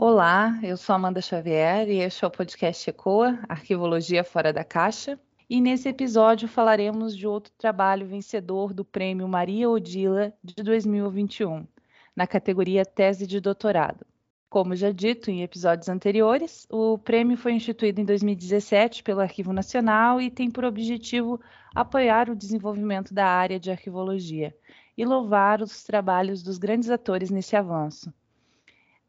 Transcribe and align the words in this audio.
Olá, 0.00 0.60
eu 0.62 0.76
sou 0.76 0.94
Amanda 0.94 1.20
Xavier 1.20 1.88
e 1.88 1.96
este 1.98 2.24
é 2.24 2.28
o 2.28 2.30
podcast 2.30 2.88
ECOA, 2.88 3.36
Arquivologia 3.48 4.22
Fora 4.22 4.52
da 4.52 4.62
Caixa. 4.62 5.18
E 5.50 5.60
nesse 5.60 5.88
episódio 5.88 6.46
falaremos 6.46 7.16
de 7.16 7.26
outro 7.26 7.52
trabalho 7.58 8.06
vencedor 8.06 8.72
do 8.72 8.84
Prêmio 8.84 9.26
Maria 9.26 9.68
Odila 9.68 10.32
de 10.40 10.62
2021, 10.62 11.66
na 12.14 12.28
categoria 12.28 12.84
Tese 12.84 13.26
de 13.26 13.40
Doutorado. 13.40 14.06
Como 14.48 14.76
já 14.76 14.92
dito 14.92 15.32
em 15.32 15.42
episódios 15.42 15.88
anteriores, 15.88 16.64
o 16.70 16.96
prêmio 16.96 17.36
foi 17.36 17.54
instituído 17.54 18.00
em 18.00 18.04
2017 18.04 19.02
pelo 19.02 19.18
Arquivo 19.18 19.52
Nacional 19.52 20.20
e 20.20 20.30
tem 20.30 20.48
por 20.48 20.64
objetivo 20.64 21.40
apoiar 21.74 22.30
o 22.30 22.36
desenvolvimento 22.36 23.12
da 23.12 23.26
área 23.26 23.58
de 23.58 23.68
arquivologia 23.68 24.54
e 24.96 25.04
louvar 25.04 25.60
os 25.60 25.82
trabalhos 25.82 26.40
dos 26.40 26.56
grandes 26.56 26.88
atores 26.88 27.30
nesse 27.30 27.56
avanço. 27.56 28.12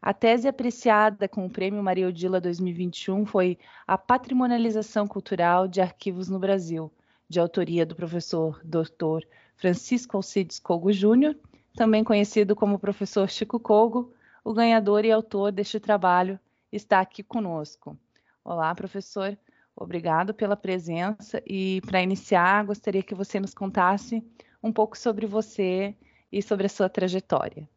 A 0.01 0.13
tese 0.13 0.47
apreciada 0.47 1.27
com 1.27 1.45
o 1.45 1.49
Prêmio 1.49 1.83
Maria 1.83 2.07
Odila 2.07 2.39
2021 2.39 3.25
foi 3.25 3.59
A 3.85 3.97
Patrimonialização 3.97 5.05
Cultural 5.05 5.67
de 5.67 5.81
Arquivos 5.81 6.29
no 6.29 6.39
Brasil, 6.39 6.89
de 7.27 7.37
autoria 7.37 7.85
do 7.85 7.93
professor 7.93 8.61
Dr. 8.63 9.27
Francisco 9.57 10.15
Alcides 10.15 10.57
Cogo 10.57 10.93
Júnior, 10.93 11.37
também 11.75 12.01
conhecido 12.01 12.55
como 12.55 12.79
professor 12.79 13.29
Chico 13.29 13.59
Cogo. 13.59 14.13
O 14.41 14.53
ganhador 14.53 15.03
e 15.03 15.11
autor 15.11 15.51
deste 15.51 15.81
trabalho 15.81 16.39
está 16.71 17.01
aqui 17.01 17.21
conosco. 17.21 17.97
Olá, 18.41 18.73
professor. 18.73 19.37
Obrigado 19.75 20.33
pela 20.33 20.55
presença 20.55 21.43
e 21.45 21.81
para 21.85 22.01
iniciar, 22.01 22.65
gostaria 22.65 23.03
que 23.03 23.13
você 23.13 23.37
nos 23.37 23.53
contasse 23.53 24.23
um 24.63 24.71
pouco 24.71 24.97
sobre 24.97 25.25
você 25.25 25.93
e 26.31 26.41
sobre 26.41 26.67
a 26.67 26.69
sua 26.69 26.87
trajetória. 26.87 27.67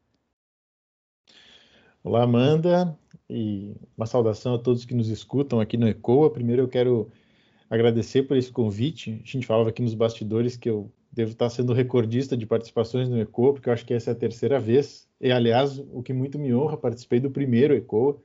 Olá, 2.05 2.25
Amanda, 2.25 2.98
e 3.31 3.77
uma 3.97 4.06
saudação 4.06 4.55
a 4.55 4.58
todos 4.58 4.84
que 4.84 4.92
nos 4.92 5.08
escutam 5.08 5.61
aqui 5.61 5.77
no 5.77 5.86
ECOA. 5.86 6.33
Primeiro, 6.33 6.62
eu 6.62 6.69
quero 6.69 7.09
agradecer 7.70 8.25
por 8.25 8.36
esse 8.36 8.50
convite. 8.50 9.20
A 9.22 9.27
gente 9.27 9.47
falava 9.47 9.69
aqui 9.69 9.81
nos 9.81 9.94
bastidores 9.94 10.56
que 10.56 10.69
eu 10.69 10.91
devo 11.12 11.31
estar 11.31 11.48
sendo 11.48 11.72
recordista 11.72 12.36
de 12.36 12.44
participações 12.44 13.09
no 13.09 13.20
ECOA, 13.20 13.53
porque 13.53 13.69
eu 13.69 13.72
acho 13.72 13.86
que 13.86 13.94
essa 13.94 14.11
é 14.11 14.14
a 14.14 14.17
terceira 14.17 14.59
vez. 14.59 15.09
E, 15.20 15.31
aliás, 15.31 15.78
o 15.78 16.03
que 16.03 16.12
muito 16.12 16.41
me 16.41 16.53
honra, 16.53 16.77
participei 16.77 17.20
do 17.20 17.31
primeiro 17.31 17.72
ECOA, 17.72 18.16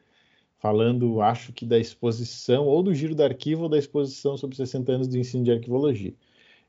falando, 0.58 1.22
acho 1.22 1.54
que 1.54 1.64
da 1.64 1.78
exposição, 1.78 2.66
ou 2.66 2.82
do 2.82 2.96
giro 2.96 3.14
do 3.14 3.22
arquivo, 3.22 3.64
ou 3.64 3.70
da 3.70 3.78
exposição 3.78 4.36
sobre 4.38 4.56
60 4.56 4.92
anos 4.92 5.08
do 5.08 5.20
ensino 5.20 5.44
de 5.44 5.52
arquivologia. 5.52 6.16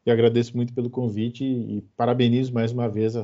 E 0.06 0.10
agradeço 0.10 0.56
muito 0.56 0.72
pelo 0.72 0.88
convite 0.88 1.44
e, 1.44 1.82
parabenizo 1.96 2.52
mais 2.52 2.72
uma 2.72 2.88
vez 2.88 3.14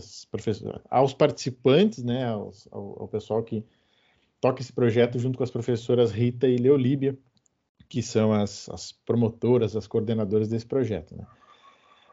aos 0.90 1.14
participantes, 1.14 2.02
né, 2.02 2.26
aos, 2.26 2.68
ao, 2.70 3.02
ao 3.02 3.08
pessoal 3.08 3.42
que 3.42 3.64
toca 4.40 4.60
esse 4.60 4.72
projeto 4.72 5.18
junto 5.18 5.38
com 5.38 5.44
as 5.44 5.50
professoras 5.50 6.10
Rita 6.12 6.46
e 6.46 6.56
Leolíbia, 6.56 7.16
que 7.88 8.02
são 8.02 8.32
as, 8.32 8.68
as 8.68 8.92
promotoras, 8.92 9.74
as 9.74 9.86
coordenadoras 9.86 10.48
desse 10.48 10.66
projeto. 10.66 11.16
Né? 11.16 11.26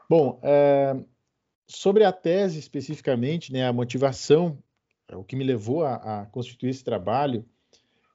Bom, 0.09 0.39
é, 0.41 0.95
sobre 1.67 2.03
a 2.03 2.11
tese 2.11 2.59
especificamente, 2.59 3.51
né, 3.51 3.67
a 3.67 3.73
motivação, 3.73 4.57
o 5.11 5.23
que 5.23 5.35
me 5.35 5.43
levou 5.43 5.83
a, 5.83 5.95
a 6.21 6.25
constituir 6.27 6.69
esse 6.69 6.83
trabalho, 6.83 7.45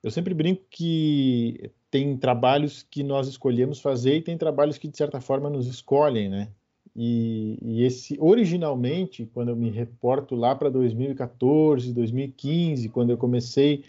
eu 0.02 0.10
sempre 0.10 0.32
brinco 0.32 0.64
que 0.70 1.70
tem 1.90 2.16
trabalhos 2.16 2.82
que 2.82 3.02
nós 3.02 3.28
escolhemos 3.28 3.80
fazer 3.80 4.16
e 4.16 4.22
tem 4.22 4.36
trabalhos 4.36 4.78
que 4.78 4.88
de 4.88 4.96
certa 4.96 5.20
forma 5.20 5.48
nos 5.48 5.66
escolhem, 5.66 6.28
né? 6.28 6.48
E, 6.94 7.58
e, 7.62 7.84
esse 7.84 8.16
originalmente, 8.18 9.26
quando 9.34 9.50
eu 9.50 9.56
me 9.56 9.68
reporto 9.68 10.34
lá 10.34 10.54
para 10.54 10.70
2014, 10.70 11.92
2015, 11.92 12.88
quando 12.88 13.10
eu 13.10 13.18
comecei 13.18 13.84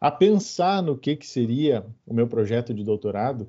a 0.00 0.10
pensar 0.10 0.82
no 0.82 0.98
que, 0.98 1.14
que 1.14 1.26
seria 1.26 1.86
o 2.06 2.12
meu 2.12 2.26
projeto 2.26 2.74
de 2.74 2.82
doutorado, 2.82 3.48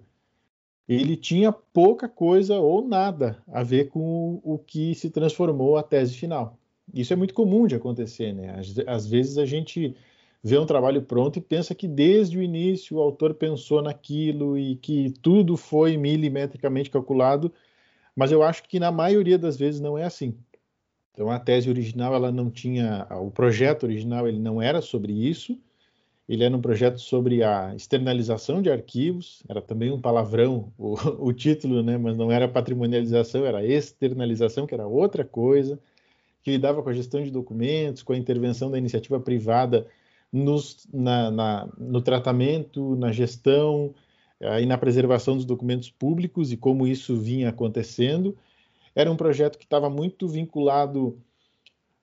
ele 0.87 1.15
tinha 1.15 1.51
pouca 1.51 2.07
coisa 2.07 2.59
ou 2.59 2.85
nada 2.87 3.41
a 3.47 3.63
ver 3.63 3.89
com 3.89 4.39
o, 4.43 4.59
que 4.59 4.93
se 4.93 5.09
transformou 5.09 5.77
a 5.77 5.83
tese 5.83 6.15
final. 6.15 6.59
Isso 6.93 7.13
é 7.13 7.15
muito 7.15 7.33
comum 7.33 7.65
de 7.65 7.75
acontecer, 7.75 8.33
né? 8.33 8.59
Às, 8.59 8.77
às 8.85 9.07
vezes 9.07 9.37
a 9.37 9.45
gente 9.45 9.95
vê 10.43 10.57
um 10.57 10.65
trabalho 10.65 11.01
pronto 11.03 11.37
e 11.37 11.41
pensa 11.41 11.75
que 11.75 11.87
desde 11.87 12.37
o 12.37 12.41
início 12.41 12.97
o 12.97 13.01
autor 13.01 13.33
pensou 13.33 13.81
naquilo 13.81 14.57
e 14.57 14.75
que 14.75 15.13
tudo 15.21 15.55
foi 15.55 15.97
milimetricamente 15.97 16.89
calculado, 16.89 17.51
mas 18.15 18.31
eu 18.31 18.41
acho 18.41 18.63
que 18.63 18.79
na 18.79 18.91
maioria 18.91 19.37
das 19.37 19.57
vezes 19.57 19.79
não 19.79 19.97
é 19.97 20.03
assim. 20.03 20.35
Então 21.13 21.29
a 21.29 21.39
tese 21.39 21.69
original 21.69 22.15
ela 22.15 22.31
não 22.31 22.49
tinha, 22.49 23.05
o 23.11 23.29
projeto 23.29 23.83
original 23.83 24.27
ele 24.27 24.39
não 24.39 24.61
era 24.61 24.81
sobre 24.81 25.13
isso, 25.13 25.57
ele 26.27 26.43
era 26.43 26.55
um 26.55 26.61
projeto 26.61 26.97
sobre 26.97 27.43
a 27.43 27.75
externalização 27.75 28.61
de 28.61 28.71
arquivos, 28.71 29.43
era 29.49 29.61
também 29.61 29.91
um 29.91 29.99
palavrão 29.99 30.71
o, 30.77 30.95
o 31.27 31.33
título, 31.33 31.83
né? 31.83 31.97
mas 31.97 32.17
não 32.17 32.31
era 32.31 32.47
patrimonialização, 32.47 33.45
era 33.45 33.65
externalização, 33.65 34.65
que 34.65 34.73
era 34.73 34.87
outra 34.87 35.25
coisa, 35.25 35.77
que 36.41 36.51
lidava 36.51 36.81
com 36.81 36.89
a 36.89 36.93
gestão 36.93 37.21
de 37.21 37.29
documentos, 37.29 38.01
com 38.01 38.13
a 38.13 38.17
intervenção 38.17 38.71
da 38.71 38.77
iniciativa 38.77 39.19
privada 39.19 39.85
nos, 40.31 40.87
na, 40.93 41.29
na, 41.29 41.69
no 41.77 42.01
tratamento, 42.01 42.95
na 42.95 43.11
gestão 43.11 43.93
e 44.59 44.65
na 44.65 44.77
preservação 44.77 45.35
dos 45.35 45.45
documentos 45.45 45.91
públicos 45.91 46.51
e 46.51 46.57
como 46.57 46.87
isso 46.87 47.15
vinha 47.15 47.49
acontecendo. 47.49 48.35
Era 48.95 49.11
um 49.11 49.15
projeto 49.15 49.57
que 49.57 49.65
estava 49.65 49.89
muito 49.89 50.27
vinculado 50.27 51.17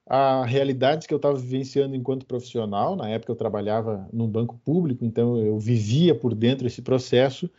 a 0.05 0.43
realidades 0.43 1.05
que 1.05 1.13
eu 1.13 1.17
estava 1.17 1.37
vivenciando 1.37 1.95
enquanto 1.95 2.25
profissional. 2.25 2.95
Na 2.95 3.09
época 3.09 3.31
eu 3.31 3.35
trabalhava 3.35 4.07
num 4.11 4.27
banco 4.27 4.59
público, 4.63 5.05
então 5.05 5.37
eu 5.37 5.59
vivia 5.59 6.15
por 6.15 6.33
dentro 6.33 6.65
esse 6.65 6.81
processo. 6.81 7.49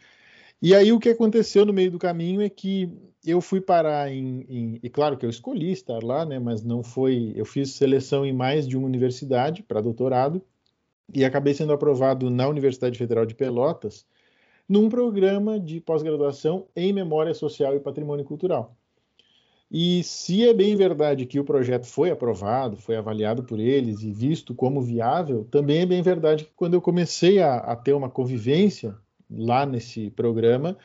E 0.63 0.75
aí 0.75 0.93
o 0.93 0.99
que 0.99 1.09
aconteceu 1.09 1.65
no 1.65 1.73
meio 1.73 1.91
do 1.91 1.99
caminho 1.99 2.43
é 2.43 2.49
que 2.49 2.91
eu 3.25 3.41
fui 3.41 3.61
parar 3.61 4.11
em, 4.11 4.47
em, 4.49 4.81
e 4.83 4.91
claro 4.91 5.17
que 5.17 5.25
eu 5.25 5.31
escolhi 5.31 5.71
estar 5.73 6.03
lá, 6.03 6.25
né? 6.25 6.39
Mas 6.39 6.63
não 6.65 6.83
foi. 6.83 7.33
Eu 7.37 7.45
fiz 7.45 7.71
seleção 7.71 8.27
em 8.27 8.33
mais 8.33 8.67
de 8.67 8.77
uma 8.77 8.87
universidade 8.87 9.63
para 9.63 9.81
doutorado 9.81 10.43
e 11.15 11.25
acabei 11.25 11.55
sendo 11.55 11.73
aprovado 11.73 12.31
na 12.31 12.49
Universidade 12.49 12.99
Federal 12.99 13.27
de 13.27 13.35
Pelotas 13.35 14.07
num 14.69 14.89
programa 14.89 15.59
de 15.59 15.81
pós-graduação 15.81 16.67
em 16.77 16.93
memória 16.93 17.35
social 17.35 17.75
e 17.75 17.81
patrimônio 17.81 18.25
cultural. 18.25 18.77
E 19.71 20.03
se 20.03 20.49
é 20.49 20.53
bem 20.53 20.75
verdade 20.75 21.27
que 21.27 21.39
o 21.39 21.45
projeto 21.45 21.87
foi 21.87 22.11
aprovado, 22.11 22.77
foi 22.77 22.97
avaliado 22.97 23.43
por 23.43 23.61
eles 23.61 24.03
e 24.03 24.11
visto 24.11 24.55
como 24.55 24.81
viável, 24.81 25.47
também 25.51 25.81
é 25.81 25.87
bem 25.87 26.03
verdade 26.03 26.45
que 26.45 26.53
quando 26.57 26.75
eu 26.75 26.81
comecei 26.81 27.41
a, 27.41 27.57
a 27.57 27.77
ter 27.77 27.93
uma 27.93 28.11
convivência 28.11 28.97
lá 29.31 29.65
nesse 29.65 30.11
programa, 30.11 30.77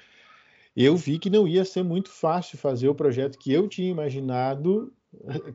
eu 0.76 0.96
vi 0.96 1.18
que 1.18 1.30
não 1.30 1.48
ia 1.48 1.66
ser 1.66 1.84
muito 1.84 2.10
fácil 2.10 2.58
fazer 2.58 2.88
o 2.88 2.96
projeto 2.96 3.40
que 3.40 3.52
eu 3.52 3.68
tinha 3.68 3.90
imaginado 3.90 4.94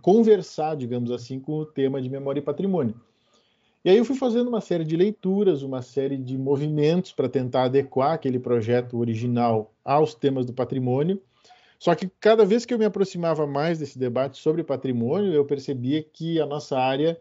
conversar, 0.03 0.77
digamos 0.77 1.11
assim, 1.11 1.39
com 1.39 1.53
o 1.53 1.67
tema 1.67 2.01
de 2.01 2.09
memória 2.09 2.41
e 2.41 2.43
patrimônio. 2.43 2.95
E 3.83 3.89
aí 3.89 3.97
eu 3.97 4.05
fui 4.05 4.17
fazendo 4.17 4.49
uma 4.49 4.61
série 4.61 4.85
de 4.85 4.95
leituras, 4.95 5.63
uma 5.63 5.81
série 5.81 6.19
de 6.19 6.37
movimentos 6.37 7.13
para 7.13 7.31
tentar 7.31 7.65
adequar 7.65 8.13
aquele 8.13 8.39
projeto 8.39 8.99
original 8.99 9.73
aos 9.83 10.15
temas 10.15 10.45
do 10.45 10.53
patrimônio. 10.53 11.21
Só 11.79 11.95
que 11.95 12.11
cada 12.21 12.45
vez 12.45 12.67
que 12.67 12.75
eu 12.75 12.79
me 12.79 12.85
aproximava 12.85 13.47
mais 13.47 13.79
desse 13.79 13.99
debate 13.99 14.37
sobre 14.37 14.63
patrimônio, 14.63 15.33
eu 15.33 15.47
percebia 15.47 16.03
que 16.03 16.39
a 16.39 16.45
nossa 16.45 16.79
área 16.79 17.19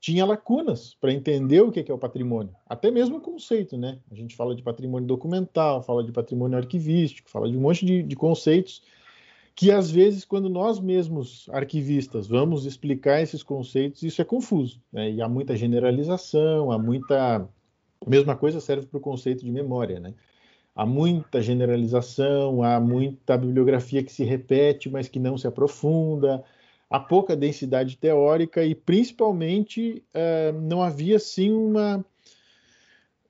tinha 0.00 0.24
lacunas 0.24 0.94
para 0.94 1.12
entender 1.12 1.60
o 1.60 1.72
que 1.72 1.84
é 1.90 1.92
o 1.92 1.98
patrimônio, 1.98 2.54
até 2.66 2.90
mesmo 2.90 3.18
o 3.18 3.20
conceito, 3.20 3.76
né? 3.76 3.98
A 4.10 4.14
gente 4.14 4.36
fala 4.36 4.54
de 4.54 4.62
patrimônio 4.62 5.08
documental, 5.08 5.82
fala 5.82 6.04
de 6.04 6.12
patrimônio 6.12 6.56
arquivístico, 6.56 7.28
fala 7.28 7.50
de 7.50 7.56
um 7.58 7.60
monte 7.60 7.84
de, 7.84 8.02
de 8.02 8.16
conceitos 8.16 8.80
que 9.54 9.70
às 9.70 9.90
vezes, 9.90 10.24
quando 10.24 10.48
nós 10.48 10.80
mesmos 10.80 11.48
arquivistas 11.50 12.26
vamos 12.26 12.64
explicar 12.64 13.20
esses 13.20 13.42
conceitos, 13.42 14.02
isso 14.02 14.22
é 14.22 14.24
confuso, 14.24 14.80
né? 14.92 15.10
E 15.10 15.20
há 15.20 15.28
muita 15.28 15.56
generalização, 15.56 16.72
há 16.72 16.78
muita 16.78 17.48
mesma 18.06 18.34
coisa 18.36 18.60
serve 18.60 18.86
para 18.86 18.98
o 18.98 19.00
conceito 19.00 19.44
de 19.44 19.50
memória, 19.50 20.00
né? 20.00 20.14
há 20.74 20.86
muita 20.86 21.42
generalização, 21.42 22.62
há 22.62 22.80
muita 22.80 23.36
bibliografia 23.36 24.02
que 24.02 24.12
se 24.12 24.24
repete, 24.24 24.88
mas 24.88 25.08
que 25.08 25.18
não 25.18 25.36
se 25.36 25.46
aprofunda, 25.46 26.42
há 26.88 26.98
pouca 26.98 27.36
densidade 27.36 27.96
teórica 27.96 28.64
e, 28.64 28.74
principalmente, 28.74 30.02
uh, 30.14 30.58
não 30.60 30.82
havia 30.82 31.18
sim 31.18 31.52
uma. 31.52 32.04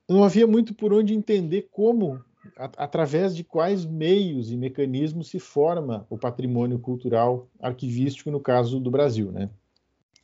Não 0.08 0.24
havia 0.24 0.46
muito 0.46 0.74
por 0.74 0.92
onde 0.92 1.14
entender 1.14 1.68
como, 1.70 2.22
através 2.56 3.34
de 3.34 3.44
quais 3.44 3.84
meios 3.84 4.50
e 4.50 4.56
mecanismos 4.56 5.28
se 5.28 5.38
forma 5.38 6.06
o 6.08 6.16
patrimônio 6.16 6.78
cultural 6.78 7.48
arquivístico, 7.60 8.30
no 8.30 8.40
caso 8.40 8.80
do 8.80 8.90
Brasil. 8.90 9.30
Né? 9.30 9.50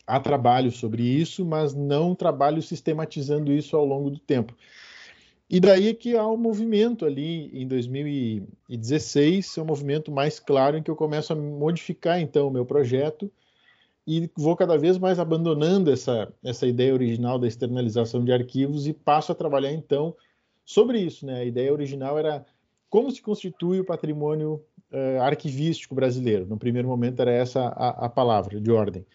Há 0.06 0.20
trabalho 0.20 0.70
sobre 0.70 1.02
isso, 1.02 1.44
mas 1.44 1.74
não 1.74 2.14
trabalho 2.14 2.62
sistematizando 2.62 3.52
isso 3.52 3.76
ao 3.76 3.84
longo 3.84 4.10
do 4.10 4.18
tempo. 4.18 4.54
E 5.48 5.60
daí 5.60 5.88
é 5.88 5.94
que 5.94 6.16
há 6.16 6.26
um 6.26 6.36
movimento 6.36 7.04
ali 7.04 7.50
em 7.52 7.68
2016, 7.68 9.58
é 9.58 9.62
um 9.62 9.66
movimento 9.66 10.10
mais 10.10 10.40
claro 10.40 10.76
em 10.76 10.82
que 10.82 10.90
eu 10.90 10.96
começo 10.96 11.32
a 11.32 11.36
modificar 11.36 12.20
então 12.20 12.48
o 12.48 12.50
meu 12.50 12.66
projeto 12.66 13.30
e 14.06 14.30
vou 14.36 14.56
cada 14.56 14.76
vez 14.76 14.98
mais 14.98 15.18
abandonando 15.18 15.92
essa, 15.92 16.32
essa 16.42 16.66
ideia 16.66 16.92
original 16.92 17.38
da 17.38 17.46
externalização 17.46 18.24
de 18.24 18.32
arquivos 18.32 18.86
e 18.86 18.92
passo 18.92 19.30
a 19.30 19.34
trabalhar 19.34 19.72
então 19.72 20.16
sobre 20.66 21.00
isso. 21.00 21.24
Né? 21.24 21.40
A 21.40 21.44
ideia 21.44 21.72
original 21.72 22.18
era 22.18 22.44
como 22.90 23.10
se 23.10 23.22
constitui 23.22 23.80
o 23.80 23.84
patrimônio 23.84 24.62
uh, 24.92 25.22
arquivístico 25.22 25.94
brasileiro. 25.94 26.44
No 26.46 26.58
primeiro 26.58 26.88
momento 26.88 27.20
era 27.20 27.30
essa 27.30 27.68
a, 27.68 28.06
a 28.06 28.08
palavra 28.08 28.60
de 28.60 28.70
ordem. 28.70 29.06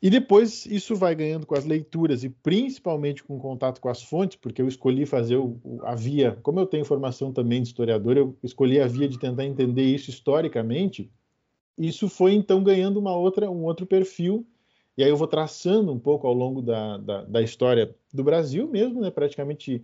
E 0.00 0.08
depois 0.08 0.64
isso 0.64 0.94
vai 0.94 1.12
ganhando 1.14 1.44
com 1.44 1.56
as 1.56 1.64
leituras 1.64 2.22
e 2.22 2.28
principalmente 2.28 3.22
com 3.24 3.36
o 3.36 3.40
contato 3.40 3.80
com 3.80 3.88
as 3.88 4.00
fontes, 4.00 4.36
porque 4.36 4.62
eu 4.62 4.68
escolhi 4.68 5.04
fazer 5.04 5.36
o, 5.36 5.58
a 5.82 5.94
via, 5.96 6.38
como 6.42 6.60
eu 6.60 6.66
tenho 6.66 6.84
formação 6.84 7.32
também 7.32 7.60
de 7.60 7.68
historiador, 7.68 8.16
eu 8.16 8.36
escolhi 8.42 8.80
a 8.80 8.86
via 8.86 9.08
de 9.08 9.18
tentar 9.18 9.44
entender 9.44 9.82
isso 9.82 10.08
historicamente. 10.08 11.10
Isso 11.76 12.08
foi 12.08 12.34
então 12.34 12.62
ganhando 12.62 13.00
uma 13.00 13.14
outra, 13.16 13.50
um 13.50 13.64
outro 13.64 13.86
perfil, 13.86 14.46
e 14.96 15.02
aí 15.02 15.10
eu 15.10 15.16
vou 15.16 15.26
traçando 15.26 15.92
um 15.92 15.98
pouco 15.98 16.28
ao 16.28 16.34
longo 16.34 16.62
da, 16.62 16.96
da, 16.98 17.24
da 17.24 17.42
história 17.42 17.92
do 18.12 18.22
Brasil 18.22 18.68
mesmo, 18.68 19.00
né, 19.00 19.10
praticamente 19.10 19.82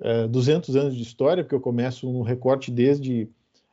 é, 0.00 0.26
200 0.26 0.76
anos 0.76 0.96
de 0.96 1.02
história, 1.02 1.42
porque 1.42 1.54
eu 1.54 1.60
começo 1.60 2.08
um 2.08 2.22
recorte 2.22 2.70
desde 2.70 3.28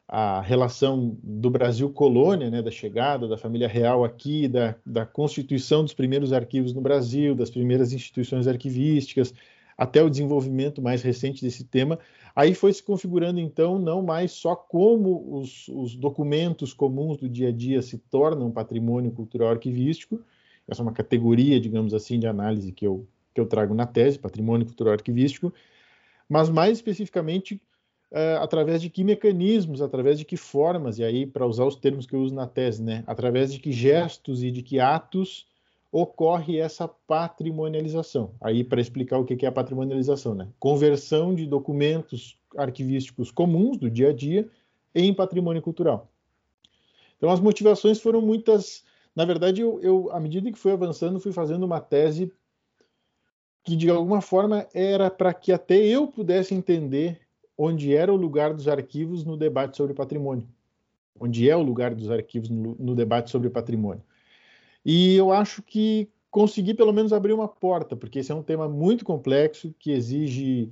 a 0.07 0.42
relação 0.42 1.16
do 1.21 1.51
Brasil 1.51 1.88
colônia, 1.92 2.50
né, 2.50 2.63
da 2.63 2.71
chegada 2.71 3.27
da 3.27 3.38
família 3.38 3.68
real 3.68 4.04
aqui, 4.04 4.48
da, 4.48 4.75
da 4.83 5.06
constituição 5.06 5.83
dos 5.83 5.94
primeiros 5.94 6.33
arquivos 6.33 6.74
no 6.74 6.81
Brasil, 6.81 7.36
das 7.36 7.51
primeiras 7.51 7.94
instituições 7.94 8.48
arquivísticas, 8.48 9.33
até 9.77 10.04
o 10.04 10.10
desenvolvimento 10.10 10.81
mais 10.81 11.04
recente 11.04 11.44
desse 11.44 11.63
tema, 11.63 12.00
aí 12.36 12.56
foi 12.56 12.74
se 12.74 12.81
configurando 12.83 13.39
então 13.39 13.77
não 13.77 14.01
mais 14.01 14.31
só 14.31 14.56
como 14.56 15.39
os, 15.39 15.68
os 15.69 15.95
documentos 15.95 16.74
comuns 16.74 17.18
do 17.18 17.30
dia 17.30 17.50
a 17.50 17.51
dia 17.51 17.81
se 17.81 17.98
tornam 17.98 18.51
patrimônio 18.51 19.12
cultural 19.12 19.50
arquivístico, 19.50 20.19
essa 20.68 20.81
é 20.81 20.83
uma 20.83 20.92
categoria, 20.92 21.60
digamos 21.60 21.94
assim, 21.94 22.19
de 22.19 22.27
análise 22.27 22.72
que 22.72 22.86
eu, 22.86 23.07
que 23.33 23.39
eu 23.39 23.45
trago 23.45 23.74
na 23.74 23.86
tese, 23.86 24.19
patrimônio 24.19 24.65
cultural 24.65 24.94
arquivístico, 24.94 25.54
mas 26.30 26.50
mais 26.50 26.78
especificamente 26.78 27.60
uh, 28.12 28.42
através 28.42 28.81
de 28.81 28.90
que 28.90 29.04
mecanismos, 29.04 29.81
através 29.81 30.18
de 30.20 30.26
que 30.26 30.38
formas, 30.38 31.00
e 31.00 31.04
aí, 31.04 31.26
para 31.26 31.48
usar 31.48 31.66
os 31.66 31.76
termos 31.76 32.06
que 32.06 32.16
eu 32.16 32.22
uso 32.22 32.36
na 32.36 32.48
tese, 32.48 32.84
né, 32.84 33.04
através 33.08 33.52
de 33.52 33.60
que 33.60 33.72
gestos 33.72 34.44
e 34.44 34.52
de 34.52 34.62
que 34.62 34.80
atos 34.80 35.48
ocorre 35.92 36.60
essa 36.60 36.88
patrimonialização. 36.88 38.36
Aí, 38.40 38.64
para 38.64 38.80
explicar 38.80 39.18
o 39.18 39.26
que 39.26 39.44
é 39.44 39.50
a 39.50 39.52
patrimonialização, 39.52 40.36
né? 40.36 40.48
Conversão 40.60 41.34
de 41.34 41.48
documentos 41.48 42.38
arquivísticos 42.56 43.32
comuns 43.32 43.78
do 43.78 43.90
dia 43.90 44.10
a 44.10 44.14
dia 44.14 44.48
em 44.94 45.14
patrimônio 45.14 45.62
cultural. 45.62 46.12
Então, 47.18 47.30
as 47.30 47.40
motivações 47.40 48.00
foram 48.00 48.22
muitas. 48.22 48.84
Na 49.16 49.25
verdade, 49.25 49.62
eu, 49.62 49.80
eu 49.82 50.12
à 50.12 50.20
medida 50.20 50.52
que 50.52 50.60
fui 50.60 50.72
avançando, 50.72 51.20
fui 51.20 51.32
fazendo 51.32 51.66
uma 51.66 51.82
tese 51.82 52.32
que, 53.64 53.76
de 53.76 53.90
alguma 53.90 54.22
forma, 54.22 54.68
era 54.74 55.10
para 55.10 55.34
que 55.34 55.52
até 55.52 55.78
eu 55.78 56.08
pudesse 56.08 56.54
entender 56.54 57.20
onde 57.58 57.94
era 57.94 58.14
o 58.14 58.16
lugar 58.16 58.54
dos 58.54 58.68
arquivos 58.68 59.26
no 59.26 59.36
debate 59.36 59.76
sobre 59.76 59.94
patrimônio. 59.94 60.48
Onde 61.20 61.50
é 61.50 61.56
o 61.56 61.62
lugar 61.62 61.94
dos 61.94 62.10
arquivos 62.10 62.50
no, 62.50 62.76
no 62.80 62.96
debate 62.96 63.30
sobre 63.30 63.50
patrimônio. 63.50 64.02
E 64.86 65.16
eu 65.16 65.32
acho 65.32 65.62
que 65.62 66.10
consegui 66.32 66.74
pelo 66.74 66.94
menos 66.94 67.12
abrir 67.12 67.34
uma 67.34 67.48
porta, 67.48 67.96
porque 67.96 68.20
esse 68.20 68.32
é 68.32 68.36
um 68.36 68.44
tema 68.44 68.70
muito 68.70 69.04
complexo, 69.04 69.74
que 69.78 69.92
exige 69.92 70.72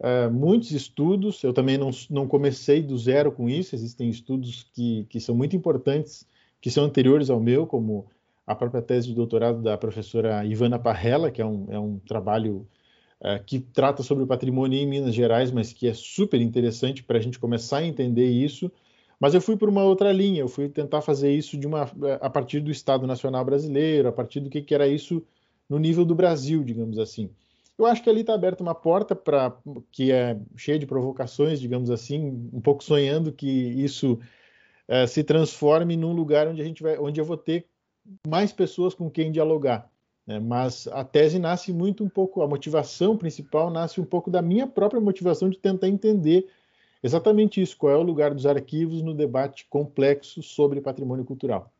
uh, 0.00 0.30
muitos 0.30 0.72
estudos. 0.72 1.42
Eu 1.44 1.52
também 1.52 1.78
não, 1.78 1.90
não 2.10 2.26
comecei 2.26 2.82
do 2.82 2.98
zero 2.98 3.30
com 3.30 3.48
isso, 3.48 3.74
existem 3.74 4.08
estudos 4.08 4.68
que, 4.72 5.06
que 5.08 5.20
são 5.20 5.34
muito 5.34 5.54
importantes, 5.54 6.26
que 6.60 6.70
são 6.70 6.84
anteriores 6.84 7.30
ao 7.30 7.38
meu, 7.38 7.66
como 7.66 8.06
a 8.46 8.54
própria 8.54 8.82
tese 8.82 9.08
de 9.08 9.14
doutorado 9.14 9.62
da 9.62 9.76
professora 9.76 10.44
Ivana 10.44 10.78
Parrella, 10.78 11.30
que 11.30 11.40
é 11.40 11.46
um, 11.46 11.66
é 11.70 11.78
um 11.78 11.98
trabalho 11.98 12.66
é, 13.20 13.38
que 13.38 13.58
trata 13.58 14.02
sobre 14.02 14.24
o 14.24 14.26
patrimônio 14.26 14.78
em 14.78 14.86
Minas 14.86 15.14
Gerais, 15.14 15.50
mas 15.50 15.72
que 15.72 15.88
é 15.88 15.94
super 15.94 16.40
interessante 16.40 17.02
para 17.02 17.18
a 17.18 17.20
gente 17.20 17.38
começar 17.38 17.78
a 17.78 17.86
entender 17.86 18.26
isso. 18.26 18.70
Mas 19.18 19.32
eu 19.32 19.40
fui 19.40 19.56
por 19.56 19.68
uma 19.68 19.82
outra 19.84 20.12
linha, 20.12 20.40
eu 20.40 20.48
fui 20.48 20.68
tentar 20.68 21.00
fazer 21.00 21.32
isso 21.32 21.56
de 21.56 21.66
uma, 21.66 21.90
a 22.20 22.28
partir 22.28 22.60
do 22.60 22.70
Estado 22.70 23.06
Nacional 23.06 23.44
Brasileiro, 23.44 24.08
a 24.08 24.12
partir 24.12 24.40
do 24.40 24.50
que, 24.50 24.60
que 24.60 24.74
era 24.74 24.86
isso 24.86 25.22
no 25.68 25.78
nível 25.78 26.04
do 26.04 26.14
Brasil, 26.14 26.62
digamos 26.62 26.98
assim. 26.98 27.30
Eu 27.78 27.86
acho 27.86 28.02
que 28.02 28.10
ali 28.10 28.20
está 28.20 28.34
aberta 28.34 28.62
uma 28.62 28.74
porta 28.74 29.16
para 29.16 29.56
que 29.90 30.12
é 30.12 30.38
cheia 30.56 30.78
de 30.78 30.86
provocações, 30.86 31.60
digamos 31.60 31.90
assim, 31.90 32.48
um 32.52 32.60
pouco 32.60 32.84
sonhando 32.84 33.32
que 33.32 33.48
isso 33.48 34.18
é, 34.86 35.06
se 35.06 35.24
transforme 35.24 35.96
num 35.96 36.12
lugar 36.12 36.46
onde 36.46 36.60
a 36.60 36.64
gente 36.64 36.82
vai, 36.82 36.98
onde 36.98 37.20
eu 37.20 37.24
vou 37.24 37.36
ter 37.36 37.66
mais 38.26 38.52
pessoas 38.52 38.94
com 38.94 39.10
quem 39.10 39.32
dialogar. 39.32 39.90
Né? 40.26 40.38
Mas 40.38 40.86
a 40.88 41.04
tese 41.04 41.38
nasce 41.38 41.72
muito 41.72 42.04
um 42.04 42.08
pouco, 42.08 42.42
a 42.42 42.48
motivação 42.48 43.16
principal 43.16 43.70
nasce 43.70 44.00
um 44.00 44.04
pouco 44.04 44.30
da 44.30 44.42
minha 44.42 44.66
própria 44.66 45.00
motivação 45.00 45.48
de 45.48 45.58
tentar 45.58 45.88
entender 45.88 46.48
exatamente 47.02 47.60
isso, 47.60 47.76
qual 47.76 47.92
é 47.92 47.96
o 47.96 48.02
lugar 48.02 48.32
dos 48.32 48.46
arquivos 48.46 49.02
no 49.02 49.14
debate 49.14 49.66
complexo 49.68 50.42
sobre 50.42 50.80
patrimônio 50.80 51.24
cultural. 51.24 51.70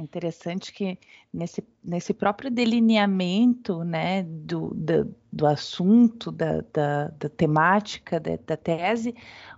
Interessante 0.00 0.72
que 0.72 0.98
nesse, 1.32 1.62
nesse 1.84 2.12
próprio 2.12 2.50
delineamento 2.50 3.84
né, 3.84 4.22
do, 4.22 4.72
do, 4.74 5.14
do 5.32 5.46
assunto, 5.46 6.32
da, 6.32 6.62
da, 6.72 7.08
da 7.08 7.28
temática 7.28 8.18
da, 8.18 8.36
da, 8.44 8.56
tese, 8.56 9.14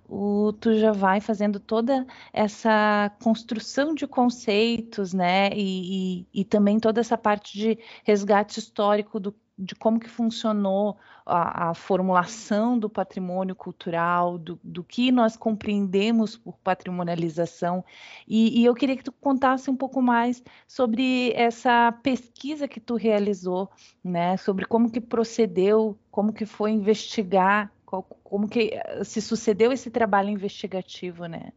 o, 0.09 0.53
tu 0.53 0.75
já 0.79 0.93
vai 0.93 1.21
fazendo 1.21 1.59
toda 1.59 2.06
essa 2.33 3.11
construção 3.23 3.94
de 3.94 4.06
conceitos, 4.06 5.15
né, 5.15 5.50
e, 5.55 6.21
e, 6.21 6.41
e 6.41 6.45
também 6.45 6.79
toda 6.79 7.00
essa 7.00 7.17
parte 7.17 7.59
de 7.59 7.79
resgate 8.05 8.59
histórico 8.59 9.19
do 9.19 9.35
de 9.62 9.75
como 9.75 10.00
que 10.00 10.09
funcionou 10.09 10.97
a, 11.25 11.70
a 11.70 11.75
formulação 11.75 12.76
do 12.76 12.91
patrimônio 12.91 13.55
cultural, 13.55 14.37
do, 14.37 14.59
do, 14.62 14.82
que 14.82 15.12
nós 15.12 15.37
compreendemos 15.37 16.37
por 16.37 16.59
patrimonialização. 16.59 17.85
E, 18.26 18.61
e, 18.61 18.64
eu 18.64 18.75
queria 18.75 18.97
que 18.97 19.05
tu 19.05 19.12
contasse 19.12 19.70
um 19.70 19.76
pouco 19.76 20.03
mais 20.03 20.43
sobre 20.67 21.32
essa 21.35 21.93
pesquisa 22.03 22.67
que 22.67 22.81
tu 22.81 22.97
realizou, 22.97 23.70
né? 24.03 24.37
Sobre 24.37 24.64
como 24.64 24.91
que 24.91 25.00
procedeu, 25.00 25.97
como 26.11 26.33
que 26.33 26.45
foi 26.45 26.73
investigar, 26.73 27.73
qual, 27.87 28.02
como 28.02 28.49
que 28.49 28.73
se 29.04 29.21
sucedeu 29.21 29.71
esse 29.71 29.90
trabalho 29.90 30.28
investigativo, 30.28 31.26
né? 31.26 31.52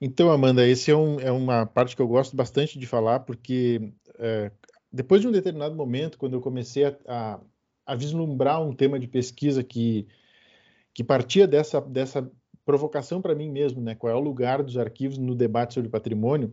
Então, 0.00 0.30
Amanda, 0.30 0.66
esse 0.66 0.90
é, 0.90 0.96
um, 0.96 1.20
é, 1.20 1.30
uma 1.30 1.66
parte 1.66 1.94
que 1.94 2.02
eu 2.02 2.08
gosto 2.08 2.36
bastante 2.36 2.78
de 2.78 2.86
falar, 2.86 3.20
porque 3.20 3.92
é, 4.18 4.50
depois 4.94 5.20
de 5.20 5.26
um 5.26 5.32
determinado 5.32 5.74
momento, 5.74 6.16
quando 6.16 6.34
eu 6.34 6.40
comecei 6.40 6.84
a, 6.84 6.96
a, 7.08 7.40
a 7.84 7.94
vislumbrar 7.96 8.62
um 8.62 8.72
tema 8.72 8.96
de 8.96 9.08
pesquisa 9.08 9.64
que, 9.64 10.06
que 10.94 11.02
partia 11.02 11.48
dessa, 11.48 11.80
dessa 11.80 12.30
provocação 12.64 13.20
para 13.20 13.34
mim 13.34 13.50
mesmo, 13.50 13.80
né? 13.80 13.96
Qual 13.96 14.12
é 14.12 14.14
o 14.14 14.20
lugar 14.20 14.62
dos 14.62 14.78
arquivos 14.78 15.18
no 15.18 15.34
debate 15.34 15.74
sobre 15.74 15.90
patrimônio? 15.90 16.52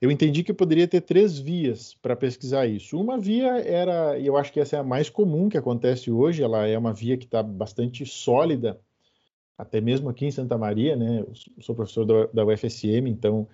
Eu 0.00 0.10
entendi 0.10 0.42
que 0.42 0.50
eu 0.50 0.56
poderia 0.56 0.88
ter 0.88 1.02
três 1.02 1.38
vias 1.38 1.94
para 2.02 2.16
pesquisar 2.16 2.66
isso. 2.66 3.00
Uma 3.00 3.16
via 3.16 3.60
era, 3.60 4.18
e 4.18 4.26
eu 4.26 4.36
acho 4.36 4.52
que 4.52 4.58
essa 4.58 4.76
é 4.76 4.80
a 4.80 4.84
mais 4.84 5.08
comum 5.08 5.48
que 5.48 5.56
acontece 5.56 6.10
hoje, 6.10 6.42
ela 6.42 6.66
é 6.66 6.76
uma 6.76 6.92
via 6.92 7.16
que 7.16 7.26
está 7.26 7.44
bastante 7.44 8.04
sólida, 8.04 8.80
até 9.56 9.80
mesmo 9.80 10.08
aqui 10.08 10.26
em 10.26 10.30
Santa 10.32 10.58
Maria, 10.58 10.96
né? 10.96 11.20
Eu 11.20 11.32
sou 11.62 11.76
professor 11.76 12.04
da, 12.04 12.44
UFSM, 12.44 13.08
então 13.08 13.48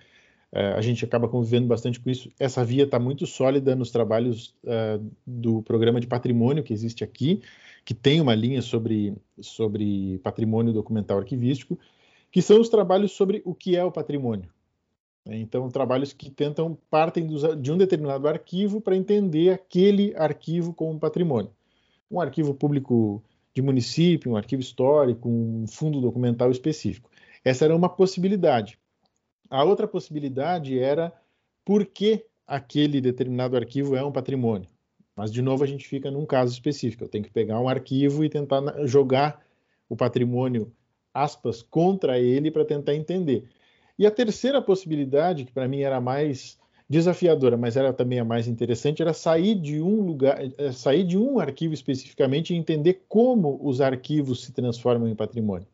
a 0.51 0.81
gente 0.81 1.03
acaba 1.03 1.27
convivendo 1.27 1.67
bastante 1.67 1.99
com 1.99 2.09
isso. 2.09 2.31
Essa 2.39 2.63
via 2.63 2.83
está 2.83 2.97
muito 2.99 3.25
sólida 3.25 3.75
nos 3.75 3.91
trabalhos 3.91 4.55
uh, 4.63 5.05
do 5.25 5.61
programa 5.63 5.99
de 5.99 6.07
patrimônio 6.07 6.63
que 6.63 6.73
existe 6.73 7.03
aqui, 7.03 7.41
que 7.83 7.93
tem 7.93 8.21
uma 8.21 8.33
linha 8.33 8.61
sobre, 8.61 9.15
sobre 9.41 10.19
patrimônio 10.23 10.73
documental 10.73 11.17
arquivístico, 11.17 11.77
que 12.31 12.41
são 12.41 12.59
os 12.59 12.69
trabalhos 12.69 13.11
sobre 13.11 13.41
o 13.45 13.53
que 13.53 13.75
é 13.75 13.83
o 13.83 13.91
patrimônio. 13.91 14.49
Então, 15.27 15.69
trabalhos 15.69 16.13
que 16.13 16.29
tentam, 16.29 16.77
partem 16.89 17.25
dos, 17.25 17.41
de 17.59 17.71
um 17.71 17.77
determinado 17.77 18.27
arquivo 18.27 18.79
para 18.79 18.95
entender 18.95 19.49
aquele 19.49 20.13
arquivo 20.15 20.71
como 20.73 20.99
patrimônio. 20.99 21.51
Um 22.09 22.21
arquivo 22.21 22.53
público 22.53 23.23
de 23.53 23.61
município, 23.61 24.31
um 24.31 24.37
arquivo 24.37 24.61
histórico, 24.61 25.27
um 25.27 25.65
fundo 25.67 25.99
documental 25.99 26.51
específico. 26.51 27.09
Essa 27.43 27.65
era 27.65 27.75
uma 27.75 27.89
possibilidade. 27.89 28.77
A 29.49 29.63
outra 29.63 29.87
possibilidade 29.87 30.79
era 30.79 31.13
por 31.63 31.85
que 31.85 32.25
aquele 32.47 33.01
determinado 33.01 33.55
arquivo 33.55 33.95
é 33.95 34.03
um 34.03 34.11
patrimônio. 34.11 34.69
Mas, 35.15 35.31
de 35.31 35.41
novo, 35.41 35.63
a 35.63 35.67
gente 35.67 35.87
fica 35.87 36.11
num 36.11 36.25
caso 36.25 36.51
específico. 36.51 37.03
Eu 37.03 37.07
tenho 37.07 37.23
que 37.23 37.31
pegar 37.31 37.59
um 37.59 37.69
arquivo 37.69 38.23
e 38.23 38.29
tentar 38.29 38.61
jogar 38.85 39.43
o 39.87 39.95
patrimônio, 39.95 40.71
aspas, 41.13 41.61
contra 41.61 42.19
ele 42.19 42.51
para 42.51 42.65
tentar 42.65 42.93
entender. 42.93 43.47
E 43.97 44.05
a 44.05 44.11
terceira 44.11 44.61
possibilidade, 44.61 45.45
que 45.45 45.53
para 45.53 45.67
mim 45.67 45.81
era 45.81 46.01
mais 46.01 46.59
desafiadora, 46.89 47.57
mas 47.57 47.77
era 47.77 47.93
também 47.93 48.19
a 48.19 48.25
mais 48.25 48.47
interessante, 48.47 49.01
era 49.01 49.13
sair 49.13 49.55
de 49.55 49.81
um 49.81 50.01
lugar, 50.01 50.37
eh, 50.57 50.71
sair 50.71 51.03
de 51.03 51.17
um 51.17 51.39
arquivo 51.39 51.73
especificamente 51.73 52.53
e 52.53 52.57
entender 52.57 53.05
como 53.07 53.59
os 53.63 53.81
arquivos 53.81 54.43
se 54.43 54.51
transformam 54.51 55.07
em 55.07 55.15
patrimônio. 55.15 55.67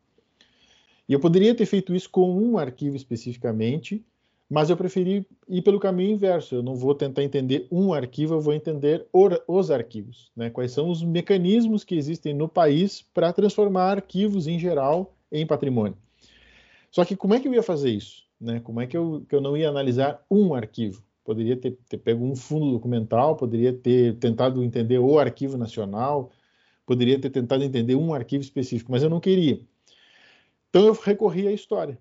E 1.08 1.12
eu 1.12 1.20
poderia 1.20 1.54
ter 1.54 1.66
feito 1.66 1.94
isso 1.94 2.08
com 2.10 2.32
um 2.32 2.58
arquivo 2.58 2.96
especificamente, 2.96 4.04
Mas 4.52 4.68
eu 4.68 4.76
preferi 4.76 5.26
ir 5.48 5.62
pelo 5.62 5.80
caminho 5.80 6.10
inverso. 6.12 6.54
Eu 6.56 6.62
não 6.62 6.74
vou 6.74 6.94
tentar 6.94 7.22
entender 7.22 7.66
um 7.70 7.94
arquivo, 7.94 8.34
eu 8.34 8.40
vou 8.40 8.52
entender 8.52 9.06
os 9.48 9.70
arquivos. 9.70 10.30
Né? 10.36 10.50
Quais 10.50 10.72
são 10.72 10.90
os 10.90 11.02
mecanismos 11.02 11.84
que 11.84 11.94
existem 11.94 12.34
no 12.34 12.46
país 12.46 13.00
para 13.14 13.32
transformar 13.32 13.92
arquivos 13.92 14.46
em 14.46 14.58
geral 14.58 15.16
em 15.32 15.46
patrimônio. 15.46 15.96
Só 16.90 17.04
que 17.04 17.16
como 17.16 17.32
é 17.32 17.40
que 17.40 17.48
eu 17.48 17.54
ia 17.54 17.62
fazer 17.62 17.90
isso? 17.90 18.24
Né? 18.38 18.60
Como 18.60 18.80
é 18.80 18.86
que 18.86 18.96
eu, 18.96 19.24
que 19.26 19.34
eu 19.34 19.40
não 19.40 19.56
ia 19.56 19.68
analisar 19.68 20.22
um 20.30 20.52
arquivo? 20.52 21.02
Poderia 21.24 21.56
ter, 21.56 21.78
ter 21.88 21.96
pego 21.96 22.24
um 22.24 22.36
fundo 22.36 22.72
documental, 22.72 23.36
poderia 23.36 23.72
ter 23.72 24.18
tentado 24.18 24.62
entender 24.62 24.98
o 24.98 25.18
arquivo 25.18 25.56
nacional, 25.56 26.30
poderia 26.84 27.18
ter 27.18 27.30
tentado 27.30 27.64
entender 27.64 27.94
um 27.94 28.12
arquivo 28.12 28.42
específico, 28.42 28.92
mas 28.92 29.02
eu 29.02 29.08
não 29.08 29.20
queria. 29.20 29.60
Então 30.72 30.86
eu 30.86 30.94
recorri 30.94 31.46
à 31.46 31.52
história 31.52 31.98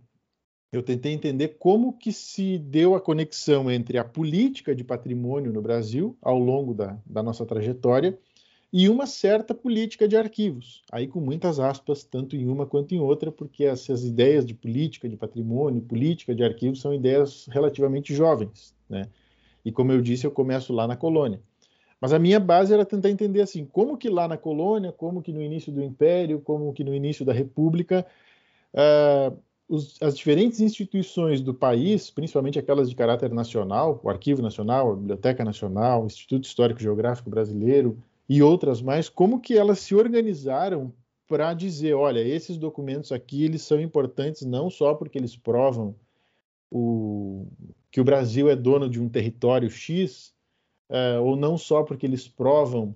eu 0.72 0.82
tentei 0.82 1.12
entender 1.12 1.50
como 1.60 1.92
que 1.98 2.13
se 2.13 2.58
deu 2.58 2.96
a 2.96 3.01
conexão 3.01 3.70
entre 3.70 3.98
a 3.98 4.06
política 4.06 4.74
de 4.74 4.86
patrimônio 4.86 5.51
no 5.51 5.62
Brasil 5.62 6.18
ao 6.22 6.40
longo 6.40 6.74
da, 6.74 6.98
da 7.06 7.22
nossa 7.22 7.46
trajetória 7.46 8.18
e 8.72 8.88
uma 8.88 9.06
certa 9.06 9.54
política 9.54 10.08
de 10.08 10.16
arquivos, 10.16 10.82
aí 10.90 11.06
com 11.06 11.20
muitas 11.20 11.60
aspas, 11.60 12.06
tanto 12.06 12.38
em 12.38 12.48
uma 12.48 12.66
quanto 12.66 12.96
em 12.96 13.00
outra, 13.01 13.30
porque 13.30 13.66
essas 13.66 14.06
ideias 14.06 14.46
de 14.46 14.54
política 14.54 15.10
de 15.10 15.18
patrimônio, 15.18 15.82
política 15.82 16.34
de 16.34 16.42
arquivos 16.42 16.80
são 16.80 16.94
ideias 16.94 17.48
relativamente 17.51 18.16
jovens, 18.16 18.74
né? 18.90 19.10
E 19.66 19.74
como 19.74 19.92
eu 19.92 20.01
disse, 20.01 20.25
eu 20.25 20.32
começo 20.32 20.72
lá 20.72 20.88
na 20.88 20.96
colônia. 20.96 21.42
Mas 22.00 22.13
a 22.13 22.18
minha 22.18 22.40
base 22.40 22.74
era 22.74 22.86
tentar 22.86 23.10
entender 23.10 23.42
assim, 23.42 23.66
como 23.66 23.98
que 23.98 24.10
lá 24.10 24.25
na 24.25 24.38
colônia, 24.38 24.92
como 24.92 25.22
que 25.22 25.34
no 25.34 25.42
início 25.42 25.72
do 25.72 25.84
Império, 25.84 26.40
como 26.40 26.72
que 26.74 26.84
no 26.84 26.96
início 26.96 27.25
da 27.25 27.34
República, 27.34 28.08
uh, 28.74 29.38
os, 29.68 30.01
as 30.01 30.18
diferentes 30.18 30.60
instituições 30.60 31.42
do 31.42 31.54
país, 31.54 32.10
principalmente 32.10 32.60
aquelas 32.60 32.90
de 32.90 32.96
caráter 32.96 33.32
nacional, 33.32 34.00
o 34.04 34.10
Arquivo 34.10 34.42
Nacional, 34.42 34.92
a 34.92 34.96
Biblioteca 34.96 35.46
Nacional, 35.46 36.04
o 36.04 36.08
Instituto 36.08 36.44
Histórico 36.44 36.82
Geográfico 36.82 37.30
Brasileiro 37.30 37.98
e 38.28 38.42
outras 38.42 38.82
mais, 38.82 39.08
como 39.08 39.40
que 39.40 39.58
elas 39.58 39.80
se 39.80 39.96
organizaram 39.96 40.94
para 41.28 41.54
dizer, 41.54 41.94
olha, 41.94 42.20
esses 42.20 42.58
documentos 42.58 43.13
aqui 43.13 43.46
eles 43.46 43.62
são 43.62 43.80
importantes 43.80 44.46
não 44.46 44.70
só 44.70 44.94
porque 44.94 45.18
eles 45.18 45.38
provam 45.38 45.96
o, 46.70 47.48
que 47.90 48.01
o 48.01 48.04
Brasil 48.04 48.50
é 48.50 48.56
dono 48.56 48.90
de 48.90 49.01
um 49.01 49.08
território 49.08 49.70
X, 49.70 50.34
uh, 50.90 51.22
ou 51.24 51.38
não 51.38 51.58
só 51.58 51.84
porque 51.84 52.06
eles 52.06 52.28
provam 52.28 52.94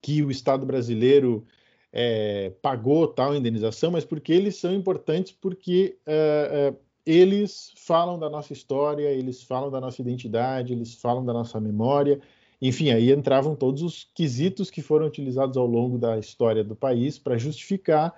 que 0.00 0.22
o 0.22 0.30
Estado 0.30 0.66
brasileiro 0.66 1.46
é, 1.92 2.50
pagou 2.62 3.06
tal 3.06 3.34
indenização, 3.34 3.90
mas 3.90 4.04
porque 4.04 4.32
eles 4.32 4.56
são 4.56 4.72
importantes 4.74 5.32
porque 5.32 5.98
é, 6.06 6.72
é, 6.72 6.74
eles 7.04 7.72
falam 7.76 8.18
da 8.18 8.30
nossa 8.30 8.52
história, 8.52 9.08
eles 9.10 9.42
falam 9.42 9.70
da 9.70 9.80
nossa 9.80 10.00
identidade, 10.00 10.72
eles 10.72 10.94
falam 10.94 11.24
da 11.24 11.32
nossa 11.32 11.60
memória. 11.60 12.20
Enfim, 12.60 12.90
aí 12.90 13.12
entravam 13.12 13.54
todos 13.56 13.82
os 13.82 14.08
quesitos 14.14 14.70
que 14.70 14.80
foram 14.80 15.06
utilizados 15.06 15.56
ao 15.56 15.66
longo 15.66 15.98
da 15.98 16.18
história 16.18 16.64
do 16.64 16.76
país 16.76 17.18
para 17.18 17.36
justificar 17.36 18.14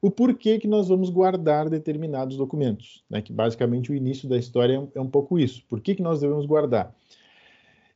o 0.00 0.10
porquê 0.10 0.58
que 0.58 0.68
nós 0.68 0.88
vamos 0.88 1.10
guardar 1.10 1.68
determinados 1.68 2.36
documentos, 2.36 3.02
né? 3.10 3.20
que 3.20 3.32
basicamente 3.32 3.90
o 3.90 3.94
início 3.94 4.28
da 4.28 4.38
história 4.38 4.88
é 4.94 5.00
um 5.00 5.10
pouco 5.10 5.38
isso. 5.38 5.64
Por 5.68 5.80
que, 5.80 5.96
que 5.96 6.02
nós 6.02 6.20
devemos 6.20 6.46
guardar? 6.46 6.94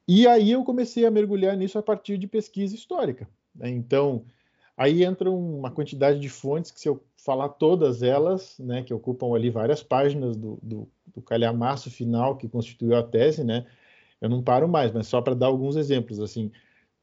E 0.06 0.26
aí 0.26 0.50
eu 0.50 0.64
comecei 0.64 1.06
a 1.06 1.10
mergulhar 1.10 1.56
nisso 1.56 1.78
a 1.78 1.82
partir 1.82 2.18
de 2.18 2.26
pesquisa 2.26 2.74
histórica. 2.74 3.28
Né? 3.54 3.70
Então, 3.70 4.24
Aí 4.76 5.04
entra 5.04 5.30
uma 5.30 5.70
quantidade 5.70 6.18
de 6.18 6.28
fontes 6.28 6.70
que, 6.70 6.80
se 6.80 6.88
eu 6.88 7.02
falar 7.16 7.50
todas 7.50 8.02
elas, 8.02 8.58
né, 8.58 8.82
que 8.82 8.92
ocupam 8.92 9.34
ali 9.34 9.50
várias 9.50 9.82
páginas 9.82 10.36
do, 10.36 10.58
do, 10.62 10.88
do 11.14 11.22
calhamaço 11.22 11.90
final 11.90 12.36
que 12.36 12.48
constituiu 12.48 12.96
a 12.96 13.02
tese, 13.02 13.44
né, 13.44 13.66
eu 14.20 14.28
não 14.28 14.42
paro 14.42 14.68
mais, 14.68 14.92
mas 14.92 15.06
só 15.06 15.20
para 15.20 15.34
dar 15.34 15.46
alguns 15.46 15.76
exemplos, 15.76 16.20
assim, 16.20 16.50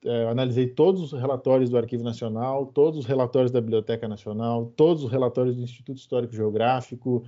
é, 0.06 0.26
analisei 0.30 0.68
todos 0.68 1.02
os 1.02 1.20
relatórios 1.20 1.70
do 1.70 1.78
Arquivo 1.78 2.04
Nacional, 2.04 2.66
todos 2.68 3.00
os 3.00 3.06
relatórios 3.06 3.52
da 3.52 3.60
Biblioteca 3.60 4.08
Nacional, 4.08 4.72
todos 4.76 5.04
os 5.04 5.12
relatórios 5.12 5.56
do 5.56 5.62
Instituto 5.62 5.98
Histórico 5.98 6.34
Geográfico, 6.34 7.26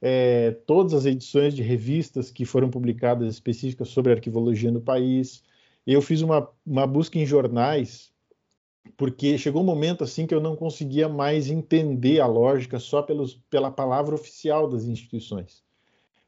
é, 0.00 0.52
todas 0.66 0.94
as 0.94 1.04
edições 1.04 1.54
de 1.54 1.62
revistas 1.62 2.30
que 2.30 2.44
foram 2.44 2.70
publicadas 2.70 3.32
específicas 3.32 3.88
sobre 3.88 4.12
arquivologia 4.12 4.70
no 4.70 4.80
país. 4.80 5.42
Eu 5.86 6.00
fiz 6.00 6.22
uma, 6.22 6.48
uma 6.64 6.86
busca 6.86 7.18
em 7.18 7.26
jornais 7.26 8.11
porque 8.96 9.38
chegou 9.38 9.62
um 9.62 9.66
momento 9.66 10.04
assim 10.04 10.26
que 10.26 10.34
eu 10.34 10.40
não 10.40 10.56
conseguia 10.56 11.08
mais 11.08 11.50
entender 11.50 12.20
a 12.20 12.26
lógica 12.26 12.78
só 12.78 13.02
pelos, 13.02 13.34
pela 13.48 13.70
palavra 13.70 14.14
oficial 14.14 14.68
das 14.68 14.84
instituições. 14.84 15.62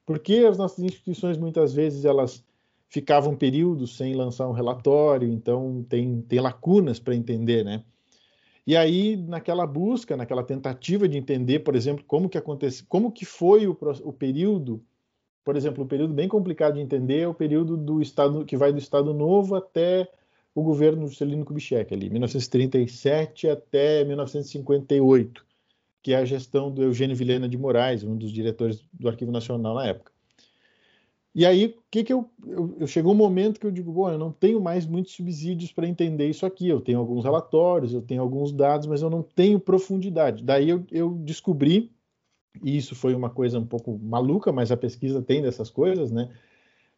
Porque 0.06 0.44
as 0.48 0.58
nossas 0.58 0.84
instituições 0.84 1.36
muitas 1.36 1.72
vezes 1.72 2.04
elas 2.04 2.44
ficavam 2.88 3.34
períodos 3.34 3.96
sem 3.96 4.14
lançar 4.14 4.48
um 4.48 4.52
relatório, 4.52 5.28
então 5.28 5.84
tem, 5.88 6.20
tem 6.22 6.40
lacunas 6.40 7.00
para 7.00 7.14
entender, 7.14 7.64
né? 7.64 7.82
E 8.66 8.76
aí 8.76 9.16
naquela 9.16 9.66
busca, 9.66 10.16
naquela 10.16 10.42
tentativa 10.42 11.08
de 11.08 11.18
entender, 11.18 11.60
por 11.60 11.74
exemplo, 11.74 12.04
como 12.06 12.28
que 12.28 12.38
acontece, 12.38 12.84
como 12.84 13.10
que 13.10 13.24
foi 13.24 13.66
o, 13.66 13.76
o 14.04 14.12
período, 14.12 14.82
por 15.44 15.56
exemplo, 15.56 15.84
um 15.84 15.88
período 15.88 16.14
bem 16.14 16.28
complicado 16.28 16.74
de 16.74 16.80
entender 16.80 17.20
é 17.20 17.28
o 17.28 17.34
período 17.34 17.76
do 17.76 18.00
estado 18.00 18.44
que 18.44 18.56
vai 18.56 18.72
do 18.72 18.78
Estado 18.78 19.12
Novo 19.12 19.54
até 19.54 20.08
o 20.54 20.62
governo 20.62 21.08
Juscelino 21.08 21.44
Kubitschek, 21.44 21.92
ali, 21.92 22.08
1937 22.08 23.48
até 23.48 24.04
1958, 24.04 25.44
que 26.02 26.12
é 26.12 26.16
a 26.16 26.24
gestão 26.24 26.70
do 26.70 26.82
Eugênio 26.82 27.16
Vilhena 27.16 27.48
de 27.48 27.58
Moraes, 27.58 28.04
um 28.04 28.16
dos 28.16 28.30
diretores 28.30 28.84
do 28.92 29.08
Arquivo 29.08 29.32
Nacional 29.32 29.74
na 29.74 29.86
época. 29.86 30.12
E 31.34 31.44
aí, 31.44 31.74
que 31.90 32.04
que 32.04 32.12
eu, 32.12 32.30
eu, 32.46 32.76
eu, 32.78 32.86
chegou 32.86 33.12
um 33.12 33.16
momento 33.16 33.58
que 33.58 33.66
eu 33.66 33.70
digo, 33.72 33.90
bom, 33.90 34.08
eu 34.08 34.18
não 34.18 34.30
tenho 34.30 34.60
mais 34.60 34.86
muitos 34.86 35.14
subsídios 35.14 35.72
para 35.72 35.88
entender 35.88 36.28
isso 36.28 36.46
aqui. 36.46 36.68
Eu 36.68 36.80
tenho 36.80 37.00
alguns 37.00 37.24
relatórios, 37.24 37.92
eu 37.92 38.00
tenho 38.00 38.22
alguns 38.22 38.52
dados, 38.52 38.86
mas 38.86 39.02
eu 39.02 39.10
não 39.10 39.20
tenho 39.20 39.58
profundidade. 39.58 40.44
Daí 40.44 40.68
eu, 40.68 40.84
eu 40.92 41.10
descobri, 41.10 41.90
e 42.62 42.76
isso 42.76 42.94
foi 42.94 43.16
uma 43.16 43.28
coisa 43.28 43.58
um 43.58 43.66
pouco 43.66 43.98
maluca, 43.98 44.52
mas 44.52 44.70
a 44.70 44.76
pesquisa 44.76 45.20
tem 45.20 45.42
dessas 45.42 45.70
coisas, 45.70 46.12
né? 46.12 46.30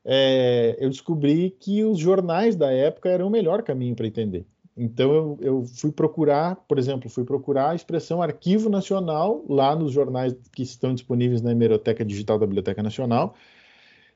É, 0.09 0.77
eu 0.79 0.89
descobri 0.89 1.51
que 1.51 1.83
os 1.83 1.99
jornais 1.99 2.55
da 2.55 2.71
época 2.71 3.09
eram 3.09 3.27
o 3.27 3.31
melhor 3.31 3.65
caminho 3.65 3.97
para 3.97 4.07
entender. 4.07 4.47
Então 4.77 5.13
eu, 5.13 5.39
eu, 5.41 5.65
fui 5.65 5.91
procurar, 5.91 6.55
por 6.69 6.79
exemplo, 6.79 7.11
fui 7.11 7.25
procurar 7.25 7.71
a 7.71 7.75
expressão 7.75 8.23
Arquivo 8.23 8.69
Nacional 8.69 9.45
lá 9.49 9.75
nos 9.75 9.91
jornais 9.91 10.37
que 10.53 10.63
estão 10.63 10.95
disponíveis 10.95 11.43
na 11.43 11.51
hemeroteca 11.51 12.05
digital 12.05 12.39
da 12.39 12.47
Biblioteca 12.47 12.83
Nacional. 12.83 13.35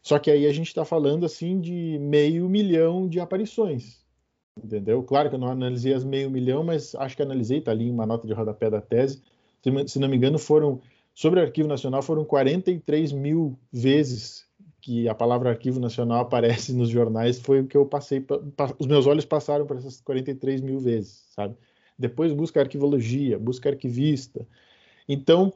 Só 0.01 0.19
que 0.19 0.31
aí 0.31 0.47
a 0.47 0.53
gente 0.53 0.69
está 0.69 0.85
falando 0.85 1.27
assim 1.27 1.61
de 1.61 1.99
meio 2.01 2.49
milhão 2.49 3.09
de 3.09 3.19
aparições, 3.19 3.99
entendeu? 4.63 5.03
Claro 5.03 5.29
que 5.29 5.35
eu 5.35 5.41
não 5.41 5.49
analisei 5.49 5.93
as 5.93 6.05
meio 6.05 6.31
milhão, 6.31 6.63
mas 6.63 6.95
acho 6.95 7.17
que 7.17 7.23
analisei, 7.23 7.59
está 7.59 7.73
ali 7.73 7.91
uma 7.91 8.07
nota 8.07 8.27
de 8.29 8.33
rodapé 8.33 8.71
da 8.71 8.81
tese. 8.81 9.23
Se 9.87 9.99
não 9.99 10.09
me 10.09 10.17
engano, 10.17 10.39
foram 10.39 10.81
sobre 11.15 11.41
o 11.41 11.43
Arquivo 11.43 11.69
Nacional 11.69 12.01
foram 12.03 12.25
43 12.25 13.13
mil 13.13 13.59
vezes 13.73 14.50
que 14.81 15.09
a 15.09 15.15
palavra 15.15 15.51
Arquivo 15.51 15.79
Nacional 15.79 16.21
aparece 16.21 16.73
nos 16.73 16.89
jornais 16.89 17.39
foi 17.39 17.61
o 17.61 17.67
que 17.67 17.77
eu 17.77 17.87
passei, 17.87 18.25
os 18.79 18.87
meus 18.87 19.07
olhos 19.07 19.25
passaram 19.25 19.67
por 19.67 19.77
essas 19.77 20.01
43 20.01 20.61
mil 20.61 20.79
vezes, 20.81 21.25
sabe? 21.31 21.57
Depois 21.99 22.33
busca 22.33 22.61
arquivologia, 22.61 23.39
busca 23.39 23.69
arquivista. 23.69 24.47
Então, 25.07 25.53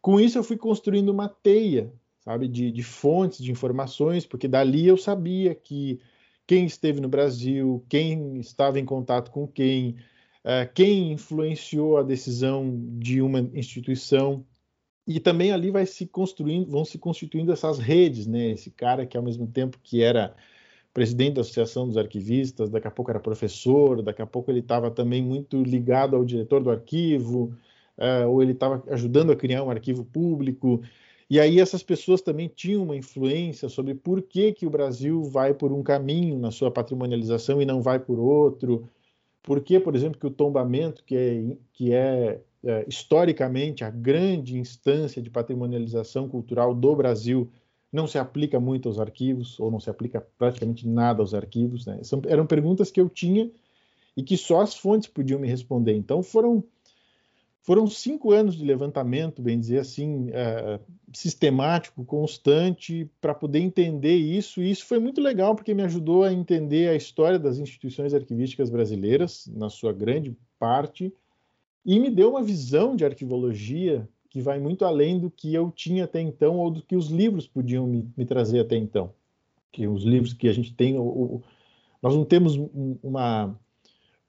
com 0.00 0.18
isso 0.18 0.38
eu 0.38 0.44
fui 0.44 0.56
construindo 0.56 1.10
uma 1.10 1.28
teia, 1.28 1.92
sabe, 2.24 2.48
de, 2.48 2.70
de 2.70 2.82
fontes, 2.82 3.44
de 3.44 3.52
informações, 3.52 4.24
porque 4.24 4.48
dali 4.48 4.86
eu 4.86 4.96
sabia 4.96 5.54
que 5.54 6.00
quem 6.46 6.64
esteve 6.64 7.00
no 7.00 7.08
Brasil, 7.08 7.84
quem 7.88 8.38
estava 8.38 8.80
em 8.80 8.84
contato 8.84 9.30
com 9.30 9.46
quem, 9.46 9.96
uh, 10.44 10.72
quem 10.74 11.12
influenciou 11.12 11.96
a 11.96 12.02
decisão 12.02 12.80
de 12.98 13.22
uma 13.22 13.40
instituição, 13.54 14.44
e 15.06 15.18
também 15.20 15.52
ali 15.52 15.70
vai 15.70 15.86
se 15.86 16.06
construindo, 16.06 16.70
vão 16.70 16.84
se 16.84 16.98
constituindo 16.98 17.52
essas 17.52 17.78
redes, 17.78 18.26
né? 18.26 18.50
Esse 18.52 18.70
cara 18.70 19.06
que 19.06 19.16
ao 19.16 19.22
mesmo 19.22 19.46
tempo 19.46 19.78
que 19.82 20.02
era 20.02 20.34
presidente 20.92 21.34
da 21.34 21.40
Associação 21.40 21.86
dos 21.88 21.96
Arquivistas, 21.96 22.70
daqui 22.70 22.86
a 22.86 22.90
pouco 22.90 23.10
era 23.10 23.20
professor, 23.20 24.02
daqui 24.02 24.22
a 24.22 24.26
pouco 24.26 24.50
ele 24.50 24.60
estava 24.60 24.90
também 24.90 25.22
muito 25.22 25.62
ligado 25.62 26.14
ao 26.16 26.24
diretor 26.24 26.62
do 26.62 26.70
arquivo, 26.70 27.56
uh, 27.98 28.28
ou 28.28 28.42
ele 28.42 28.52
estava 28.52 28.82
ajudando 28.90 29.32
a 29.32 29.36
criar 29.36 29.64
um 29.64 29.70
arquivo 29.70 30.04
público. 30.04 30.82
E 31.30 31.40
aí 31.40 31.58
essas 31.58 31.82
pessoas 31.82 32.20
também 32.20 32.48
tinham 32.48 32.82
uma 32.82 32.96
influência 32.96 33.68
sobre 33.68 33.94
por 33.94 34.22
que, 34.22 34.52
que 34.52 34.66
o 34.66 34.70
Brasil 34.70 35.22
vai 35.24 35.54
por 35.54 35.72
um 35.72 35.82
caminho 35.82 36.38
na 36.38 36.50
sua 36.50 36.70
patrimonialização 36.70 37.60
e 37.62 37.64
não 37.66 37.80
vai 37.80 37.98
por 37.98 38.18
outro. 38.18 38.88
Por 39.42 39.60
que, 39.62 39.80
por 39.80 39.96
exemplo, 39.96 40.20
que 40.20 40.26
o 40.26 40.30
tombamento, 40.30 41.02
que 41.04 41.16
é, 41.16 41.56
que 41.72 41.92
é 41.92 42.40
é, 42.64 42.84
historicamente, 42.88 43.84
a 43.84 43.90
grande 43.90 44.58
instância 44.58 45.20
de 45.20 45.30
patrimonialização 45.30 46.28
cultural 46.28 46.74
do 46.74 46.94
Brasil 46.94 47.50
não 47.92 48.06
se 48.06 48.18
aplica 48.18 48.58
muito 48.58 48.88
aos 48.88 48.98
arquivos, 48.98 49.60
ou 49.60 49.70
não 49.70 49.80
se 49.80 49.90
aplica 49.90 50.26
praticamente 50.38 50.88
nada 50.88 51.20
aos 51.22 51.34
arquivos. 51.34 51.84
Né? 51.84 52.00
São, 52.02 52.22
eram 52.26 52.46
perguntas 52.46 52.90
que 52.90 53.00
eu 53.00 53.08
tinha 53.08 53.50
e 54.16 54.22
que 54.22 54.36
só 54.36 54.60
as 54.60 54.74
fontes 54.74 55.08
podiam 55.08 55.38
me 55.38 55.48
responder. 55.48 55.94
Então 55.94 56.22
foram 56.22 56.64
foram 57.62 57.86
cinco 57.86 58.32
anos 58.32 58.56
de 58.56 58.64
levantamento, 58.64 59.40
bem 59.40 59.58
dizer 59.58 59.78
assim, 59.78 60.30
é, 60.32 60.80
sistemático, 61.12 62.04
constante, 62.04 63.08
para 63.20 63.32
poder 63.32 63.60
entender 63.60 64.16
isso. 64.16 64.60
E 64.60 64.68
isso 64.68 64.84
foi 64.84 64.98
muito 64.98 65.20
legal, 65.20 65.54
porque 65.54 65.72
me 65.72 65.84
ajudou 65.84 66.24
a 66.24 66.32
entender 66.32 66.88
a 66.88 66.96
história 66.96 67.38
das 67.38 67.58
instituições 67.58 68.12
arquivísticas 68.12 68.68
brasileiras, 68.68 69.46
na 69.46 69.70
sua 69.70 69.92
grande 69.92 70.36
parte, 70.58 71.14
e 71.84 71.98
me 71.98 72.10
deu 72.10 72.30
uma 72.30 72.42
visão 72.42 72.94
de 72.94 73.04
arquivologia 73.04 74.08
que 74.30 74.40
vai 74.40 74.58
muito 74.58 74.84
além 74.84 75.18
do 75.18 75.30
que 75.30 75.52
eu 75.54 75.70
tinha 75.70 76.04
até 76.04 76.20
então 76.20 76.58
ou 76.58 76.70
do 76.70 76.82
que 76.82 76.96
os 76.96 77.08
livros 77.08 77.46
podiam 77.46 77.86
me, 77.86 78.08
me 78.16 78.24
trazer 78.24 78.60
até 78.60 78.76
então. 78.76 79.12
Que 79.70 79.86
os 79.86 80.04
livros 80.04 80.32
que 80.32 80.48
a 80.48 80.52
gente 80.52 80.72
tem, 80.74 80.94
nós 80.94 82.14
não 82.14 82.24
temos 82.24 82.56
uma 83.02 83.54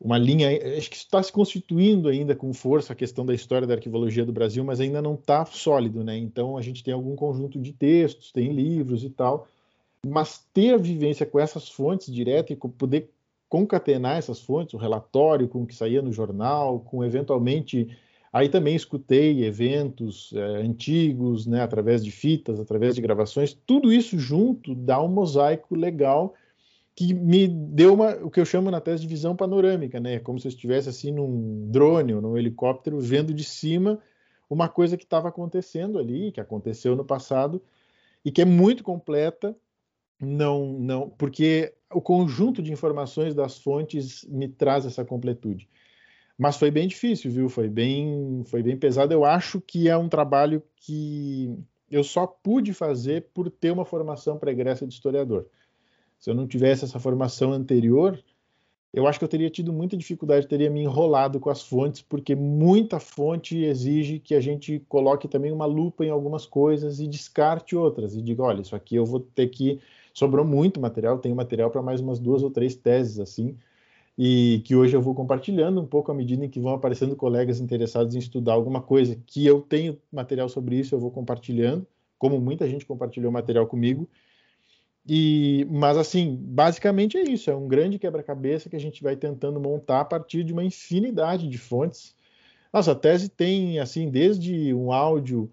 uma 0.04 0.18
linha, 0.18 0.50
acho 0.78 0.90
que 0.90 0.98
está 0.98 1.24
se 1.24 1.32
constituindo 1.32 2.10
ainda 2.10 2.36
com 2.36 2.54
força 2.54 2.92
a 2.92 2.96
questão 2.96 3.26
da 3.26 3.34
história 3.34 3.66
da 3.66 3.76
arquivologia 3.76 4.26
do 4.26 4.34
Brasil, 4.34 4.62
mas 4.62 4.82
ainda 4.82 5.02
não 5.02 5.14
está 5.14 5.46
sólido, 5.46 6.04
né? 6.04 6.18
Então 6.18 6.58
a 6.58 6.62
gente 6.62 6.84
tem 6.84 6.94
algum 6.94 7.16
conjunto 7.16 7.58
de 7.58 7.72
textos, 7.72 8.30
tem 8.30 8.52
livros 8.52 9.06
e 9.06 9.10
tal, 9.10 9.48
mas 10.06 10.46
ter 10.54 10.74
a 10.74 10.78
vivência 10.78 11.26
com 11.26 11.40
essas 11.40 11.70
fontes 11.70 12.14
direta 12.14 12.52
e 12.52 12.56
poder 12.58 13.10
concatenar 13.54 14.18
essas 14.18 14.40
fontes, 14.42 14.74
o 14.74 14.78
relatório 14.78 15.48
com 15.48 15.62
o 15.62 15.68
que 15.68 15.76
saía 15.76 16.02
no 16.02 16.12
jornal, 16.12 16.80
com 16.80 17.06
eventualmente 17.06 17.96
aí 18.34 18.50
também 18.50 18.76
escutei 18.76 19.46
eventos 19.46 20.34
é, 20.34 20.40
antigos, 20.66 21.46
né, 21.46 21.62
através 21.62 22.04
de 22.04 22.10
fitas, 22.10 22.60
através 22.60 22.96
de 22.96 23.02
gravações, 23.02 23.54
tudo 23.54 23.94
isso 23.94 24.18
junto 24.18 24.74
dá 24.74 25.00
um 25.00 25.08
mosaico 25.08 25.76
legal 25.76 26.34
que 26.96 27.14
me 27.14 27.48
deu 27.48 27.94
uma, 27.94 28.16
o 28.24 28.32
que 28.32 28.40
eu 28.40 28.46
chamo 28.46 28.72
na 28.72 28.82
tese 28.82 29.04
de 29.04 29.08
visão 29.08 29.36
panorâmica, 29.36 30.00
né? 30.00 30.18
Como 30.18 30.40
se 30.40 30.48
eu 30.48 30.50
estivesse 30.50 30.90
assim 30.90 31.12
num 31.12 31.70
drone 31.70 32.16
ou 32.16 32.22
num 32.22 32.36
helicóptero 32.36 33.00
vendo 33.00 33.36
de 33.36 33.44
cima 33.44 34.00
uma 34.50 34.68
coisa 34.68 34.98
que 34.98 35.04
estava 35.04 35.30
acontecendo 35.30 36.00
ali, 36.00 36.32
que 36.32 36.42
aconteceu 36.42 36.96
no 36.96 37.06
passado 37.06 37.62
e 38.26 38.32
que 38.32 38.42
é 38.42 38.46
muito 38.46 38.84
completa, 38.84 39.56
não, 40.20 40.74
não, 40.74 41.10
porque 41.10 41.74
o 41.94 42.02
conjunto 42.02 42.62
de 42.62 42.72
informações 42.72 43.34
das 43.34 43.58
fontes 43.58 44.26
me 44.30 44.48
traz 44.48 44.86
essa 44.86 45.06
completude. 45.06 45.70
Mas 46.38 46.58
foi 46.58 46.72
bem 46.72 46.88
difícil, 46.88 47.32
viu? 47.32 47.50
Foi 47.50 47.70
bem, 47.70 48.44
foi 48.46 48.64
bem 48.64 48.78
pesado. 48.78 49.14
Eu 49.14 49.24
acho 49.24 49.62
que 49.62 49.88
é 49.88 49.96
um 49.96 50.10
trabalho 50.10 50.64
que 50.76 51.56
eu 51.90 52.04
só 52.04 52.26
pude 52.26 52.74
fazer 52.74 53.28
por 53.34 53.50
ter 53.50 53.72
uma 53.72 53.86
formação 53.86 54.38
pregressa 54.38 54.86
de 54.88 54.94
historiador. 54.94 55.46
Se 56.20 56.30
eu 56.30 56.34
não 56.34 56.48
tivesse 56.48 56.86
essa 56.86 57.00
formação 57.00 57.54
anterior, 57.54 58.18
eu 58.94 59.08
acho 59.08 59.18
que 59.18 59.26
eu 59.26 59.30
teria 59.30 59.50
tido 59.50 59.74
muita 59.74 59.98
dificuldade, 59.98 60.48
teria 60.48 60.70
me 60.70 60.82
enrolado 60.82 61.40
com 61.40 61.50
as 61.50 61.64
fontes, 61.64 62.02
porque 62.02 62.36
muita 62.36 63.00
fonte 63.00 63.58
exige 63.58 64.20
que 64.20 64.36
a 64.36 64.40
gente 64.40 64.80
coloque 64.88 65.28
também 65.28 65.52
uma 65.52 65.66
lupa 65.66 66.06
em 66.06 66.12
algumas 66.12 66.46
coisas 66.46 67.00
e 67.00 67.08
descarte 67.08 67.76
outras. 67.76 68.16
E 68.16 68.22
diga, 68.22 68.44
olha, 68.44 68.62
isso 68.62 68.76
aqui 68.76 68.96
eu 68.96 69.06
vou 69.06 69.20
ter 69.20 69.48
que. 69.48 69.82
Sobrou 70.14 70.46
muito 70.46 70.80
material, 70.80 71.18
tenho 71.20 71.36
material 71.36 71.72
para 71.72 71.82
mais 71.82 72.00
umas 72.00 72.20
duas 72.20 72.44
ou 72.44 72.52
três 72.52 72.76
teses, 72.76 73.20
assim, 73.20 73.58
e 74.18 74.62
que 74.66 74.76
hoje 74.76 74.96
eu 74.96 75.02
vou 75.02 75.16
compartilhando 75.16 75.82
um 75.82 75.88
pouco 75.88 76.12
à 76.12 76.16
medida 76.16 76.46
em 76.46 76.50
que 76.50 76.60
vão 76.60 76.74
aparecendo 76.74 77.16
colegas 77.16 77.60
interessados 77.60 78.16
em 78.16 78.20
estudar 78.20 78.54
alguma 78.54 78.82
coisa 78.82 79.16
que 79.26 79.46
eu 79.46 79.62
tenho 79.62 80.00
material 80.12 80.48
sobre 80.48 80.78
isso, 80.78 80.94
eu 80.94 81.00
vou 81.00 81.12
compartilhando, 81.12 81.88
como 82.20 82.40
muita 82.40 82.70
gente 82.70 82.86
compartilhou 82.86 83.32
material 83.32 83.66
comigo, 83.66 84.08
e, 85.06 85.68
mas 85.70 85.98
assim, 85.98 86.38
basicamente 86.40 87.18
é 87.18 87.24
isso, 87.24 87.50
é 87.50 87.56
um 87.56 87.68
grande 87.68 88.00
quebra-cabeça 88.00 88.70
que 88.70 88.76
a 88.76 88.80
gente 88.80 89.04
vai 89.04 89.16
tentando 89.16 89.60
montar 89.60 90.02
a 90.02 90.06
partir 90.06 90.44
de 90.44 90.54
uma 90.54 90.64
infinidade 90.64 91.50
de 91.50 91.58
fontes. 91.58 92.16
Nossa, 92.72 92.94
a 92.94 92.96
tese 92.96 93.30
tem 93.30 93.80
assim 93.80 94.10
desde 94.10 94.74
um 94.74 94.92
áudio 94.92 95.52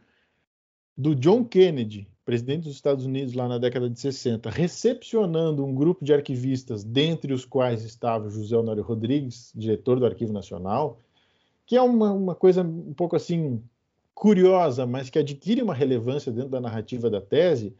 do 0.96 1.14
John 1.14 1.44
Kennedy, 1.44 2.08
presidente 2.30 2.62
dos 2.62 2.76
Estados 2.76 3.04
Unidos 3.04 3.34
lá 3.34 3.48
na 3.48 3.58
década 3.58 3.90
de 3.90 3.98
60, 3.98 4.48
recepcionando 4.50 5.64
um 5.64 5.74
grupo 5.74 6.04
de 6.04 6.14
arquivistas, 6.14 6.84
dentre 6.84 7.32
os 7.32 7.44
quais 7.44 7.82
estava 7.82 8.30
José 8.30 8.56
Honório 8.56 8.84
Rodrigues, 8.84 9.50
diretor 9.52 9.98
do 9.98 10.06
Arquivo 10.06 10.32
Nacional, 10.32 11.00
que 11.66 11.74
é 11.74 11.82
uma, 11.82 12.12
uma 12.12 12.34
coisa 12.36 12.62
um 12.62 12.94
pouco 12.94 13.16
assim 13.16 13.60
curiosa, 14.14 14.86
mas 14.86 15.10
que 15.10 15.18
adquire 15.18 15.60
uma 15.60 15.74
relevância 15.74 16.30
dentro 16.30 16.50
da 16.50 16.60
narrativa 16.60 17.10
da 17.10 17.20
tese, 17.20 17.74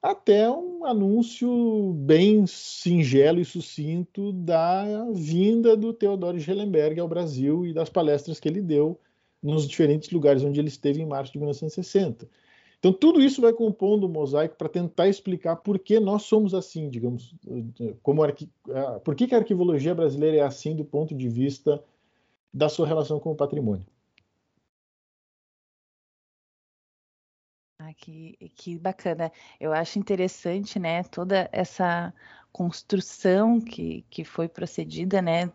até 0.00 0.48
um 0.48 0.84
anúncio 0.84 1.92
bem 1.94 2.46
singelo 2.46 3.40
e 3.40 3.44
sucinto 3.44 4.32
da 4.32 5.08
vinda 5.12 5.76
do 5.76 5.92
Theodor 5.92 6.38
Schellenberg 6.38 7.00
ao 7.00 7.08
Brasil 7.08 7.66
e 7.66 7.72
das 7.74 7.88
palestras 7.88 8.38
que 8.38 8.48
ele 8.48 8.62
deu 8.62 8.96
nos 9.42 9.66
diferentes 9.66 10.10
lugares 10.10 10.44
onde 10.44 10.60
ele 10.60 10.68
esteve 10.68 11.02
em 11.02 11.06
março 11.06 11.32
de 11.32 11.38
1960. 11.38 12.28
Então, 12.78 12.92
tudo 12.92 13.20
isso 13.20 13.40
vai 13.40 13.52
compondo 13.52 14.04
o 14.04 14.08
um 14.08 14.12
mosaico 14.12 14.56
para 14.56 14.68
tentar 14.68 15.08
explicar 15.08 15.56
por 15.56 15.78
que 15.78 15.98
nós 15.98 16.22
somos 16.22 16.54
assim, 16.54 16.88
digamos, 16.88 17.34
como 18.02 18.22
arqui... 18.22 18.48
por 19.04 19.16
que, 19.16 19.26
que 19.26 19.34
a 19.34 19.38
arquivologia 19.38 19.94
brasileira 19.94 20.36
é 20.36 20.40
assim 20.42 20.76
do 20.76 20.84
ponto 20.84 21.14
de 21.14 21.28
vista 21.28 21.82
da 22.54 22.68
sua 22.68 22.86
relação 22.86 23.18
com 23.18 23.32
o 23.32 23.36
patrimônio. 23.36 23.86
Ah, 27.80 27.94
que, 27.94 28.36
que 28.56 28.76
bacana. 28.78 29.32
Eu 29.60 29.72
acho 29.72 29.98
interessante, 29.98 30.78
né, 30.78 31.02
toda 31.04 31.48
essa 31.52 32.12
construção 32.52 33.60
que, 33.60 34.02
que 34.10 34.24
foi 34.24 34.48
procedida, 34.48 35.22
né? 35.22 35.52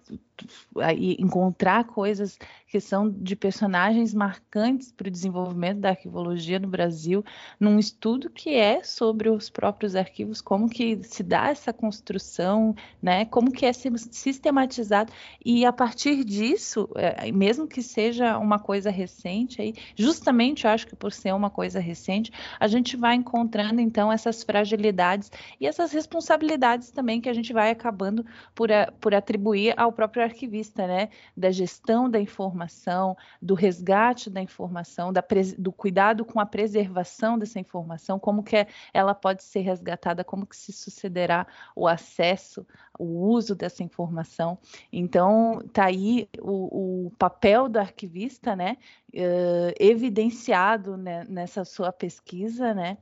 Aí 0.77 1.15
encontrar 1.19 1.83
coisas 1.85 2.37
que 2.67 2.79
são 2.79 3.09
de 3.09 3.35
personagens 3.35 4.13
marcantes 4.13 4.91
para 4.91 5.07
o 5.07 5.11
desenvolvimento 5.11 5.79
da 5.79 5.89
arquivologia 5.89 6.59
no 6.59 6.67
Brasil, 6.67 7.23
num 7.59 7.77
estudo 7.77 8.29
que 8.29 8.55
é 8.55 8.83
sobre 8.83 9.29
os 9.29 9.49
próprios 9.49 9.95
arquivos, 9.95 10.41
como 10.41 10.67
que 10.67 10.99
se 11.03 11.21
dá 11.21 11.49
essa 11.49 11.71
construção, 11.71 12.75
né? 13.01 13.25
Como 13.25 13.51
que 13.51 13.65
é 13.65 13.71
sistematizado 13.73 15.13
e 15.45 15.65
a 15.65 15.71
partir 15.71 16.23
disso, 16.23 16.89
é, 16.95 17.31
mesmo 17.31 17.67
que 17.67 17.83
seja 17.83 18.37
uma 18.39 18.57
coisa 18.57 18.89
recente, 18.89 19.61
aí, 19.61 19.73
justamente 19.95 20.65
eu 20.65 20.71
acho 20.71 20.87
que 20.87 20.95
por 20.95 21.11
ser 21.11 21.33
uma 21.33 21.49
coisa 21.49 21.79
recente, 21.79 22.31
a 22.59 22.67
gente 22.67 22.97
vai 22.97 23.15
encontrando 23.15 23.81
então 23.81 24.11
essas 24.11 24.43
fragilidades 24.43 25.31
e 25.59 25.67
essas 25.67 25.91
responsabilidades 25.91 26.89
também 26.91 27.21
que 27.21 27.29
a 27.29 27.33
gente 27.33 27.53
vai 27.53 27.69
acabando 27.69 28.25
por, 28.55 28.69
por 28.99 29.13
atribuir 29.13 29.73
ao 29.77 29.91
próprio 29.91 30.22
arquivista, 30.23 30.87
né? 30.87 31.09
Da 31.35 31.51
gestão 31.51 32.09
da 32.09 32.19
informação, 32.19 33.15
do 33.41 33.53
resgate 33.53 34.29
da 34.29 34.41
informação, 34.41 35.11
da 35.11 35.23
do 35.57 35.71
cuidado 35.71 36.25
com 36.25 36.39
a 36.39 36.45
preservação 36.45 37.37
dessa 37.37 37.59
informação, 37.59 38.19
como 38.19 38.43
que 38.43 38.67
ela 38.93 39.13
pode 39.13 39.43
ser 39.43 39.61
resgatada, 39.61 40.23
como 40.23 40.45
que 40.45 40.55
se 40.55 40.71
sucederá 40.71 41.47
o 41.75 41.87
acesso, 41.87 42.65
o 42.97 43.27
uso 43.27 43.55
dessa 43.55 43.83
informação. 43.83 44.57
Então, 44.91 45.61
tá 45.71 45.85
aí 45.85 46.27
o, 46.39 47.07
o 47.07 47.11
papel 47.11 47.67
do 47.67 47.79
arquivista, 47.79 48.55
né? 48.55 48.77
Uh, 49.13 49.73
evidenciado 49.79 50.97
né, 50.97 51.23
nessa 51.29 51.63
sua 51.63 51.91
pesquisa, 51.91 52.73
né? 52.73 52.97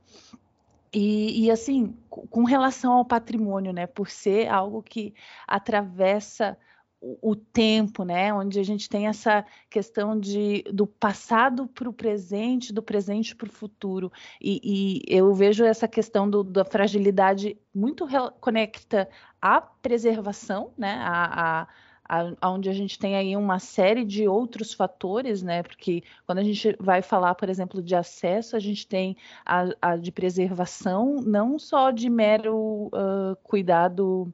E, 0.94 1.46
e, 1.46 1.50
assim, 1.50 1.96
com 2.10 2.44
relação 2.44 2.92
ao 2.92 3.04
patrimônio, 3.04 3.72
né, 3.72 3.86
por 3.86 4.10
ser 4.10 4.48
algo 4.48 4.82
que 4.82 5.14
atravessa 5.48 6.56
o, 7.02 7.34
tempo, 7.34 8.04
né, 8.04 8.32
onde 8.32 8.60
a 8.60 8.62
gente 8.62 8.88
tem 8.88 9.08
essa 9.08 9.44
questão 9.68 10.18
de 10.18 10.62
do 10.72 10.86
passado 10.86 11.66
para 11.66 11.88
o 11.88 11.92
presente, 11.92 12.72
do 12.72 12.82
presente 12.82 13.34
para 13.34 13.48
o 13.48 13.52
futuro, 13.52 14.12
e, 14.40 14.60
e, 14.62 15.02
eu 15.08 15.34
vejo 15.34 15.64
essa 15.64 15.88
questão 15.88 16.30
do, 16.30 16.44
da 16.44 16.64
fragilidade 16.64 17.58
muito 17.74 18.06
conecta 18.40 19.08
à 19.40 19.60
preservação, 19.60 20.70
né, 20.78 20.96
a, 21.02 21.66
a 22.08 22.50
onde 22.50 22.68
a 22.68 22.72
gente 22.72 22.98
tem 22.98 23.16
aí 23.16 23.34
uma 23.36 23.58
série 23.58 24.04
de 24.04 24.28
outros 24.28 24.74
fatores, 24.74 25.42
né? 25.42 25.62
Porque 25.62 26.02
quando 26.26 26.38
a 26.38 26.44
gente 26.44 26.76
vai 26.78 27.00
falar, 27.00 27.34
por 27.34 27.48
exemplo, 27.48 27.82
de 27.82 27.94
acesso, 27.94 28.54
a 28.54 28.58
gente 28.58 28.86
tem 28.86 29.16
a, 29.46 29.68
a 29.80 29.96
de 29.96 30.12
preservação, 30.12 31.22
não 31.22 31.58
só 31.58 31.90
de 31.90 32.10
mero 32.10 32.90
uh, 32.92 33.34
cuidado 33.42 34.32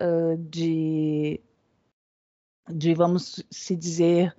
uh, 0.00 0.36
de, 0.36 1.40
de, 2.68 2.94
vamos 2.94 3.44
se 3.50 3.76
dizer, 3.76 4.34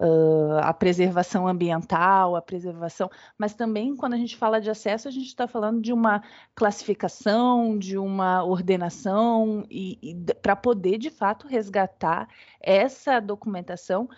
uh, 0.00 0.58
a 0.62 0.72
preservação 0.72 1.46
ambiental, 1.46 2.36
a 2.36 2.42
preservação, 2.42 3.10
mas 3.38 3.54
também 3.54 3.96
quando 3.96 4.14
a 4.14 4.16
gente 4.16 4.36
fala 4.36 4.60
de 4.60 4.70
acesso, 4.70 5.08
a 5.08 5.10
gente 5.10 5.26
está 5.26 5.46
falando 5.46 5.80
de 5.80 5.92
uma 5.92 6.22
classificação, 6.54 7.78
de 7.78 7.98
uma 7.98 8.44
ordenação, 8.44 9.64
e, 9.70 9.98
e 10.02 10.34
para 10.34 10.56
poder 10.56 10.98
de 10.98 11.10
fato 11.10 11.46
resgatar 11.46 12.28
essa 12.60 13.20
documentação 13.20 14.08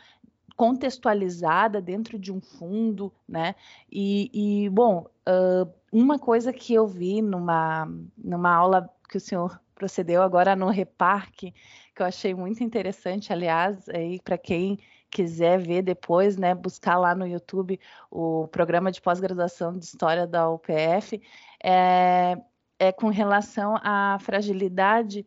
contextualizada 0.56 1.82
dentro 1.82 2.18
de 2.18 2.32
um 2.32 2.40
fundo, 2.40 3.12
né? 3.28 3.54
E, 3.92 4.30
e 4.64 4.70
bom, 4.70 5.06
uh, 5.28 5.70
uma 5.92 6.18
coisa 6.18 6.50
que 6.52 6.72
eu 6.72 6.86
vi 6.86 7.20
numa, 7.20 7.86
numa 8.16 8.50
aula 8.54 8.88
que 9.08 9.18
o 9.18 9.20
senhor 9.20 9.60
procedeu 9.74 10.22
agora 10.22 10.56
no 10.56 10.68
reparque, 10.68 11.54
que 11.96 12.02
eu 12.02 12.06
achei 12.06 12.34
muito 12.34 12.62
interessante, 12.62 13.32
aliás, 13.32 13.88
aí 13.88 14.20
para 14.20 14.36
quem 14.36 14.78
quiser 15.10 15.58
ver 15.58 15.80
depois, 15.80 16.36
né, 16.36 16.54
buscar 16.54 16.98
lá 16.98 17.14
no 17.14 17.26
YouTube 17.26 17.80
o 18.10 18.46
programa 18.48 18.92
de 18.92 19.00
pós-graduação 19.00 19.76
de 19.76 19.86
História 19.86 20.26
da 20.26 20.48
UPF, 20.50 21.20
é, 21.64 22.36
é 22.78 22.92
com 22.92 23.08
relação 23.08 23.76
à 23.82 24.18
fragilidade 24.20 25.26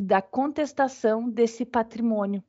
da 0.00 0.22
contestação 0.22 1.28
desse 1.28 1.64
patrimônio. 1.64 2.42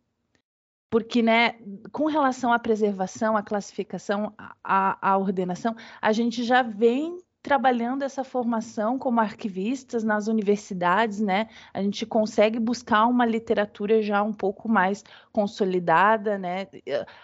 Porque, 0.88 1.24
né, 1.24 1.56
com 1.92 2.06
relação 2.06 2.54
à 2.54 2.60
preservação, 2.60 3.36
à 3.36 3.42
classificação, 3.42 4.34
à, 4.64 4.98
à 5.02 5.18
ordenação, 5.18 5.76
a 6.00 6.12
gente 6.12 6.44
já 6.44 6.62
vem 6.62 7.18
trabalhando 7.46 8.02
essa 8.02 8.24
formação 8.24 8.98
como 8.98 9.20
arquivistas 9.20 10.04
nas 10.04 10.28
universidades, 10.28 11.20
né? 11.20 11.48
A 11.72 11.80
gente 11.80 12.04
consegue 12.04 12.58
buscar 12.60 13.06
uma 13.06 13.24
literatura 13.24 14.02
já 14.02 14.24
um 14.24 14.34
pouco 14.34 14.68
mais 14.68 15.04
consolidada, 15.32 16.40
né? 16.40 16.66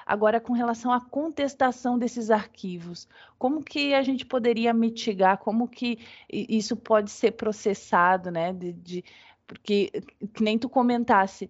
Agora, 0.05 0.39
com 0.39 0.53
relação 0.53 0.93
à 0.93 1.01
contestação 1.01 1.97
desses 1.97 2.29
arquivos, 2.29 3.07
como 3.39 3.63
que 3.63 3.95
a 3.95 4.03
gente 4.03 4.23
poderia 4.23 4.71
mitigar? 4.75 5.39
Como 5.39 5.67
que 5.67 5.97
isso 6.29 6.77
pode 6.77 7.09
ser 7.09 7.31
processado, 7.31 8.29
né? 8.29 8.53
De, 8.53 8.73
de 8.73 9.03
porque 9.47 9.89
que 10.35 10.43
nem 10.43 10.59
tu 10.59 10.69
comentasse, 10.69 11.49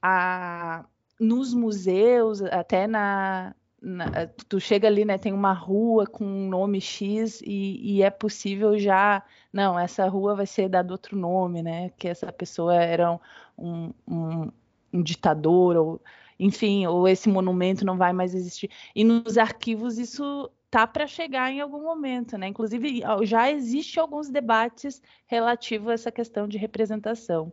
a, 0.00 0.84
nos 1.18 1.52
museus, 1.52 2.40
até 2.40 2.86
na, 2.86 3.52
na, 3.82 4.06
eh, 4.14 4.26
tu 4.48 4.60
chega 4.60 4.86
ali, 4.86 5.04
né, 5.04 5.18
tem 5.18 5.32
uma 5.32 5.52
rua 5.52 6.06
com 6.06 6.24
um 6.24 6.48
nome 6.48 6.80
X 6.80 7.42
e, 7.42 7.96
e, 7.96 8.02
é 8.02 8.10
possível 8.10 8.78
já, 8.78 9.22
não, 9.52 9.78
essa 9.78 10.08
rua 10.08 10.36
vai 10.36 10.46
ser 10.46 10.68
dado 10.68 10.92
outro 10.92 11.16
nome, 11.18 11.62
né, 11.62 11.90
que 11.98 12.06
essa 12.08 12.32
pessoa 12.32 12.74
era 12.74 13.18
um, 13.58 13.92
um, 14.06 14.52
um 14.92 15.02
ditador, 15.02 15.76
ou 15.76 16.00
enfim, 16.38 16.86
ou 16.86 17.08
esse 17.08 17.28
monumento 17.28 17.84
não 17.84 17.96
vai 17.96 18.12
mais 18.12 18.34
existir. 18.34 18.70
E 18.94 19.04
nos 19.04 19.36
arquivos 19.38 19.98
isso 19.98 20.50
tá 20.70 20.86
para 20.86 21.06
chegar 21.06 21.52
em 21.52 21.60
algum 21.60 21.82
momento, 21.82 22.38
né? 22.38 22.48
Inclusive 22.48 23.02
já 23.24 23.50
existe 23.50 24.00
alguns 24.00 24.30
debates 24.30 25.02
relativos 25.26 25.88
a 25.90 25.92
essa 25.92 26.10
questão 26.10 26.48
de 26.48 26.58
representação. 26.58 27.52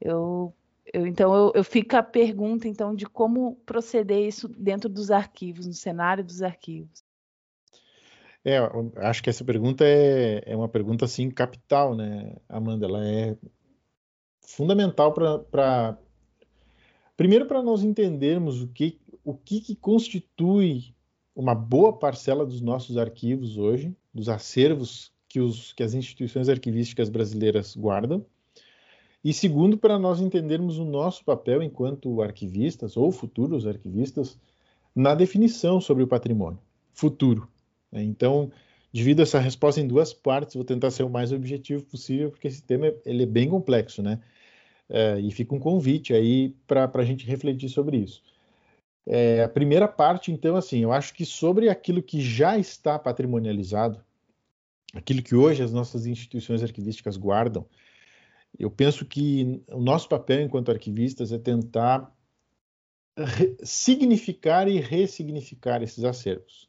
Eu 0.00 0.54
eu, 0.92 1.06
então, 1.06 1.34
eu, 1.34 1.52
eu 1.54 1.64
fico 1.64 1.96
a 1.96 2.02
pergunta, 2.02 2.66
então, 2.66 2.94
de 2.94 3.06
como 3.06 3.56
proceder 3.66 4.26
isso 4.26 4.48
dentro 4.48 4.88
dos 4.88 5.10
arquivos, 5.10 5.66
no 5.66 5.72
cenário 5.72 6.24
dos 6.24 6.42
arquivos. 6.42 7.04
É, 8.44 8.58
acho 8.96 9.22
que 9.22 9.28
essa 9.28 9.44
pergunta 9.44 9.84
é, 9.84 10.42
é 10.46 10.56
uma 10.56 10.68
pergunta, 10.68 11.04
assim, 11.04 11.30
capital, 11.30 11.94
né, 11.94 12.36
Amanda? 12.48 12.86
Ela 12.86 13.06
é 13.06 13.36
fundamental 14.40 15.12
para... 15.12 15.98
Primeiro, 17.16 17.46
para 17.46 17.62
nós 17.62 17.82
entendermos 17.82 18.62
o 18.62 18.68
que, 18.68 18.98
o 19.22 19.34
que, 19.34 19.60
que 19.60 19.76
constitui 19.76 20.94
uma 21.34 21.54
boa 21.54 21.92
parcela 21.92 22.46
dos 22.46 22.60
nossos 22.60 22.96
arquivos 22.96 23.58
hoje, 23.58 23.94
dos 24.12 24.28
acervos 24.28 25.12
que, 25.28 25.38
os, 25.38 25.72
que 25.74 25.82
as 25.82 25.94
instituições 25.94 26.48
arquivísticas 26.48 27.08
brasileiras 27.08 27.76
guardam, 27.76 28.24
e 29.22 29.32
segundo, 29.32 29.76
para 29.76 29.98
nós 29.98 30.20
entendermos 30.20 30.78
o 30.78 30.84
nosso 30.84 31.24
papel 31.24 31.62
enquanto 31.62 32.22
arquivistas 32.22 32.96
ou 32.96 33.12
futuros 33.12 33.66
arquivistas 33.66 34.38
na 34.94 35.14
definição 35.14 35.80
sobre 35.80 36.02
o 36.02 36.06
patrimônio 36.06 36.58
futuro. 36.94 37.48
Né? 37.90 38.02
Então, 38.02 38.50
divido 38.92 39.22
essa 39.22 39.38
resposta 39.38 39.80
em 39.80 39.86
duas 39.86 40.12
partes, 40.12 40.54
vou 40.54 40.64
tentar 40.64 40.90
ser 40.90 41.02
o 41.02 41.10
mais 41.10 41.32
objetivo 41.32 41.84
possível, 41.84 42.30
porque 42.30 42.48
esse 42.48 42.62
tema 42.62 42.92
ele 43.04 43.22
é 43.22 43.26
bem 43.26 43.48
complexo, 43.48 44.02
né? 44.02 44.20
É, 44.88 45.20
e 45.20 45.30
fica 45.30 45.54
um 45.54 45.60
convite 45.60 46.12
aí 46.12 46.54
para 46.66 46.90
a 46.92 47.04
gente 47.04 47.24
refletir 47.24 47.68
sobre 47.68 47.98
isso. 47.98 48.22
É, 49.06 49.44
a 49.44 49.48
primeira 49.48 49.86
parte, 49.86 50.32
então, 50.32 50.56
assim, 50.56 50.80
eu 50.80 50.92
acho 50.92 51.14
que 51.14 51.24
sobre 51.24 51.68
aquilo 51.68 52.02
que 52.02 52.20
já 52.20 52.58
está 52.58 52.98
patrimonializado, 52.98 54.00
aquilo 54.92 55.22
que 55.22 55.34
hoje 55.34 55.62
as 55.62 55.72
nossas 55.72 56.06
instituições 56.06 56.62
arquivísticas 56.62 57.16
guardam, 57.16 57.64
eu 58.60 58.70
penso 58.70 59.06
que 59.06 59.62
o 59.68 59.80
nosso 59.80 60.06
papel 60.06 60.42
enquanto 60.42 60.70
arquivistas 60.70 61.32
é 61.32 61.38
tentar 61.38 62.14
significar 63.62 64.68
e 64.68 64.78
ressignificar 64.78 65.82
esses 65.82 66.04
acervos. 66.04 66.68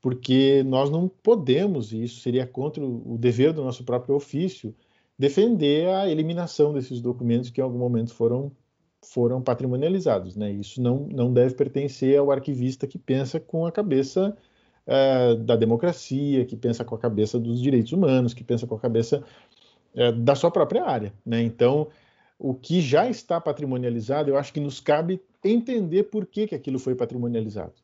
Porque 0.00 0.62
nós 0.64 0.90
não 0.90 1.08
podemos, 1.08 1.92
e 1.92 2.02
isso 2.02 2.20
seria 2.20 2.46
contra 2.46 2.84
o 2.84 3.16
dever 3.16 3.52
do 3.52 3.64
nosso 3.64 3.84
próprio 3.84 4.16
ofício, 4.16 4.74
defender 5.16 5.88
a 5.88 6.08
eliminação 6.08 6.74
desses 6.74 7.00
documentos 7.00 7.48
que 7.48 7.60
em 7.60 7.64
algum 7.64 7.78
momento 7.78 8.12
foram, 8.12 8.50
foram 9.00 9.40
patrimonializados. 9.40 10.34
Né? 10.34 10.50
Isso 10.52 10.82
não, 10.82 11.06
não 11.06 11.32
deve 11.32 11.54
pertencer 11.54 12.18
ao 12.18 12.32
arquivista 12.32 12.88
que 12.88 12.98
pensa 12.98 13.38
com 13.38 13.64
a 13.64 13.72
cabeça 13.72 14.36
uh, 14.86 15.36
da 15.36 15.56
democracia, 15.56 16.44
que 16.44 16.56
pensa 16.56 16.84
com 16.84 16.94
a 16.94 16.98
cabeça 16.98 17.38
dos 17.38 17.60
direitos 17.60 17.92
humanos, 17.92 18.34
que 18.34 18.44
pensa 18.44 18.66
com 18.66 18.74
a 18.74 18.80
cabeça 18.80 19.24
é, 19.94 20.12
da 20.12 20.34
sua 20.34 20.50
própria 20.50 20.84
área. 20.84 21.12
Né? 21.24 21.42
Então, 21.42 21.88
o 22.38 22.54
que 22.54 22.80
já 22.80 23.08
está 23.08 23.40
patrimonializado, 23.40 24.30
eu 24.30 24.36
acho 24.36 24.52
que 24.52 24.60
nos 24.60 24.80
cabe 24.80 25.20
entender 25.42 26.04
por 26.04 26.26
que, 26.26 26.46
que 26.46 26.54
aquilo 26.54 26.78
foi 26.78 26.94
patrimonializado. 26.94 27.74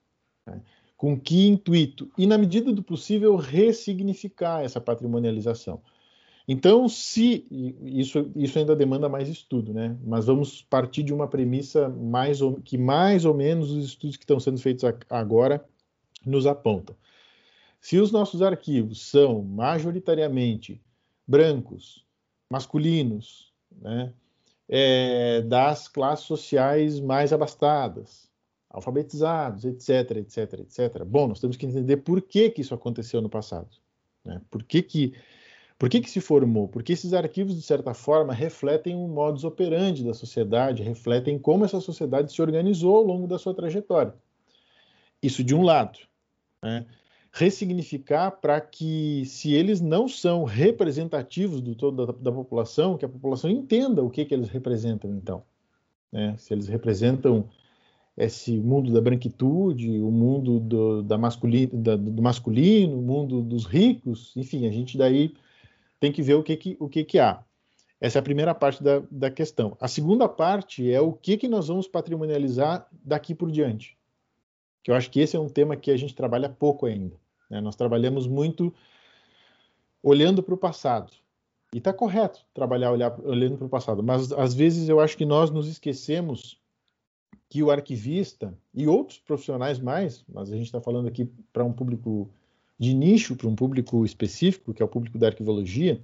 Né? 0.47 0.61
Com 0.97 1.19
que 1.19 1.47
intuito? 1.47 2.11
E, 2.19 2.27
na 2.27 2.37
medida 2.37 2.73
do 2.73 2.83
possível, 2.83 3.37
ressignificar 3.37 4.63
essa 4.63 4.81
patrimonialização. 4.81 5.81
Então, 6.47 6.89
se 6.89 7.47
isso, 7.81 8.31
isso 8.35 8.59
ainda 8.59 8.75
demanda 8.75 9.09
mais 9.09 9.29
estudo, 9.29 9.73
né? 9.73 9.97
Mas 10.05 10.27
vamos 10.27 10.63
partir 10.63 11.05
de 11.05 11.15
uma 11.15 11.29
premissa 11.29 11.89
mais 11.89 12.43
ou, 12.43 12.61
que 12.61 12.77
mais 12.77 13.25
ou 13.25 13.33
menos 13.33 13.71
os 13.71 13.85
estudos 13.85 14.17
que 14.17 14.25
estão 14.25 14.41
sendo 14.41 14.59
feitos 14.59 14.85
agora 15.09 15.65
nos 16.27 16.47
apontam. 16.47 16.97
Se 17.81 17.99
os 17.99 18.11
nossos 18.11 18.43
arquivos 18.43 19.09
são 19.09 19.43
majoritariamente 19.43 20.81
brancos, 21.31 22.05
masculinos, 22.51 23.53
né? 23.81 24.13
É, 24.69 25.43
das 25.43 25.89
classes 25.89 26.27
sociais 26.27 27.01
mais 27.01 27.33
abastadas, 27.33 28.29
alfabetizados, 28.69 29.65
etc, 29.65 30.19
etc, 30.19 30.61
etc. 30.61 31.05
Bom, 31.05 31.29
nós 31.29 31.41
temos 31.41 31.57
que 31.57 31.67
entender 31.67 31.99
por 31.99 32.21
que, 32.23 32.51
que 32.51 32.61
isso 32.61 32.75
aconteceu 32.75 33.21
no 33.21 33.29
passado. 33.29 33.69
Né? 34.25 34.41
Por 34.49 34.63
que, 34.63 34.81
que, 34.81 35.15
por 35.77 35.89
que, 35.89 36.01
que 36.01 36.11
se 36.11 36.21
formou? 36.21 36.69
Porque 36.69 36.93
esses 36.93 37.13
arquivos, 37.13 37.57
de 37.57 37.63
certa 37.63 37.95
forma, 37.95 38.33
refletem 38.33 38.95
um 38.95 39.09
modus 39.09 39.43
operandi 39.43 40.05
da 40.05 40.15
sociedade, 40.15 40.85
refletem 40.85 41.37
como 41.37 41.65
essa 41.65 41.81
sociedade 41.81 42.33
se 42.33 42.41
organizou 42.41 42.97
ao 42.97 43.03
longo 43.03 43.27
da 43.27 43.39
sua 43.39 43.55
trajetória. 43.55 44.15
Isso 45.21 45.43
de 45.43 45.55
um 45.55 45.63
lado. 45.63 45.99
Né? 46.63 46.87
Ressignificar 47.33 48.33
para 48.33 48.61
que, 48.61 49.25
se 49.25 49.53
eles 49.55 49.81
não 49.81 50.09
são 50.09 50.45
representativos 50.45 51.61
do 51.61 51.75
todo 51.75 52.07
da, 52.07 52.13
da, 52.13 52.33
população, 52.33 52.97
que 52.97 53.05
a 53.05 53.09
população 53.09 53.49
entenda 53.49 54.03
o 54.03 54.11
que, 54.11 54.25
que 54.25 54.35
eles 54.35 54.49
representam, 54.49 55.15
então. 55.15 55.43
Né? 56.13 56.35
Se 56.37 56.53
eles 56.53 56.67
representam 56.67 57.49
esse 58.17 58.59
mundo 58.59 58.93
da 58.93 59.01
branquitude, 59.01 60.01
o 60.01 60.11
mundo 60.11 60.59
do, 60.59 61.03
da 61.03 61.17
da, 61.17 61.97
do 61.97 62.23
masculino, 62.23 62.99
o 62.99 63.03
mundo 63.03 63.41
dos 63.41 63.65
ricos, 63.65 64.33
enfim, 64.37 64.67
a 64.67 64.73
gente 64.73 64.99
daí 64.99 65.33
tem 66.01 66.11
que 66.11 66.23
ver 66.23 66.35
o 66.35 66.43
que, 66.43 66.57
que, 66.57 66.77
o 66.81 66.89
que, 66.89 67.05
que 67.05 67.19
há. 67.19 67.43
Essa 68.01 68.19
é 68.19 68.21
a 68.21 68.23
primeira 68.23 68.55
parte 68.55 68.83
da, 68.83 69.03
da 69.11 69.31
questão. 69.31 69.77
A 69.79 69.87
segunda 69.87 70.29
parte 70.29 70.91
é 70.91 71.01
o 71.01 71.13
que, 71.13 71.37
que 71.37 71.47
nós 71.47 71.69
vamos 71.69 71.87
patrimonializar 71.87 72.89
daqui 73.05 73.35
por 73.35 73.51
diante 73.51 74.00
que 74.83 74.91
eu 74.91 74.95
acho 74.95 75.11
que 75.11 75.21
esse 75.21 75.37
é 75.37 75.41
um 75.41 75.49
tema 75.49 75.77
que 75.77 75.91
a 75.91 75.97
gente 75.97 76.15
trabalha 76.15 76.49
pouco 76.49 76.87
ainda. 76.87 77.17
Né? 77.49 77.61
Nós 77.61 77.77
trabalhamos 77.77 78.27
muito 78.27 78.73
olhando 80.03 80.43
para 80.43 80.55
o 80.55 80.59
passado. 80.59 81.13
E 81.75 81.79
está 81.79 81.93
correto 81.93 82.45
trabalhar 82.53 82.91
olhar, 82.91 83.21
olhando 83.21 83.57
para 83.57 83.67
o 83.67 83.71
passado, 83.71 84.03
mas 84.03 84.33
às 84.33 84.55
vezes 84.55 84.89
eu 84.89 84.99
acho 84.99 85.17
que 85.17 85.25
nós 85.25 85.51
nos 85.51 85.69
esquecemos 85.69 86.59
que 87.49 87.63
o 87.63 87.71
arquivista 87.71 88.57
e 88.75 88.87
outros 88.89 89.19
profissionais 89.19 89.79
mais, 89.79 90.25
mas 90.29 90.51
a 90.51 90.57
gente 90.57 90.67
está 90.67 90.81
falando 90.81 91.07
aqui 91.07 91.31
para 91.53 91.65
um 91.65 91.73
público 91.73 92.29
de 92.79 92.95
nicho, 92.95 93.37
para 93.37 93.47
um 93.47 93.55
público 93.55 94.05
específico, 94.05 94.73
que 94.73 94.83
é 94.83 94.85
o 94.85 94.89
público 94.89 95.19
da 95.19 95.29
arquivologia, 95.29 96.01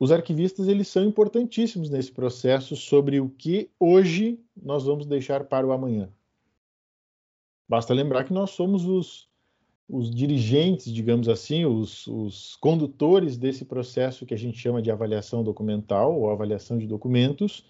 os 0.00 0.10
arquivistas 0.10 0.66
eles 0.66 0.88
são 0.88 1.04
importantíssimos 1.04 1.88
nesse 1.88 2.10
processo 2.10 2.74
sobre 2.74 3.20
o 3.20 3.28
que 3.28 3.70
hoje 3.78 4.40
nós 4.60 4.84
vamos 4.84 5.06
deixar 5.06 5.44
para 5.44 5.64
o 5.64 5.70
amanhã. 5.70 6.08
Basta 7.72 7.94
lembrar 7.94 8.24
que 8.24 8.34
nós 8.34 8.50
somos 8.50 8.84
os, 8.84 9.26
os 9.88 10.14
dirigentes, 10.14 10.92
digamos 10.92 11.26
assim, 11.26 11.64
os, 11.64 12.06
os, 12.06 12.54
condutores 12.56 13.38
desse 13.38 13.64
processo 13.64 14.26
que 14.26 14.34
a 14.34 14.36
gente 14.36 14.58
chama 14.58 14.82
de 14.82 14.90
avaliação 14.90 15.42
documental 15.42 16.20
ou 16.20 16.30
avaliação 16.30 16.76
de 16.76 16.86
documentos, 16.86 17.64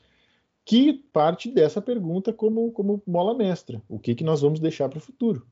que 0.65 0.93
parte 0.93 1.49
dessa 1.49 1.81
pergunta 1.81 2.33
como, 2.33 2.73
como 2.73 3.01
mola 3.07 3.33
mestra: 3.33 3.81
o 3.89 3.97
que, 3.97 4.17
que 4.17 4.25
nós 4.25 4.43
vamos 4.43 4.59
deixar 4.59 4.89
para 4.89 4.99
o 4.99 5.01
futuro? 5.01 5.47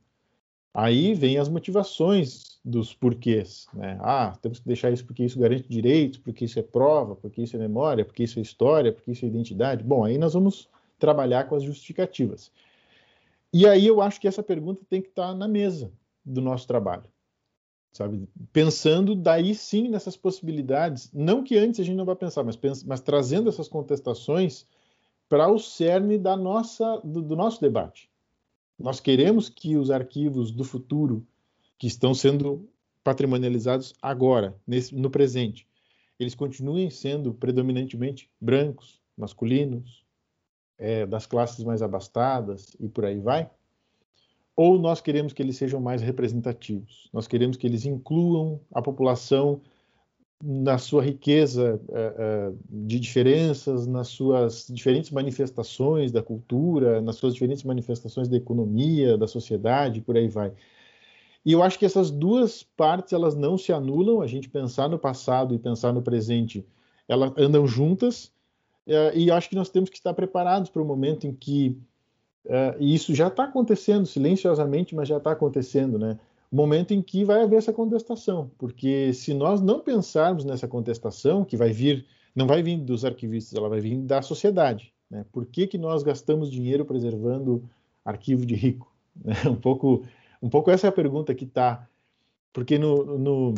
Aí 0.74 1.14
vem 1.14 1.38
as 1.38 1.48
motivações 1.48 2.58
dos 2.64 2.92
porquês, 2.92 3.68
né? 3.72 4.00
Ah, 4.00 4.36
temos 4.42 4.58
que 4.58 4.66
deixar 4.66 4.90
isso 4.90 5.06
porque 5.06 5.22
isso 5.24 5.38
garante 5.38 5.68
direitos, 5.68 6.18
porque 6.18 6.44
isso 6.44 6.58
é 6.58 6.62
prova, 6.62 7.14
porque 7.14 7.40
isso 7.40 7.54
é 7.54 7.58
memória, 7.60 8.04
porque 8.04 8.24
isso 8.24 8.40
é 8.40 8.42
história, 8.42 8.92
porque 8.92 9.12
isso 9.12 9.24
é 9.24 9.28
identidade. 9.28 9.84
Bom, 9.84 10.04
aí 10.04 10.18
nós 10.18 10.34
vamos 10.34 10.68
trabalhar 10.98 11.44
com 11.44 11.54
as 11.54 11.62
justificativas. 11.62 12.50
E 13.52 13.66
aí 13.66 13.86
eu 13.86 14.00
acho 14.00 14.20
que 14.20 14.28
essa 14.28 14.42
pergunta 14.42 14.82
tem 14.88 15.02
que 15.02 15.08
estar 15.08 15.34
na 15.34 15.48
mesa 15.48 15.92
do 16.24 16.40
nosso 16.40 16.66
trabalho, 16.66 17.04
sabe? 17.92 18.28
Pensando 18.52 19.14
daí 19.14 19.54
sim 19.54 19.88
nessas 19.88 20.16
possibilidades, 20.16 21.10
não 21.12 21.42
que 21.42 21.56
antes 21.56 21.80
a 21.80 21.82
gente 21.82 21.96
não 21.96 22.04
vá 22.04 22.14
pensar, 22.14 22.44
mas, 22.44 22.58
mas 22.84 23.00
trazendo 23.00 23.48
essas 23.48 23.68
contestações 23.68 24.66
para 25.28 25.50
o 25.50 25.58
cerne 25.58 26.18
da 26.18 26.36
nossa, 26.36 27.00
do, 27.04 27.22
do 27.22 27.36
nosso 27.36 27.60
debate. 27.60 28.10
Nós 28.78 28.98
queremos 28.98 29.48
que 29.48 29.76
os 29.76 29.90
arquivos 29.90 30.50
do 30.50 30.64
futuro, 30.64 31.26
que 31.78 31.86
estão 31.86 32.14
sendo 32.14 32.68
patrimonializados 33.04 33.94
agora, 34.00 34.56
nesse, 34.66 34.94
no 34.94 35.10
presente, 35.10 35.66
eles 36.18 36.34
continuem 36.34 36.90
sendo 36.90 37.32
predominantemente 37.32 38.30
brancos, 38.40 39.00
masculinos, 39.16 40.04
é, 40.80 41.06
das 41.06 41.26
classes 41.26 41.62
mais 41.64 41.82
abastadas 41.82 42.74
e 42.80 42.88
por 42.88 43.04
aí 43.04 43.20
vai? 43.20 43.48
Ou 44.56 44.78
nós 44.78 45.00
queremos 45.00 45.32
que 45.32 45.42
eles 45.42 45.56
sejam 45.56 45.80
mais 45.80 46.02
representativos? 46.02 47.08
Nós 47.12 47.28
queremos 47.28 47.56
que 47.56 47.66
eles 47.66 47.84
incluam 47.84 48.60
a 48.72 48.82
população 48.82 49.60
na 50.42 50.78
sua 50.78 51.02
riqueza 51.02 51.78
uh, 51.88 52.52
uh, 52.52 52.58
de 52.68 52.98
diferenças, 52.98 53.86
nas 53.86 54.08
suas 54.08 54.66
diferentes 54.70 55.10
manifestações 55.10 56.10
da 56.10 56.22
cultura, 56.22 57.00
nas 57.02 57.16
suas 57.16 57.34
diferentes 57.34 57.62
manifestações 57.62 58.26
da 58.26 58.36
economia, 58.36 59.18
da 59.18 59.28
sociedade, 59.28 60.00
por 60.00 60.16
aí 60.16 60.28
vai. 60.28 60.52
E 61.44 61.52
eu 61.52 61.62
acho 61.62 61.78
que 61.78 61.84
essas 61.84 62.10
duas 62.10 62.62
partes 62.62 63.12
elas 63.12 63.34
não 63.34 63.56
se 63.56 63.72
anulam. 63.72 64.20
A 64.20 64.26
gente 64.26 64.48
pensar 64.48 64.88
no 64.88 64.98
passado 64.98 65.54
e 65.54 65.58
pensar 65.58 65.92
no 65.92 66.02
presente, 66.02 66.66
elas 67.08 67.32
andam 67.36 67.66
juntas. 67.66 68.32
Uh, 68.90 69.16
e 69.16 69.30
acho 69.30 69.48
que 69.48 69.56
nós 69.56 69.70
temos 69.70 69.88
que 69.88 69.96
estar 69.96 70.12
preparados 70.12 70.68
para 70.68 70.82
o 70.82 70.84
momento 70.84 71.26
em 71.26 71.32
que 71.32 71.78
e 72.80 72.94
isso 72.94 73.14
já 73.14 73.28
está 73.28 73.44
acontecendo 73.44 74.06
silenciosamente, 74.06 74.94
mas 74.94 75.06
já 75.06 75.18
está 75.18 75.30
acontecendo, 75.30 75.98
né? 75.98 76.18
momento 76.50 76.92
em 76.92 77.00
que 77.00 77.24
vai 77.24 77.42
haver 77.42 77.56
essa 77.56 77.72
contestação, 77.72 78.50
porque 78.58 79.12
se 79.12 79.32
nós 79.32 79.60
não 79.60 79.80
pensarmos 79.80 80.44
nessa 80.44 80.66
contestação, 80.66 81.44
que 81.44 81.56
vai 81.56 81.70
vir, 81.70 82.04
não 82.34 82.46
vai 82.46 82.62
vir 82.62 82.78
dos 82.78 83.04
arquivistas, 83.04 83.54
ela 83.54 83.68
vai 83.68 83.80
vir 83.80 83.98
da 83.98 84.20
sociedade. 84.20 84.92
Né? 85.08 85.24
Por 85.30 85.46
que, 85.46 85.66
que 85.66 85.78
nós 85.78 86.02
gastamos 86.02 86.50
dinheiro 86.50 86.84
preservando 86.84 87.62
arquivo 88.04 88.44
de 88.44 88.54
rico? 88.54 88.92
Né? 89.24 89.34
Um 89.46 89.56
pouco, 89.56 90.04
um 90.42 90.48
pouco 90.48 90.70
essa 90.70 90.88
é 90.88 90.90
a 90.90 90.92
pergunta 90.92 91.34
que 91.34 91.44
está, 91.44 91.88
porque 92.52 92.78
no, 92.78 93.18
no, 93.18 93.54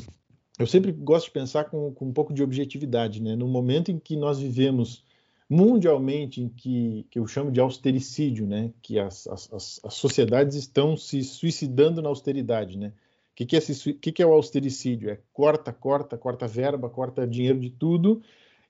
eu 0.58 0.66
sempre 0.66 0.92
gosto 0.92 1.26
de 1.26 1.32
pensar 1.32 1.64
com, 1.64 1.92
com 1.92 2.06
um 2.06 2.12
pouco 2.12 2.34
de 2.34 2.42
objetividade, 2.42 3.22
né? 3.22 3.36
No 3.36 3.46
momento 3.48 3.90
em 3.90 3.98
que 3.98 4.16
nós 4.16 4.38
vivemos 4.38 5.04
mundialmente 5.52 6.40
em 6.40 6.48
que, 6.48 7.06
que 7.10 7.18
eu 7.18 7.26
chamo 7.26 7.52
de 7.52 7.60
austericídio, 7.60 8.46
né? 8.46 8.72
que 8.80 8.98
as, 8.98 9.26
as, 9.26 9.80
as 9.84 9.94
sociedades 9.94 10.56
estão 10.56 10.96
se 10.96 11.22
suicidando 11.22 12.00
na 12.00 12.08
austeridade. 12.08 12.78
Né? 12.78 12.88
O 12.88 13.34
que, 13.34 13.44
que, 13.44 13.56
é, 13.58 13.60
que, 14.00 14.12
que 14.12 14.22
é 14.22 14.26
o 14.26 14.32
austericídio? 14.32 15.10
É 15.10 15.20
corta, 15.30 15.70
corta, 15.70 16.16
corta 16.16 16.48
verba, 16.48 16.88
corta 16.88 17.26
dinheiro 17.26 17.60
de 17.60 17.68
tudo 17.68 18.22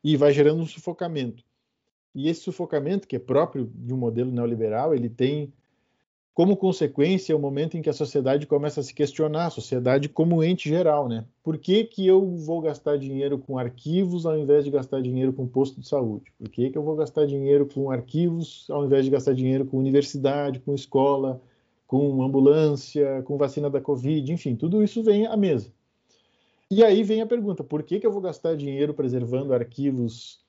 e 0.02 0.16
vai 0.16 0.32
gerando 0.32 0.60
um 0.60 0.66
sufocamento. 0.66 1.44
E 2.12 2.28
esse 2.28 2.40
sufocamento, 2.40 3.06
que 3.06 3.14
é 3.14 3.20
próprio 3.20 3.70
de 3.72 3.94
um 3.94 3.96
modelo 3.96 4.32
neoliberal, 4.32 4.92
ele 4.92 5.08
tem 5.08 5.52
como 6.34 6.56
consequência, 6.56 7.34
é 7.34 7.36
o 7.36 7.38
momento 7.38 7.76
em 7.76 7.82
que 7.82 7.90
a 7.90 7.92
sociedade 7.92 8.46
começa 8.46 8.80
a 8.80 8.82
se 8.82 8.94
questionar, 8.94 9.46
a 9.46 9.50
sociedade 9.50 10.08
como 10.08 10.42
ente 10.42 10.66
geral, 10.66 11.06
né? 11.06 11.26
Por 11.42 11.58
que, 11.58 11.84
que 11.84 12.06
eu 12.06 12.26
vou 12.36 12.62
gastar 12.62 12.96
dinheiro 12.96 13.38
com 13.38 13.58
arquivos 13.58 14.24
ao 14.24 14.38
invés 14.38 14.64
de 14.64 14.70
gastar 14.70 15.02
dinheiro 15.02 15.34
com 15.34 15.46
posto 15.46 15.78
de 15.78 15.86
saúde? 15.86 16.32
Por 16.38 16.48
que, 16.48 16.70
que 16.70 16.78
eu 16.78 16.82
vou 16.82 16.96
gastar 16.96 17.26
dinheiro 17.26 17.66
com 17.66 17.90
arquivos 17.90 18.66
ao 18.70 18.86
invés 18.86 19.04
de 19.04 19.10
gastar 19.10 19.34
dinheiro 19.34 19.66
com 19.66 19.76
universidade, 19.76 20.60
com 20.60 20.74
escola, 20.74 21.38
com 21.86 22.22
ambulância, 22.22 23.22
com 23.24 23.36
vacina 23.36 23.68
da 23.68 23.80
Covid? 23.80 24.32
Enfim, 24.32 24.56
tudo 24.56 24.82
isso 24.82 25.02
vem 25.02 25.26
à 25.26 25.36
mesa. 25.36 25.70
E 26.70 26.82
aí 26.82 27.02
vem 27.02 27.20
a 27.20 27.26
pergunta: 27.26 27.62
por 27.62 27.82
que, 27.82 28.00
que 28.00 28.06
eu 28.06 28.12
vou 28.12 28.22
gastar 28.22 28.56
dinheiro 28.56 28.94
preservando 28.94 29.52
arquivos 29.52 30.40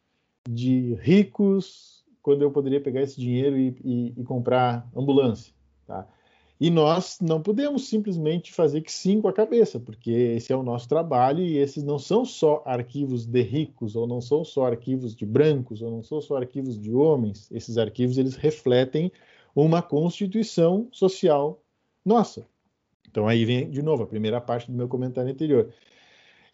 de 0.50 0.94
ricos 1.02 2.06
quando 2.22 2.42
eu 2.42 2.52
poderia 2.52 2.80
pegar 2.80 3.02
esse 3.02 3.20
dinheiro 3.20 3.58
e, 3.58 3.76
e, 3.84 4.14
e 4.22 4.24
comprar 4.24 4.90
ambulância? 4.96 5.53
Tá? 5.86 6.08
E 6.60 6.70
nós 6.70 7.18
não 7.20 7.42
podemos 7.42 7.90
simplesmente 7.90 8.54
fazer 8.54 8.82
que 8.82 8.92
sim 8.92 9.20
com 9.20 9.28
a 9.28 9.34
cabeça, 9.34 9.80
porque 9.80 10.12
esse 10.12 10.54
é 10.54 10.56
o 10.56 10.64
nosso 10.64 10.88
trabalho 10.88 11.44
e 11.44 11.58
esses 11.58 11.84
não 11.84 12.00
são 12.00 12.24
só 12.24 12.64
arquivos 12.66 13.26
de 13.26 13.42
ricos, 13.42 13.96
ou 13.96 14.08
não 14.08 14.22
são 14.22 14.46
só 14.46 14.68
arquivos 14.68 15.16
de 15.16 15.26
brancos, 15.26 15.82
ou 15.82 15.92
não 15.92 16.04
são 16.04 16.22
só 16.22 16.38
arquivos 16.38 16.80
de 16.80 16.94
homens. 16.94 17.52
Esses 17.52 17.78
arquivos 17.78 18.18
eles 18.18 18.36
refletem 18.36 19.12
uma 19.56 19.82
constituição 19.82 20.88
social 20.92 21.60
nossa. 22.06 22.46
Então 23.10 23.28
aí 23.28 23.46
vem 23.46 23.70
de 23.70 23.82
novo 23.82 24.04
a 24.04 24.08
primeira 24.08 24.42
parte 24.42 24.72
do 24.72 24.78
meu 24.78 24.88
comentário 24.88 25.32
anterior. 25.32 25.70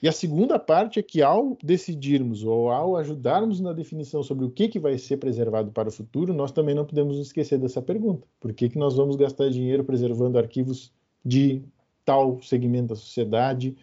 E 0.02 0.08
a 0.08 0.14
segunda 0.14 0.58
parte 0.58 0.98
é 0.98 1.04
que, 1.04 1.22
ao 1.22 1.58
decidirmos 1.62 2.44
ou 2.46 2.72
ao 2.72 2.96
ajudarmos 2.96 3.60
na 3.60 3.74
definição 3.74 4.24
sobre 4.24 4.46
o 4.46 4.50
que, 4.50 4.70
que 4.70 4.80
vai 4.80 4.98
ser 4.98 5.18
preservado 5.18 5.72
para 5.72 5.90
o 5.90 5.92
futuro, 5.92 6.34
nós 6.34 6.54
também 6.54 6.74
não 6.74 6.86
podemos 6.86 7.18
esquecer 7.20 7.60
dessa 7.60 7.82
pergunta. 7.82 8.26
Por 8.40 8.54
que, 8.54 8.70
que 8.70 8.78
nós 8.78 8.96
vamos 8.96 9.18
gastar 9.18 9.50
dinheiro 9.50 9.84
preservando 9.84 10.38
arquivos 10.38 10.94
de 11.24 11.62
tal 12.06 12.42
segmento 12.42 12.88
da 12.88 12.96
sociedade 12.96 13.76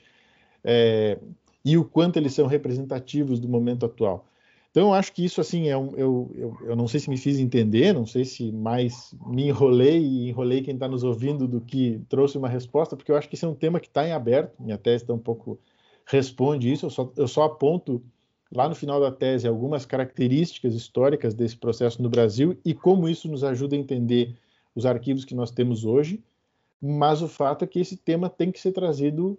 é, 0.65 1.19
e 1.63 1.77
o 1.77 1.85
quanto 1.85 2.17
eles 2.17 2.33
são 2.33 2.47
representativos 2.47 3.39
do 3.39 3.49
momento 3.49 3.85
atual? 3.85 4.27
Então, 4.71 4.89
eu 4.89 4.95
acho 4.95 5.13
que 5.13 5.25
isso, 5.25 5.41
assim, 5.41 5.69
é 5.69 5.77
um, 5.77 5.95
eu, 5.97 6.31
eu, 6.35 6.57
eu 6.63 6.77
não 6.77 6.89
sei 6.89 7.01
se 7.01 7.11
me 7.11 7.17
fiz 7.19 7.39
entender, 7.39 7.93
não 7.93 8.07
sei 8.07 8.25
se 8.25 8.51
mais 8.53 9.15
me 9.27 9.49
enrolei 9.49 9.99
e 9.99 10.29
enrolei 10.29 10.63
quem 10.63 10.75
está 10.75 10.89
nos 10.89 11.03
ouvindo 11.05 11.47
do 11.47 11.61
que 11.61 12.01
trouxe 12.09 12.39
uma 12.39 12.49
resposta, 12.49 12.97
porque 12.97 13.11
eu 13.11 13.17
acho 13.17 13.29
que 13.29 13.35
esse 13.35 13.45
é 13.45 13.49
um 13.49 13.55
tema 13.55 13.81
que 13.81 13.87
está 13.87 14.07
em 14.07 14.13
aberto, 14.13 14.55
minha 14.59 14.79
tese 14.79 15.05
está 15.05 15.15
um 15.15 15.19
pouco 15.19 15.59
responde 16.07 16.73
isso, 16.73 16.87
eu 16.87 16.91
só, 16.91 17.13
eu 17.17 17.29
só 17.29 17.43
aponto 17.43 18.03
lá 18.51 18.69
no 18.69 18.75
final 18.75 19.01
da 19.01 19.11
tese 19.11 19.47
algumas 19.47 19.85
características 19.85 20.75
históricas 20.75 21.35
desse 21.35 21.57
processo 21.57 22.01
no 22.01 22.09
Brasil 22.09 22.57
e 22.65 22.73
como 22.73 23.09
isso 23.09 23.29
nos 23.29 23.43
ajuda 23.43 23.75
a 23.75 23.79
entender 23.79 24.37
os 24.75 24.87
arquivos 24.87 25.25
que 25.25 25.35
nós 25.35 25.51
temos 25.51 25.85
hoje, 25.85 26.23
mas 26.81 27.23
o 27.23 27.29
fato 27.29 27.65
é 27.65 27.67
que 27.67 27.81
esse 27.81 27.97
tema 27.97 28.31
tem 28.31 28.53
que 28.53 28.61
ser 28.61 28.73
trazido 28.73 29.39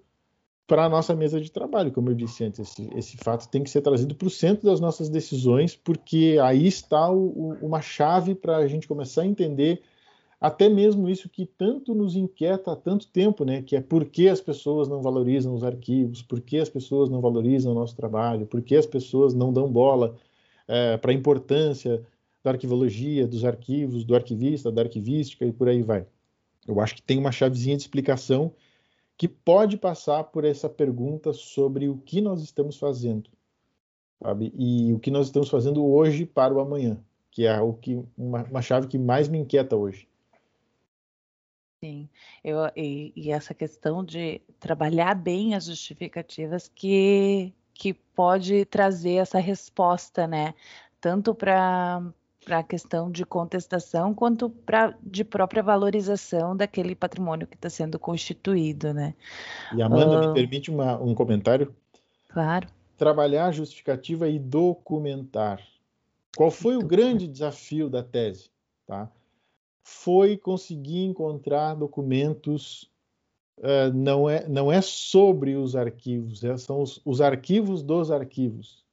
para 0.65 0.83
a 0.83 0.89
nossa 0.89 1.15
mesa 1.15 1.39
de 1.39 1.49
trabalho, 1.49 1.93
como 1.93 2.09
eu 2.09 2.13
disse 2.13 2.43
antes, 2.43 2.59
esse, 2.59 2.89
esse 2.93 3.15
fato 3.15 3.47
tem 3.47 3.63
que 3.63 3.69
ser 3.69 3.81
trazido 3.81 4.13
para 4.13 4.27
o 4.27 4.31
centro 4.31 4.65
das 4.65 4.81
nossas 4.81 5.07
decisões, 5.07 5.73
porque 5.73 6.37
aí 6.43 6.67
está 6.67 7.09
o, 7.09 7.27
o, 7.27 7.65
uma 7.65 7.81
chave 7.81 8.35
para 8.35 8.57
a 8.57 8.67
gente 8.67 8.85
começar 8.85 9.21
a 9.21 9.25
entender 9.25 9.81
até 10.39 10.69
mesmo 10.69 11.09
isso 11.09 11.27
que 11.29 11.45
tanto 11.45 11.95
nos 11.95 12.15
inquieta 12.15 12.71
há 12.71 12.75
tanto 12.75 13.07
tempo, 13.07 13.43
né? 13.43 13.61
Que 13.63 13.75
é 13.75 13.81
por 13.81 14.05
que 14.05 14.29
as 14.29 14.39
pessoas 14.39 14.87
não 14.87 15.01
valorizam 15.01 15.53
os 15.55 15.63
arquivos, 15.63 16.21
por 16.21 16.41
que 16.41 16.57
as 16.57 16.69
pessoas 16.69 17.09
não 17.09 17.21
valorizam 17.21 17.71
o 17.71 17.75
nosso 17.75 17.95
trabalho, 17.95 18.45
por 18.45 18.61
que 18.61 18.75
as 18.75 18.85
pessoas 18.85 19.33
não 19.33 19.51
dão 19.51 19.71
bola 19.71 20.15
é, 20.67 20.97
para 20.97 21.11
a 21.11 21.13
importância 21.13 22.03
da 22.43 22.51
arquivologia, 22.51 23.27
dos 23.27 23.43
arquivos, 23.43 24.03
do 24.03 24.15
arquivista, 24.15 24.71
da 24.71 24.83
arquivística 24.83 25.45
e 25.45 25.51
por 25.51 25.67
aí 25.67 25.81
vai. 25.81 26.05
Eu 26.67 26.79
acho 26.79 26.95
que 26.95 27.01
tem 27.01 27.17
uma 27.17 27.31
chavezinha 27.31 27.75
de 27.75 27.83
explicação 27.83 28.53
que 29.17 29.27
pode 29.27 29.77
passar 29.77 30.25
por 30.25 30.45
essa 30.45 30.69
pergunta 30.69 31.33
sobre 31.33 31.89
o 31.89 31.97
que 31.97 32.21
nós 32.21 32.43
estamos 32.43 32.77
fazendo, 32.77 33.29
sabe? 34.21 34.53
E 34.55 34.93
o 34.93 34.99
que 34.99 35.09
nós 35.09 35.25
estamos 35.25 35.49
fazendo 35.49 35.83
hoje 35.83 36.25
para 36.25 36.53
o 36.53 36.59
amanhã, 36.59 36.99
que 37.31 37.45
é 37.45 37.59
o 37.59 37.73
que 37.73 37.99
uma, 38.15 38.43
uma 38.43 38.61
chave 38.61 38.87
que 38.87 38.99
mais 38.99 39.27
me 39.27 39.39
inquieta 39.39 39.75
hoje. 39.75 40.07
Sim, 41.79 42.09
eu, 42.43 42.57
e, 42.75 43.13
e 43.15 43.31
essa 43.31 43.53
questão 43.53 44.03
de 44.03 44.41
trabalhar 44.59 45.13
bem 45.13 45.53
as 45.53 45.65
justificativas 45.65 46.67
que, 46.73 47.53
que 47.71 47.93
pode 47.93 48.65
trazer 48.65 49.15
essa 49.15 49.37
resposta, 49.37 50.25
né? 50.25 50.55
Tanto 50.99 51.35
para 51.35 52.01
a 52.49 52.63
questão 52.63 53.11
de 53.11 53.23
contestação 53.23 54.11
quanto 54.11 54.49
para 54.49 54.97
de 55.03 55.23
própria 55.23 55.61
valorização 55.61 56.57
daquele 56.57 56.95
patrimônio 56.95 57.45
que 57.45 57.55
está 57.55 57.69
sendo 57.69 57.99
constituído, 57.99 58.91
né? 58.91 59.13
E 59.75 59.79
Amanda, 59.79 60.19
uh, 60.19 60.27
me 60.27 60.33
permite 60.33 60.71
uma, 60.71 60.99
um 60.99 61.13
comentário? 61.13 61.75
Claro. 62.29 62.67
Trabalhar 62.97 63.45
a 63.45 63.51
justificativa 63.51 64.27
e 64.27 64.39
documentar. 64.39 65.61
Qual 66.35 66.49
foi 66.49 66.75
o 66.75 66.83
grande 66.83 67.27
desafio 67.27 67.87
da 67.87 68.01
tese? 68.01 68.49
Tá? 68.87 69.11
Foi 69.89 70.35
conseguir 70.35 71.05
encontrar 71.05 71.73
documentos. 71.73 72.91
Uh, 73.57 73.91
não, 73.95 74.29
é, 74.29 74.45
não 74.47 74.69
é 74.69 74.81
sobre 74.81 75.55
os 75.55 75.77
arquivos, 75.77 76.43
é, 76.43 76.57
são 76.57 76.81
os, 76.81 77.01
os, 77.05 77.21
arquivos 77.21 77.81
dos 77.81 78.11
arquivos. 78.11 78.85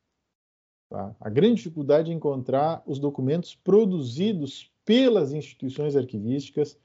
Tá? 0.88 1.14
A 1.20 1.28
grande 1.28 1.56
dificuldade 1.56 2.12
é 2.12 2.14
encontrar 2.14 2.80
os 2.86 3.00
documentos 3.00 3.56
produzidos 3.56 4.70
pelas 4.84 5.32
instituições 5.32 5.96
arquivísticas 5.96 6.78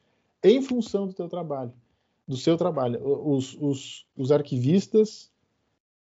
em 0.43 0.59
função 0.59 1.05
do 1.05 1.13
teu 1.13 1.29
trabalho. 1.29 1.71
do 2.27 2.35
seu 2.35 2.57
trabalho. 2.57 2.99
Os, 3.05 3.55
os, 3.61 4.07
os 4.17 4.31
arquivistas, 4.31 5.31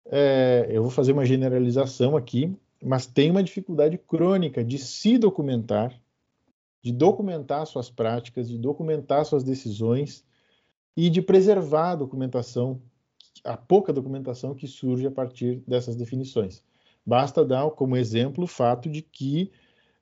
é, 0.07 0.67
eu 0.71 0.81
vou 0.83 0.91
fazer 0.91 1.13
uma 1.13 1.27
generalização 1.27 2.17
aqui, 2.17 2.57
mas 2.83 3.07
tem 3.07 3.31
uma 3.31 3.43
dificuldade 3.43 3.99
crônica 3.99 4.65
de 4.65 4.79
se 4.79 5.19
documentar, 5.19 5.95
de 6.83 6.93
documentar 6.93 7.67
suas 7.67 7.91
práticas, 7.91 8.49
de 8.49 8.59
documentar 8.59 9.25
suas 9.25 9.43
decisões 9.43 10.25
e 10.97 11.11
de 11.11 11.21
preservar 11.21 11.93
a 11.93 11.97
documentação, 11.97 12.81
a 13.45 13.57
pouca 13.57 13.93
documentação 13.93 14.55
que 14.55 14.67
surge 14.67 15.07
a 15.07 15.11
partir 15.11 15.63
dessas 15.67 15.97
definições. 15.97 16.63
Basta 17.05 17.45
dar 17.45 17.71
como 17.71 17.97
exemplo 17.97 18.45
o 18.45 18.49
fato 18.49 18.89
de 18.89 19.03
que 19.03 19.51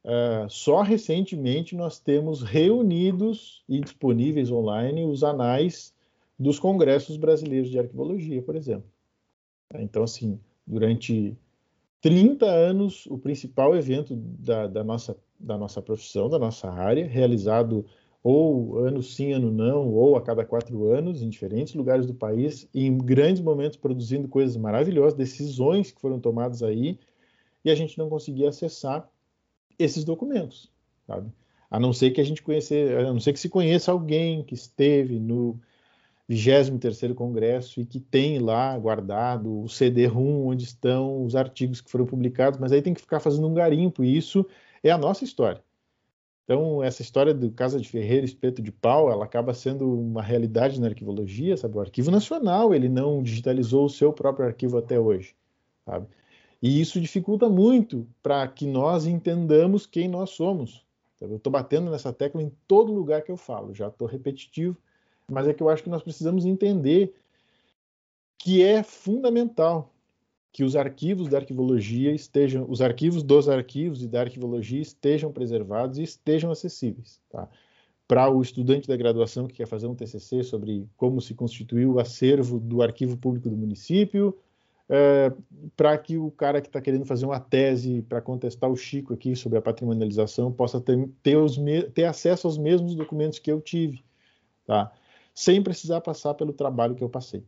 uh, 0.04 0.48
só 0.48 0.82
recentemente 0.82 1.76
nós 1.76 1.98
temos 1.98 2.42
reunidos 2.42 3.62
e 3.68 3.80
disponíveis 3.80 4.50
online 4.50 5.04
os 5.04 5.22
anais 5.22 5.94
dos 6.38 6.58
congressos 6.58 7.16
brasileiros 7.16 7.70
de 7.70 7.78
arquivologia, 7.78 8.42
por 8.42 8.56
exemplo. 8.56 8.90
Então, 9.74 10.02
assim, 10.02 10.38
durante 10.66 11.36
30 12.00 12.46
anos, 12.46 13.06
o 13.06 13.18
principal 13.18 13.74
evento 13.74 14.14
da, 14.14 14.66
da, 14.66 14.84
nossa, 14.84 15.16
da 15.38 15.56
nossa 15.58 15.82
profissão, 15.82 16.28
da 16.28 16.38
nossa 16.38 16.70
área, 16.70 17.06
realizado 17.06 17.84
ou 18.22 18.78
ano 18.78 19.02
sim, 19.02 19.32
ano 19.32 19.52
não, 19.52 19.88
ou 19.92 20.16
a 20.16 20.20
cada 20.20 20.44
quatro 20.44 20.90
anos, 20.90 21.22
em 21.22 21.28
diferentes 21.28 21.74
lugares 21.74 22.06
do 22.06 22.14
país, 22.14 22.68
em 22.74 22.98
grandes 22.98 23.40
momentos 23.40 23.76
produzindo 23.76 24.26
coisas 24.26 24.56
maravilhosas, 24.56 25.14
decisões 25.14 25.92
que 25.92 26.00
foram 26.00 26.18
tomadas 26.18 26.62
aí, 26.62 26.98
e 27.64 27.70
a 27.70 27.74
gente 27.74 27.96
não 27.96 28.08
conseguia 28.08 28.48
acessar 28.48 29.08
esses 29.78 30.02
documentos, 30.04 30.72
sabe? 31.06 31.30
A 31.70 31.78
não 31.78 31.92
ser 31.92 32.10
que 32.10 32.20
a 32.20 32.24
gente 32.24 32.42
conhecer, 32.42 32.96
a 32.98 33.12
não 33.12 33.20
ser 33.20 33.32
que 33.32 33.38
se 33.38 33.48
conheça 33.48 33.92
alguém 33.92 34.42
que 34.42 34.54
esteve 34.54 35.20
no 35.20 35.60
23º 36.28 37.14
Congresso 37.14 37.80
e 37.80 37.86
que 37.86 38.00
tem 38.00 38.40
lá 38.40 38.76
guardado 38.76 39.62
o 39.62 39.68
CD-ROM 39.68 40.48
onde 40.48 40.64
estão 40.64 41.24
os 41.24 41.36
artigos 41.36 41.80
que 41.80 41.90
foram 41.90 42.06
publicados, 42.06 42.58
mas 42.58 42.72
aí 42.72 42.82
tem 42.82 42.94
que 42.94 43.00
ficar 43.00 43.20
fazendo 43.20 43.46
um 43.46 43.54
garimpo, 43.54 44.02
e 44.02 44.16
isso 44.16 44.44
é 44.88 44.90
a 44.90 44.98
nossa 44.98 45.24
história. 45.24 45.62
Então, 46.44 46.82
essa 46.82 47.02
história 47.02 47.34
do 47.34 47.50
Casa 47.50 47.80
de 47.80 47.88
Ferreira, 47.88 48.24
Espeto 48.24 48.62
de 48.62 48.70
Pau, 48.70 49.10
ela 49.10 49.24
acaba 49.24 49.52
sendo 49.52 50.00
uma 50.00 50.22
realidade 50.22 50.80
na 50.80 50.86
arquivologia, 50.86 51.56
sabe? 51.56 51.76
O 51.76 51.80
Arquivo 51.80 52.10
Nacional, 52.10 52.72
ele 52.72 52.88
não 52.88 53.20
digitalizou 53.20 53.86
o 53.86 53.90
seu 53.90 54.12
próprio 54.12 54.46
arquivo 54.46 54.78
até 54.78 54.98
hoje, 54.98 55.34
sabe? 55.84 56.06
E 56.62 56.80
isso 56.80 57.00
dificulta 57.00 57.48
muito 57.48 58.06
para 58.22 58.46
que 58.46 58.64
nós 58.64 59.06
entendamos 59.06 59.86
quem 59.86 60.08
nós 60.08 60.30
somos. 60.30 60.86
Sabe? 61.16 61.32
Eu 61.32 61.38
estou 61.38 61.52
batendo 61.52 61.90
nessa 61.90 62.12
tecla 62.12 62.40
em 62.40 62.52
todo 62.68 62.92
lugar 62.92 63.22
que 63.22 63.32
eu 63.32 63.36
falo, 63.36 63.74
já 63.74 63.88
estou 63.88 64.06
repetitivo, 64.06 64.76
mas 65.28 65.48
é 65.48 65.52
que 65.52 65.62
eu 65.62 65.68
acho 65.68 65.82
que 65.82 65.90
nós 65.90 66.02
precisamos 66.02 66.46
entender 66.46 67.12
que 68.38 68.62
é 68.62 68.84
fundamental 68.84 69.92
que 70.56 70.64
os 70.64 70.74
arquivos 70.74 71.28
da 71.28 71.36
arquivologia 71.36 72.14
estejam, 72.14 72.64
os 72.66 72.80
arquivos 72.80 73.22
dos 73.22 73.46
arquivos 73.46 74.02
e 74.02 74.08
da 74.08 74.22
arquivologia 74.22 74.80
estejam 74.80 75.30
preservados 75.30 75.98
e 75.98 76.02
estejam 76.02 76.50
acessíveis, 76.50 77.20
tá? 77.28 77.46
Para 78.08 78.30
o 78.30 78.40
estudante 78.40 78.88
da 78.88 78.96
graduação 78.96 79.46
que 79.46 79.52
quer 79.52 79.66
fazer 79.66 79.86
um 79.86 79.94
TCC 79.94 80.42
sobre 80.42 80.88
como 80.96 81.20
se 81.20 81.34
constituiu 81.34 81.92
o 81.92 82.00
acervo 82.00 82.58
do 82.58 82.80
arquivo 82.80 83.18
público 83.18 83.50
do 83.50 83.56
município, 83.56 84.34
é, 84.88 85.30
para 85.76 85.98
que 85.98 86.16
o 86.16 86.30
cara 86.30 86.62
que 86.62 86.68
está 86.68 86.80
querendo 86.80 87.04
fazer 87.04 87.26
uma 87.26 87.38
tese 87.38 88.00
para 88.08 88.22
contestar 88.22 88.70
o 88.70 88.76
Chico 88.76 89.12
aqui 89.12 89.36
sobre 89.36 89.58
a 89.58 89.62
patrimonialização 89.62 90.50
possa 90.50 90.80
ter, 90.80 91.06
ter, 91.22 91.36
os, 91.36 91.58
ter 91.92 92.04
acesso 92.06 92.46
aos 92.46 92.56
mesmos 92.56 92.94
documentos 92.94 93.38
que 93.38 93.52
eu 93.52 93.60
tive, 93.60 94.02
tá? 94.66 94.90
Sem 95.34 95.62
precisar 95.62 96.00
passar 96.00 96.32
pelo 96.32 96.54
trabalho 96.54 96.94
que 96.94 97.04
eu 97.04 97.10
passei. 97.10 97.44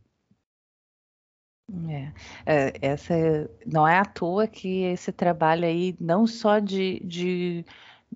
É, 1.71 2.13
é, 2.47 2.73
essa 2.81 3.15
não 3.67 3.87
é 3.87 3.99
à 3.99 4.05
toa 4.05 4.47
que 4.47 4.85
esse 4.85 5.13
trabalho 5.13 5.67
aí, 5.67 5.95
não 6.01 6.27
só 6.27 6.59
de, 6.59 6.99
de, 7.05 7.65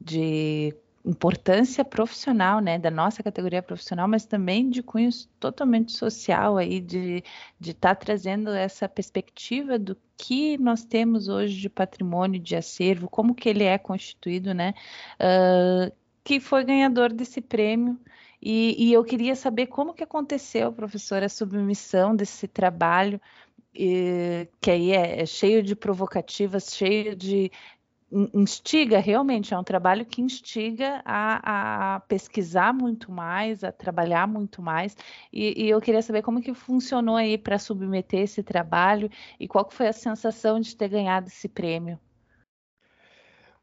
de 0.01 0.75
importância 1.05 1.85
profissional, 1.85 2.61
né, 2.61 2.79
da 2.79 2.91
nossa 2.91 3.23
categoria 3.23 3.63
profissional, 3.63 4.09
mas 4.09 4.25
também 4.25 4.71
de 4.71 4.83
cunho 4.83 5.11
totalmente 5.39 5.93
social 5.93 6.57
aí, 6.57 6.81
de 6.81 7.23
estar 7.61 7.95
tá 7.95 7.95
trazendo 7.95 8.51
essa 8.51 8.89
perspectiva 8.89 9.79
do 9.79 9.97
que 10.17 10.57
nós 10.59 10.85
temos 10.85 11.29
hoje 11.29 11.61
de 11.61 11.69
patrimônio, 11.69 12.41
de 12.41 12.57
acervo, 12.57 13.09
como 13.09 13.35
que 13.35 13.49
ele 13.49 13.65
é 13.65 13.77
constituído, 13.79 14.55
né, 14.55 14.73
uh, 15.21 15.93
que 16.25 16.41
foi 16.41 16.65
ganhador 16.65 17.13
desse 17.13 17.41
prêmio. 17.41 17.99
E, 18.45 18.89
e, 18.89 18.93
eu 18.93 19.05
queria 19.05 19.37
saber 19.37 19.69
como 19.69 19.95
que 19.95 20.03
aconteceu, 20.03 20.73
professora, 20.73 21.27
a 21.27 21.29
submissão 21.29 22.15
desse 22.17 22.49
trabalho, 22.49 23.21
e, 23.75 24.49
que 24.61 24.71
aí 24.71 24.93
é, 24.93 25.23
é, 25.23 25.27
cheio 25.27 25.63
de 25.63 25.75
provocativas, 25.75 26.75
cheio 26.75 27.17
de 27.17 27.51
instiga 28.35 28.99
realmente, 28.99 29.55
é 29.55 29.59
um 29.59 29.65
trabalho 29.65 30.05
que 30.05 30.21
instiga 30.21 31.01
a, 31.03 31.95
a 31.95 32.01
pesquisar 32.01 32.75
muito 32.75 33.11
mais, 33.11 33.65
a 33.65 33.73
trabalhar 33.73 34.29
muito 34.29 34.61
mais, 34.61 34.95
e, 35.33 35.65
e 35.65 35.71
eu 35.71 35.81
queria 35.81 36.03
saber 36.03 36.21
como 36.21 36.43
que 36.43 36.53
funcionou 36.53 37.17
aí 37.17 37.39
para 37.39 37.59
submeter 37.59 38.21
esse 38.21 38.43
trabalho 38.43 39.11
e 39.41 39.49
qual 39.49 39.67
foi 39.71 39.89
a 39.89 39.95
sensação 39.95 40.61
de 40.61 40.77
ter 40.77 40.89
ganhado 40.89 41.29
esse 41.29 41.49
prêmio. 41.49 41.99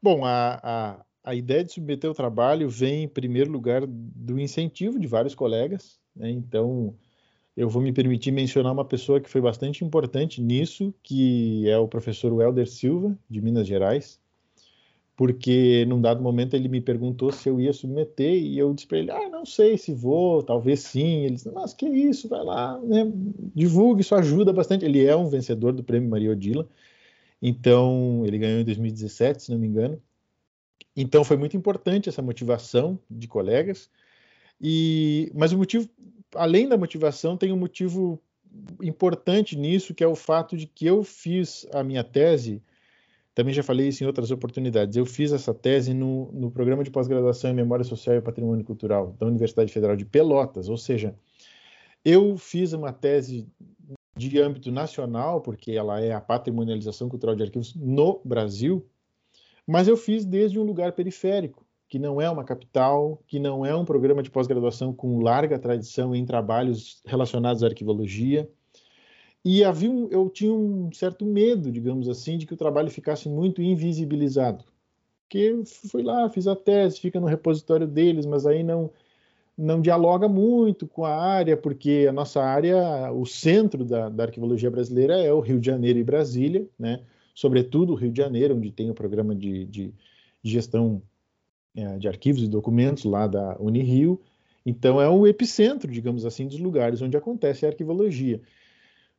Bom, 0.02 0.24
a, 0.24 0.58
a 0.62 1.04
a 1.22 1.34
ideia 1.34 1.62
de 1.62 1.72
submeter 1.72 2.10
o 2.10 2.14
trabalho 2.14 2.68
vem, 2.68 3.04
em 3.04 3.08
primeiro 3.08 3.50
lugar, 3.50 3.86
do 3.86 4.38
incentivo 4.38 4.98
de 4.98 5.06
vários 5.06 5.34
colegas. 5.34 6.00
Né? 6.14 6.30
Então, 6.30 6.94
eu 7.60 7.68
vou 7.68 7.82
me 7.82 7.92
permitir 7.92 8.30
mencionar 8.30 8.72
uma 8.72 8.86
pessoa 8.86 9.20
que 9.20 9.28
foi 9.28 9.42
bastante 9.42 9.84
importante 9.84 10.40
nisso, 10.40 10.94
que 11.02 11.68
é 11.68 11.76
o 11.76 11.86
professor 11.86 12.32
Welder 12.32 12.66
Silva, 12.66 13.14
de 13.28 13.42
Minas 13.42 13.66
Gerais, 13.66 14.18
porque 15.14 15.84
num 15.84 16.00
dado 16.00 16.22
momento 16.22 16.54
ele 16.54 16.70
me 16.70 16.80
perguntou 16.80 17.30
se 17.30 17.50
eu 17.50 17.60
ia 17.60 17.74
submeter 17.74 18.32
e 18.32 18.58
eu 18.58 18.72
disse 18.72 18.86
para 18.86 18.96
ele, 18.96 19.10
ah, 19.10 19.28
não 19.28 19.44
sei 19.44 19.76
se 19.76 19.92
vou, 19.92 20.42
talvez 20.42 20.80
sim. 20.80 21.26
Ele 21.26 21.34
disse, 21.34 21.50
mas 21.50 21.74
que 21.74 21.86
isso, 21.86 22.30
vai 22.30 22.42
lá, 22.42 22.78
né? 22.78 23.12
divulgue, 23.54 24.00
isso 24.00 24.14
ajuda 24.14 24.54
bastante. 24.54 24.86
Ele 24.86 25.04
é 25.04 25.14
um 25.14 25.28
vencedor 25.28 25.74
do 25.74 25.84
Prêmio 25.84 26.08
Maria 26.08 26.30
Odila, 26.30 26.66
então 27.42 28.22
ele 28.24 28.38
ganhou 28.38 28.60
em 28.60 28.64
2017, 28.64 29.42
se 29.42 29.50
não 29.50 29.58
me 29.58 29.66
engano. 29.66 30.00
Então 30.96 31.22
foi 31.24 31.36
muito 31.36 31.58
importante 31.58 32.08
essa 32.08 32.22
motivação 32.22 32.98
de 33.10 33.28
colegas. 33.28 33.90
E 34.58 35.30
mas 35.34 35.52
o 35.52 35.58
motivo, 35.58 35.86
além 36.34 36.68
da 36.68 36.76
motivação, 36.76 37.36
tem 37.36 37.52
um 37.52 37.56
motivo 37.56 38.20
importante 38.82 39.56
nisso, 39.56 39.94
que 39.94 40.02
é 40.02 40.06
o 40.06 40.16
fato 40.16 40.56
de 40.56 40.66
que 40.66 40.86
eu 40.86 41.02
fiz 41.02 41.66
a 41.72 41.82
minha 41.84 42.02
tese, 42.02 42.62
também 43.34 43.54
já 43.54 43.62
falei 43.62 43.88
isso 43.88 44.02
em 44.02 44.06
outras 44.06 44.30
oportunidades, 44.30 44.96
eu 44.96 45.06
fiz 45.06 45.32
essa 45.32 45.54
tese 45.54 45.94
no, 45.94 46.30
no 46.32 46.50
programa 46.50 46.82
de 46.82 46.90
pós-graduação 46.90 47.50
em 47.50 47.54
Memória 47.54 47.84
Social 47.84 48.16
e 48.16 48.20
Patrimônio 48.20 48.64
Cultural 48.64 49.14
da 49.18 49.26
Universidade 49.26 49.72
Federal 49.72 49.96
de 49.96 50.04
Pelotas, 50.04 50.68
ou 50.68 50.76
seja, 50.76 51.14
eu 52.04 52.36
fiz 52.36 52.72
uma 52.72 52.92
tese 52.92 53.46
de 54.16 54.40
âmbito 54.40 54.70
nacional, 54.70 55.40
porque 55.40 55.72
ela 55.72 56.00
é 56.00 56.12
a 56.12 56.20
patrimonialização 56.20 57.08
cultural 57.08 57.36
de 57.36 57.42
arquivos 57.42 57.74
no 57.74 58.20
Brasil, 58.24 58.84
mas 59.66 59.86
eu 59.86 59.96
fiz 59.96 60.24
desde 60.24 60.58
um 60.58 60.64
lugar 60.64 60.92
periférico, 60.92 61.64
que 61.90 61.98
não 61.98 62.20
é 62.20 62.30
uma 62.30 62.44
capital, 62.44 63.20
que 63.26 63.40
não 63.40 63.66
é 63.66 63.74
um 63.74 63.84
programa 63.84 64.22
de 64.22 64.30
pós-graduação 64.30 64.92
com 64.94 65.20
larga 65.20 65.58
tradição 65.58 66.14
em 66.14 66.24
trabalhos 66.24 67.02
relacionados 67.04 67.64
à 67.64 67.66
arquivologia. 67.66 68.48
E 69.44 69.64
havia 69.64 69.90
um, 69.90 70.08
eu 70.08 70.30
tinha 70.30 70.52
um 70.52 70.92
certo 70.92 71.26
medo, 71.26 71.70
digamos 71.70 72.08
assim, 72.08 72.38
de 72.38 72.46
que 72.46 72.54
o 72.54 72.56
trabalho 72.56 72.88
ficasse 72.90 73.28
muito 73.28 73.60
invisibilizado. 73.60 74.64
Porque 75.24 75.62
fui 75.90 76.02
lá, 76.04 76.30
fiz 76.30 76.46
a 76.46 76.54
tese, 76.54 77.00
fica 77.00 77.18
no 77.18 77.26
repositório 77.26 77.88
deles, 77.88 78.24
mas 78.24 78.46
aí 78.46 78.62
não 78.62 78.90
não 79.58 79.80
dialoga 79.80 80.26
muito 80.26 80.86
com 80.86 81.04
a 81.04 81.14
área, 81.14 81.54
porque 81.54 82.06
a 82.08 82.12
nossa 82.12 82.42
área, 82.42 83.12
o 83.12 83.26
centro 83.26 83.84
da, 83.84 84.08
da 84.08 84.24
arquivologia 84.24 84.70
brasileira 84.70 85.20
é 85.20 85.30
o 85.34 85.40
Rio 85.40 85.60
de 85.60 85.66
Janeiro 85.66 85.98
e 85.98 86.04
Brasília, 86.04 86.66
né? 86.78 87.02
sobretudo 87.34 87.92
o 87.92 87.96
Rio 87.96 88.10
de 88.10 88.16
Janeiro, 88.16 88.56
onde 88.56 88.70
tem 88.70 88.90
o 88.90 88.94
programa 88.94 89.34
de, 89.34 89.66
de, 89.66 89.94
gestão 90.42 91.02
de 91.98 92.08
arquivos 92.08 92.42
e 92.42 92.48
documentos 92.48 93.04
lá 93.04 93.26
da 93.26 93.56
Unirio. 93.58 94.20
Então, 94.64 95.00
é 95.00 95.08
o 95.08 95.26
epicentro, 95.26 95.90
digamos 95.90 96.26
assim, 96.26 96.46
dos 96.46 96.58
lugares 96.58 97.00
onde 97.00 97.16
acontece 97.16 97.64
a 97.64 97.68
arquivologia. 97.68 98.40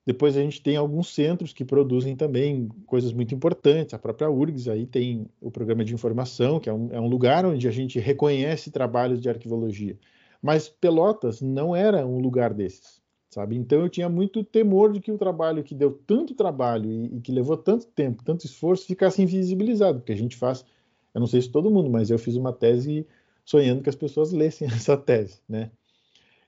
Depois 0.06 0.36
a 0.36 0.42
gente 0.42 0.62
tem 0.62 0.76
alguns 0.76 1.14
centros 1.14 1.54
que 1.54 1.64
produzem 1.64 2.16
também 2.16 2.68
coisas 2.88 3.14
muito 3.14 3.36
importantes. 3.36 3.94
A 3.94 4.00
própria 4.00 4.30
URGS 4.30 4.68
aí 4.68 4.86
tem 4.86 5.28
o 5.40 5.52
programa 5.52 5.86
de 5.86 5.94
informação, 5.94 6.60
que 6.60 6.70
é 6.70 6.74
um, 6.74 6.90
é 6.92 7.00
um 7.00 7.08
lugar 7.08 7.46
onde 7.46 7.68
a 7.68 7.72
gente 7.72 8.00
reconhece 8.00 8.72
trabalhos 8.72 9.22
de 9.22 9.30
arquivologia. 9.30 9.98
Mas 10.42 10.68
Pelotas 10.68 11.40
não 11.40 11.76
era 11.76 12.06
um 12.06 12.20
lugar 12.20 12.54
desses 12.54 13.02
sabe? 13.32 13.56
Então 13.56 13.80
eu 13.80 13.90
tinha 13.90 14.10
muito 14.10 14.44
temor 14.44 14.92
de 14.92 15.00
que 15.00 15.12
o 15.12 15.18
trabalho 15.18 15.64
que 15.64 15.74
deu 15.74 15.92
tanto 16.06 16.36
trabalho 16.36 16.92
e, 16.92 17.18
e, 17.18 17.22
que 17.22 17.32
levou 17.32 17.56
tanto 17.56 17.88
tempo, 17.88 18.24
tanto 18.24 18.46
esforço, 18.46 18.86
ficasse 18.86 19.22
invisibilizado, 19.22 20.00
porque 20.00 20.12
a 20.12 20.18
gente 20.18 20.36
faz, 20.36 20.66
eu 21.14 21.20
não 21.20 21.28
sei 21.28 21.42
se 21.42 21.50
todo 21.50 21.72
mundo, 21.72 21.90
mas 21.90 22.10
eu 22.10 22.20
fiz 22.20 22.36
uma 22.36 22.54
tese 22.54 23.08
sonhando 23.46 23.84
que 23.84 23.90
as 23.90 23.96
pessoas 23.96 24.32
lessem 24.32 24.68
essa 24.72 24.98
tese, 24.98 25.42
né? 25.48 25.72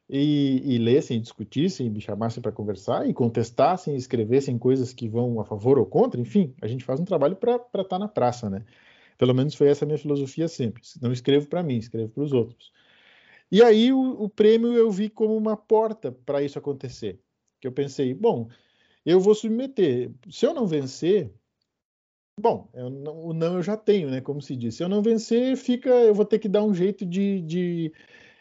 e, 0.09 0.61
e 0.76 0.78
lessem, 0.78 1.20
discutissem, 1.20 1.89
me 1.89 2.01
chamassem 2.01 2.41
para 2.41 2.51
conversar 2.51 3.09
e 3.09 3.14
contestassem, 3.14 3.95
escrevessem 3.95 4.57
coisas 4.57 4.93
que 4.93 5.07
vão 5.07 5.39
a 5.39 5.45
favor 5.45 5.80
ou 5.80 5.86
contra, 5.86 6.20
enfim, 6.20 6.53
a 6.61 6.68
gente 6.68 6.84
faz 6.84 6.99
um 6.99 7.05
trabalho 7.05 7.36
para 7.36 7.55
estar 7.55 7.84
tá 7.84 7.99
na 7.99 8.07
praça, 8.07 8.49
né? 8.49 8.64
Pelo 9.18 9.34
menos 9.34 9.55
foi 9.55 9.70
essa 9.70 9.86
a 9.86 9.88
minha 9.88 9.97
filosofia 9.97 10.47
sempre. 10.47 10.82
Não 11.01 11.11
escrevo 11.11 11.47
para 11.47 11.64
mim, 11.64 11.78
escrevo 11.78 12.09
para 12.09 12.24
os 12.24 12.34
outros. 12.34 12.72
E 13.51 13.61
aí 13.64 13.93
o, 13.93 14.24
o, 14.24 14.30
prêmio 14.30 14.74
eu 14.74 14.91
vi 14.91 15.09
como 15.09 15.38
uma 15.38 15.55
porta 15.55 16.11
para 16.11 16.41
isso 16.41 16.57
acontecer. 16.57 17.20
Que 17.61 17.68
eu 17.68 17.72
pensei, 17.72 18.14
bom, 18.14 18.49
eu 19.05 19.20
vou 19.20 19.36
submeter. 19.36 20.11
Se 20.30 20.45
eu 20.45 20.53
não 20.53 20.68
vencer, 20.68 21.32
bom, 22.39 22.67
não, 22.73 23.25
o 23.27 23.34
não 23.34 23.55
eu 23.55 23.63
já 23.63 23.77
tenho, 23.77 24.09
né? 24.09 24.21
Como 24.21 24.41
se 24.41 24.55
diz. 24.55 24.75
Se 24.75 24.84
eu 24.84 24.89
não 24.89 25.01
vencer, 25.01 25.55
fica, 25.55 25.89
eu 25.89 26.13
vou 26.13 26.25
ter 26.25 26.39
que 26.39 26.49
dar 26.49 26.63
um 26.63 26.73
jeito 26.73 27.05
de, 27.05 27.41
de 27.41 27.93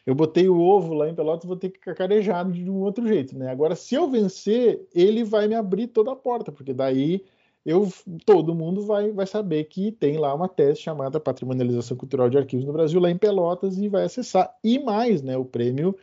eu 0.05 0.15
botei 0.15 0.49
o 0.49 0.61
ovo 0.61 0.95
lá 0.95 1.09
em 1.09 1.15
Pelotas, 1.15 1.47
vou 1.47 1.57
ter 1.57 1.71
que 1.71 1.79
cacarejar 1.79 2.51
de 2.51 2.69
um 2.69 2.81
outro 2.81 3.07
jeito, 3.07 3.39
né? 3.39 3.51
Agora, 3.51 3.77
se 3.77 3.95
eu 3.95 4.11
vencer, 4.11 4.87
ele 4.95 5.23
vai 5.23 5.47
me 5.47 5.55
abrir 5.55 5.87
toda 5.89 6.13
a 6.13 6.17
porta, 6.17 6.51
porque 6.51 6.75
daí 6.75 7.25
eu, 7.65 7.89
todo 8.27 8.55
mundo 8.55 8.85
vai, 8.85 9.13
vai 9.13 9.27
saber 9.27 9.65
que 9.65 9.93
tem 9.93 10.19
lá 10.19 10.35
uma 10.35 10.49
tese 10.49 10.81
chamada 10.81 11.21
Patrimonialização 11.21 11.97
Cultural 11.97 12.29
de 12.29 12.39
Arquivos 12.39 12.67
no 12.67 12.73
Brasil, 12.73 13.01
lá 13.01 13.11
em 13.11 13.17
Pelotas, 13.17 13.79
e 13.79 13.89
vai 13.89 14.05
acessar. 14.05 14.53
E 14.65 14.79
mais, 14.81 15.23
né? 15.23 15.37
O 15.37 15.45
prêmio 15.45 15.97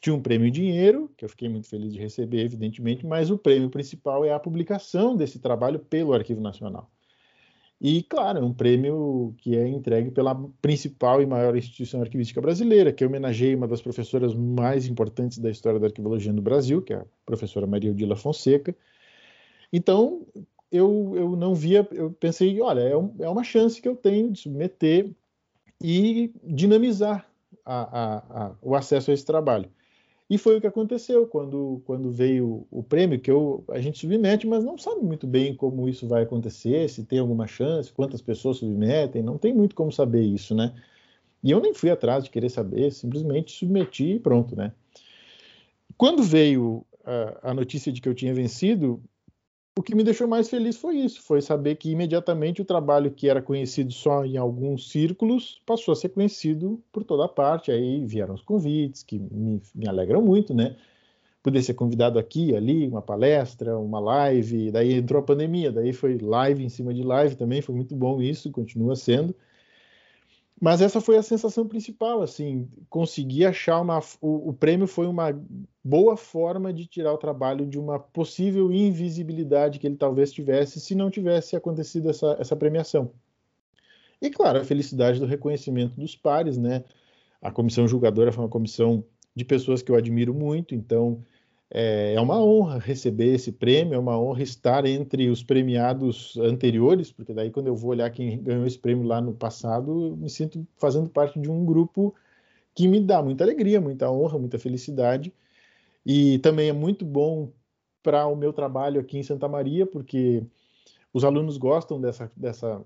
tinha 0.00 0.14
um 0.14 0.20
prêmio 0.20 0.46
em 0.46 0.52
dinheiro, 0.52 1.10
que 1.16 1.24
eu 1.24 1.28
fiquei 1.30 1.48
muito 1.48 1.66
feliz 1.66 1.90
de 1.92 1.98
receber, 1.98 2.42
evidentemente, 2.44 3.06
mas 3.06 3.30
o 3.30 3.38
prêmio 3.38 3.70
principal 3.70 4.22
é 4.24 4.32
a 4.34 4.38
publicação 4.38 5.16
desse 5.16 5.38
trabalho 5.38 5.78
pelo 5.78 6.12
Arquivo 6.12 6.42
Nacional. 6.42 6.90
E, 7.86 8.02
claro, 8.02 8.38
é 8.38 8.42
um 8.42 8.54
prêmio 8.54 9.34
que 9.36 9.54
é 9.54 9.68
entregue 9.68 10.10
pela 10.10 10.34
principal 10.62 11.20
e 11.20 11.26
maior 11.26 11.54
instituição 11.54 12.00
arquivística 12.00 12.40
brasileira, 12.40 12.90
que 12.90 13.04
homenageia 13.04 13.54
uma 13.54 13.68
das 13.68 13.82
professoras 13.82 14.32
mais 14.34 14.86
importantes 14.86 15.36
da 15.36 15.50
história 15.50 15.78
da 15.78 15.88
arquivologia 15.88 16.32
no 16.32 16.40
Brasil, 16.40 16.80
que 16.80 16.94
é 16.94 16.96
a 16.96 17.04
professora 17.26 17.66
Maria 17.66 17.90
Odila 17.90 18.16
Fonseca. 18.16 18.74
Então, 19.70 20.26
eu, 20.72 21.12
eu 21.14 21.36
não 21.36 21.54
via, 21.54 21.86
eu 21.92 22.10
pensei, 22.10 22.58
olha, 22.58 22.80
é, 22.80 22.96
um, 22.96 23.14
é 23.20 23.28
uma 23.28 23.44
chance 23.44 23.82
que 23.82 23.88
eu 23.88 23.94
tenho 23.94 24.32
de 24.32 24.40
submeter 24.40 25.10
e 25.78 26.32
dinamizar 26.42 27.28
a, 27.66 27.82
a, 27.82 28.16
a, 28.16 28.52
o 28.62 28.74
acesso 28.74 29.10
a 29.10 29.14
esse 29.14 29.26
trabalho. 29.26 29.68
E 30.34 30.38
foi 30.38 30.56
o 30.56 30.60
que 30.60 30.66
aconteceu 30.66 31.28
quando, 31.28 31.80
quando 31.84 32.10
veio 32.10 32.66
o 32.68 32.82
prêmio, 32.82 33.20
que 33.20 33.30
eu, 33.30 33.62
a 33.68 33.78
gente 33.78 34.00
submete, 34.00 34.48
mas 34.48 34.64
não 34.64 34.76
sabe 34.76 35.00
muito 35.00 35.28
bem 35.28 35.54
como 35.54 35.88
isso 35.88 36.08
vai 36.08 36.24
acontecer, 36.24 36.90
se 36.90 37.04
tem 37.04 37.20
alguma 37.20 37.46
chance, 37.46 37.92
quantas 37.92 38.20
pessoas 38.20 38.56
submetem, 38.56 39.22
não 39.22 39.38
tem 39.38 39.54
muito 39.54 39.76
como 39.76 39.92
saber 39.92 40.22
isso, 40.22 40.52
né? 40.52 40.74
E 41.40 41.52
eu 41.52 41.60
nem 41.60 41.72
fui 41.72 41.88
atrás 41.88 42.24
de 42.24 42.30
querer 42.30 42.48
saber, 42.48 42.90
simplesmente 42.90 43.52
submeti 43.52 44.14
e 44.14 44.18
pronto, 44.18 44.56
né? 44.56 44.72
Quando 45.96 46.20
veio 46.20 46.84
a, 47.04 47.50
a 47.50 47.54
notícia 47.54 47.92
de 47.92 48.00
que 48.00 48.08
eu 48.08 48.14
tinha 48.14 48.34
vencido, 48.34 49.00
o 49.76 49.82
que 49.82 49.94
me 49.94 50.04
deixou 50.04 50.28
mais 50.28 50.48
feliz 50.48 50.76
foi 50.76 50.98
isso, 50.98 51.20
foi 51.20 51.42
saber 51.42 51.74
que 51.76 51.90
imediatamente 51.90 52.62
o 52.62 52.64
trabalho 52.64 53.10
que 53.10 53.28
era 53.28 53.42
conhecido 53.42 53.92
só 53.92 54.24
em 54.24 54.36
alguns 54.36 54.88
círculos 54.88 55.60
passou 55.66 55.92
a 55.92 55.96
ser 55.96 56.10
conhecido 56.10 56.80
por 56.92 57.02
toda 57.02 57.26
parte. 57.28 57.72
Aí 57.72 58.04
vieram 58.06 58.34
os 58.34 58.42
convites, 58.42 59.02
que 59.02 59.18
me, 59.18 59.60
me 59.74 59.88
alegram 59.88 60.22
muito, 60.22 60.54
né? 60.54 60.76
Poder 61.42 61.62
ser 61.62 61.74
convidado 61.74 62.18
aqui, 62.18 62.54
ali, 62.54 62.86
uma 62.86 63.02
palestra, 63.02 63.76
uma 63.76 63.98
live, 63.98 64.70
daí 64.70 64.94
entrou 64.94 65.20
a 65.20 65.24
pandemia, 65.24 65.72
daí 65.72 65.92
foi 65.92 66.18
live 66.18 66.64
em 66.64 66.68
cima 66.68 66.94
de 66.94 67.02
live 67.02 67.36
também, 67.36 67.60
foi 67.60 67.74
muito 67.74 67.96
bom 67.96 68.22
isso, 68.22 68.50
continua 68.52 68.94
sendo. 68.94 69.34
Mas 70.60 70.80
essa 70.80 71.00
foi 71.00 71.16
a 71.16 71.22
sensação 71.22 71.66
principal, 71.66 72.22
assim, 72.22 72.68
conseguir 72.88 73.44
achar 73.44 73.80
uma. 73.80 73.98
O, 74.20 74.50
o, 74.50 74.52
prêmio 74.52 74.86
foi 74.86 75.06
uma 75.06 75.38
boa 75.82 76.16
forma 76.16 76.72
de 76.72 76.86
tirar 76.86 77.12
o 77.12 77.18
trabalho 77.18 77.66
de 77.66 77.78
uma 77.78 77.98
possível 77.98 78.72
invisibilidade 78.72 79.78
que 79.78 79.86
ele 79.86 79.96
talvez 79.96 80.32
tivesse 80.32 80.80
se 80.80 80.94
não 80.94 81.10
tivesse 81.10 81.56
acontecido 81.56 82.08
essa, 82.08 82.36
essa 82.38 82.56
premiação. 82.56 83.10
E, 84.22 84.30
claro, 84.30 84.60
a 84.60 84.64
felicidade 84.64 85.18
do 85.18 85.26
reconhecimento 85.26 86.00
dos 86.00 86.16
pares, 86.16 86.56
né? 86.56 86.84
A 87.42 87.50
comissão 87.50 87.86
julgadora 87.86 88.32
foi 88.32 88.42
uma 88.42 88.50
comissão 88.50 89.04
de 89.34 89.44
pessoas 89.44 89.82
que 89.82 89.90
eu 89.90 89.96
admiro 89.96 90.32
muito, 90.32 90.74
então 90.74 91.22
é, 91.74 92.14
é 92.14 92.20
uma 92.20 92.40
honra 92.40 92.78
receber 92.78 93.34
esse 93.34 93.50
prêmio, 93.50 93.94
é 93.94 93.98
uma 93.98 94.16
honra 94.16 94.44
estar 94.44 94.86
entre 94.86 95.28
os 95.28 95.42
premiados 95.42 96.36
anteriores, 96.36 97.10
porque 97.10 97.34
daí 97.34 97.50
quando 97.50 97.66
eu 97.66 97.74
vou 97.74 97.90
olhar 97.90 98.08
quem 98.10 98.40
ganhou 98.40 98.64
esse 98.64 98.78
prêmio 98.78 99.04
lá 99.04 99.20
no 99.20 99.34
passado, 99.34 100.10
eu 100.10 100.16
me 100.16 100.30
sinto 100.30 100.64
fazendo 100.78 101.10
parte 101.10 101.40
de 101.40 101.50
um 101.50 101.64
grupo 101.64 102.14
que 102.74 102.86
me 102.86 103.00
dá 103.00 103.20
muita 103.20 103.42
alegria, 103.42 103.80
muita 103.80 104.08
honra, 104.08 104.38
muita 104.38 104.56
felicidade. 104.56 105.32
E 106.06 106.38
também 106.38 106.68
é 106.68 106.72
muito 106.72 107.04
bom 107.04 107.50
para 108.02 108.26
o 108.26 108.36
meu 108.36 108.52
trabalho 108.52 109.00
aqui 109.00 109.18
em 109.18 109.22
Santa 109.24 109.48
Maria, 109.48 109.84
porque 109.84 110.44
os 111.14 111.22
alunos 111.22 111.56
gostam 111.56 112.00
dessa, 112.00 112.30
dessa 112.36 112.84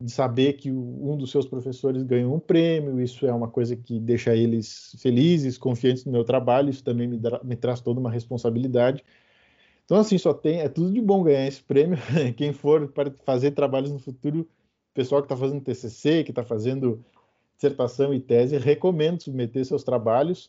de 0.00 0.12
saber 0.12 0.52
que 0.52 0.70
um 0.70 1.16
dos 1.16 1.32
seus 1.32 1.44
professores 1.44 2.04
ganhou 2.04 2.32
um 2.32 2.38
prêmio, 2.38 3.00
isso 3.00 3.26
é 3.26 3.32
uma 3.32 3.48
coisa 3.48 3.74
que 3.74 3.98
deixa 3.98 4.34
eles 4.34 4.94
felizes, 5.00 5.58
confiantes 5.58 6.04
no 6.04 6.12
meu 6.12 6.22
trabalho, 6.22 6.70
isso 6.70 6.84
também 6.84 7.08
me, 7.08 7.20
me 7.42 7.56
traz 7.56 7.80
toda 7.80 7.98
uma 7.98 8.12
responsabilidade. 8.12 9.04
Então, 9.84 9.98
assim, 9.98 10.16
só 10.16 10.32
tem, 10.32 10.60
é 10.60 10.68
tudo 10.68 10.92
de 10.92 11.00
bom 11.00 11.24
ganhar 11.24 11.48
esse 11.48 11.60
prêmio. 11.64 11.98
Quem 12.38 12.52
for 12.52 12.86
para 12.92 13.10
fazer 13.24 13.50
trabalhos 13.50 13.90
no 13.90 13.98
futuro, 13.98 14.48
pessoal 14.94 15.20
que 15.20 15.26
está 15.26 15.36
fazendo 15.36 15.60
TCC, 15.60 16.22
que 16.22 16.30
está 16.30 16.44
fazendo 16.44 17.04
dissertação 17.56 18.14
e 18.14 18.20
tese, 18.20 18.56
recomendo 18.56 19.20
submeter 19.20 19.64
seus 19.64 19.82
trabalhos 19.82 20.48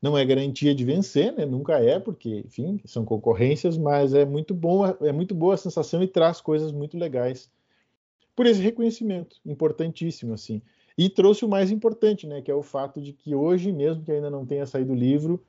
não 0.00 0.16
é 0.18 0.24
garantia 0.24 0.74
de 0.74 0.84
vencer, 0.84 1.32
né? 1.32 1.46
Nunca 1.46 1.78
é, 1.78 1.98
porque, 1.98 2.42
enfim, 2.46 2.80
são 2.84 3.04
concorrências, 3.04 3.78
mas 3.78 4.12
é 4.14 4.24
muito 4.24 4.54
bom, 4.54 4.84
é 4.86 5.12
muito 5.12 5.34
boa 5.34 5.54
a 5.54 5.58
sensação 5.58 6.02
e 6.02 6.06
traz 6.06 6.40
coisas 6.40 6.72
muito 6.72 6.98
legais 6.98 7.50
por 8.36 8.46
esse 8.46 8.60
reconhecimento, 8.60 9.36
importantíssimo, 9.46 10.34
assim. 10.34 10.60
E 10.96 11.08
trouxe 11.08 11.44
o 11.44 11.48
mais 11.48 11.70
importante, 11.70 12.26
né? 12.26 12.42
Que 12.42 12.50
é 12.50 12.54
o 12.54 12.62
fato 12.62 13.00
de 13.00 13.12
que 13.12 13.34
hoje, 13.34 13.72
mesmo 13.72 14.02
que 14.02 14.12
ainda 14.12 14.30
não 14.30 14.44
tenha 14.44 14.66
saído 14.66 14.92
o 14.92 14.96
livro, 14.96 15.42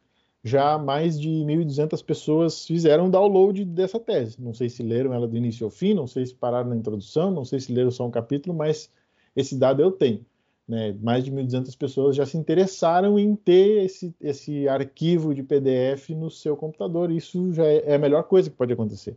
já 0.44 0.78
mais 0.78 1.20
de 1.20 1.28
1.200 1.28 2.04
pessoas 2.04 2.66
fizeram 2.66 3.10
download 3.10 3.66
dessa 3.66 4.00
tese. 4.00 4.40
Não 4.40 4.54
sei 4.54 4.70
se 4.70 4.84
leram 4.84 5.12
ela 5.12 5.28
do 5.28 5.36
início 5.36 5.66
ao 5.66 5.72
fim, 5.72 5.94
não 5.94 6.06
sei 6.06 6.26
se 6.26 6.36
pararam 6.36 6.70
na 6.70 6.76
introdução, 6.76 7.32
não 7.32 7.44
sei 7.44 7.60
se 7.60 7.74
leram 7.74 7.90
só 7.90 8.06
um 8.06 8.12
capítulo, 8.12 8.56
mas 8.56 8.92
esse 9.36 9.58
dado 9.58 9.82
eu 9.82 9.92
tenho. 9.92 10.24
Né, 10.68 10.98
mais 11.00 11.24
de 11.24 11.32
1.200 11.32 11.78
pessoas 11.78 12.16
já 12.16 12.26
se 12.26 12.36
interessaram 12.38 13.20
em 13.20 13.36
ter 13.36 13.84
esse, 13.84 14.16
esse 14.20 14.68
arquivo 14.68 15.34
de 15.36 15.44
PDF 15.44 16.10
no 16.10 16.32
seu 16.32 16.58
computador. 16.58 17.12
Isso 17.12 17.54
já 17.54 17.66
é, 17.66 17.92
é 17.92 17.96
a 17.96 18.00
melhor 18.00 18.24
coisa 18.24 18.50
que 18.50 18.56
pode 18.56 18.74
acontecer. 18.74 19.16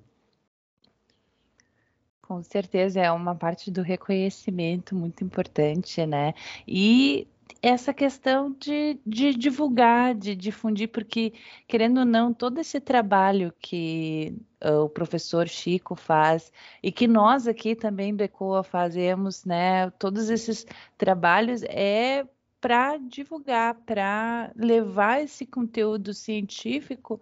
Com 2.20 2.42
certeza 2.42 3.00
é 3.00 3.10
uma 3.10 3.34
parte 3.34 3.70
do 3.70 3.80
reconhecimento 3.80 4.94
muito 4.94 5.24
importante, 5.24 6.04
né? 6.04 6.34
E 6.66 7.26
essa 7.62 7.92
questão 7.92 8.52
de, 8.52 8.98
de 9.06 9.34
divulgar, 9.34 10.14
de 10.14 10.34
difundir, 10.34 10.88
porque, 10.88 11.32
querendo 11.66 12.00
ou 12.00 12.06
não, 12.06 12.32
todo 12.32 12.58
esse 12.58 12.80
trabalho 12.80 13.52
que 13.60 14.36
uh, 14.64 14.84
o 14.84 14.88
professor 14.88 15.48
Chico 15.48 15.94
faz 15.96 16.52
e 16.82 16.92
que 16.92 17.06
nós 17.08 17.46
aqui 17.48 17.74
também 17.74 18.14
do 18.14 18.22
ECOA 18.22 18.62
fazemos, 18.62 19.44
né? 19.44 19.90
Todos 19.92 20.30
esses 20.30 20.66
trabalhos 20.96 21.62
é 21.64 22.26
para 22.60 22.96
divulgar, 22.98 23.74
para 23.86 24.52
levar 24.56 25.22
esse 25.22 25.46
conteúdo 25.46 26.12
científico 26.14 27.20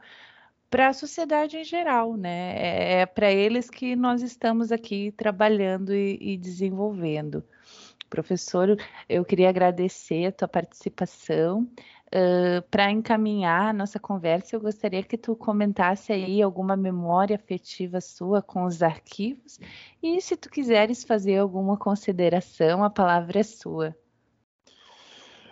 para 0.70 0.88
a 0.88 0.92
sociedade 0.92 1.56
em 1.56 1.64
geral, 1.64 2.16
né? 2.16 2.54
É, 2.56 3.00
é 3.00 3.06
para 3.06 3.30
eles 3.32 3.70
que 3.70 3.96
nós 3.96 4.22
estamos 4.22 4.72
aqui 4.72 5.12
trabalhando 5.12 5.94
e, 5.94 6.18
e 6.20 6.36
desenvolvendo. 6.36 7.44
Professor, 8.08 8.76
eu 9.08 9.24
queria 9.24 9.48
agradecer 9.48 10.26
a 10.26 10.32
tua 10.32 10.48
participação. 10.48 11.68
Uh, 12.06 12.62
para 12.70 12.90
encaminhar 12.90 13.70
a 13.70 13.72
nossa 13.72 13.98
conversa, 13.98 14.54
eu 14.54 14.60
gostaria 14.60 15.02
que 15.02 15.18
tu 15.18 15.34
comentasse 15.34 16.12
aí 16.12 16.40
alguma 16.40 16.76
memória 16.76 17.34
afetiva 17.34 18.00
sua 18.00 18.40
com 18.40 18.64
os 18.64 18.80
arquivos 18.80 19.58
e 20.00 20.20
se 20.20 20.36
tu 20.36 20.48
quiseres 20.48 21.02
fazer 21.02 21.38
alguma 21.38 21.76
consideração, 21.76 22.84
a 22.84 22.90
palavra 22.90 23.40
é 23.40 23.42
sua. 23.42 23.96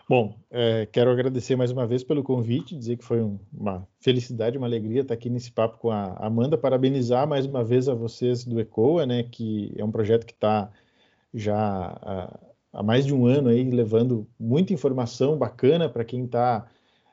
Bom, 0.07 0.39
é, 0.51 0.87
quero 0.87 1.11
agradecer 1.11 1.57
mais 1.57 1.71
uma 1.71 1.87
vez 1.87 2.05
pelo 2.05 2.23
convite, 2.23 2.77
dizer 2.77 2.99
que 2.99 3.05
foi 3.05 3.23
um, 3.23 3.39
uma 3.51 3.89
felicidade, 3.99 4.59
uma 4.59 4.67
alegria 4.67 5.01
estar 5.01 5.15
aqui 5.15 5.31
nesse 5.31 5.51
papo 5.51 5.79
com 5.79 5.91
a 5.91 6.15
Amanda, 6.19 6.59
parabenizar 6.59 7.27
mais 7.27 7.47
uma 7.47 7.65
vez 7.65 7.89
a 7.89 7.95
vocês 7.95 8.45
do 8.45 8.61
ECOA, 8.61 9.07
né, 9.07 9.23
que 9.23 9.73
é 9.77 9.85
um 9.85 9.91
projeto 9.91 10.27
que 10.27 10.35
está 10.35 10.71
já 11.35 12.39
há, 12.73 12.83
mais 12.83 13.05
de 13.05 13.13
um 13.13 13.27
ano 13.27 13.49
aí 13.49 13.69
levando 13.69 14.27
muita 14.39 14.73
informação 14.73 15.37
bacana 15.37 15.89
para 15.89 16.05
quem 16.05 16.25
está 16.25 16.67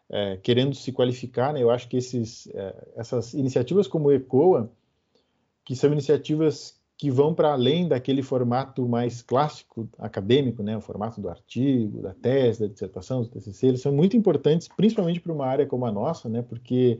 é, 0.09 0.38
querendo 0.38 0.76
se 0.76 0.91
qualificar. 0.91 1.53
Né? 1.53 1.63
Eu 1.63 1.72
acho 1.72 1.88
que 1.89 1.97
esses, 1.97 2.47
é, 2.53 2.88
essas 2.95 3.34
iniciativas 3.34 3.88
como 3.88 4.09
o 4.09 4.11
ECOA, 4.11 4.72
que 5.65 5.76
são 5.76 5.91
iniciativas 5.91 6.80
que 7.01 7.09
vão 7.09 7.34
para 7.34 7.51
além 7.51 7.88
daquele 7.88 8.22
formato 8.22 8.88
mais 8.88 9.24
clássico 9.24 9.89
acadêmico, 9.97 10.61
né, 10.61 10.78
o 10.78 10.82
formato 10.82 11.19
do 11.19 11.28
artigo, 11.28 11.99
da 11.99 12.13
tese, 12.13 12.59
da 12.59 12.67
dissertação, 12.67 13.24
do 13.24 13.28
TCC, 13.28 13.67
eles 13.69 13.82
são 13.82 13.91
muito 13.91 14.15
importantes, 14.15 14.67
principalmente 14.67 15.19
para 15.19 15.34
uma 15.34 15.47
área 15.47 15.65
como 15.65 15.84
a 15.88 15.91
nossa, 15.91 16.30
né, 16.30 16.43
porque 16.43 16.99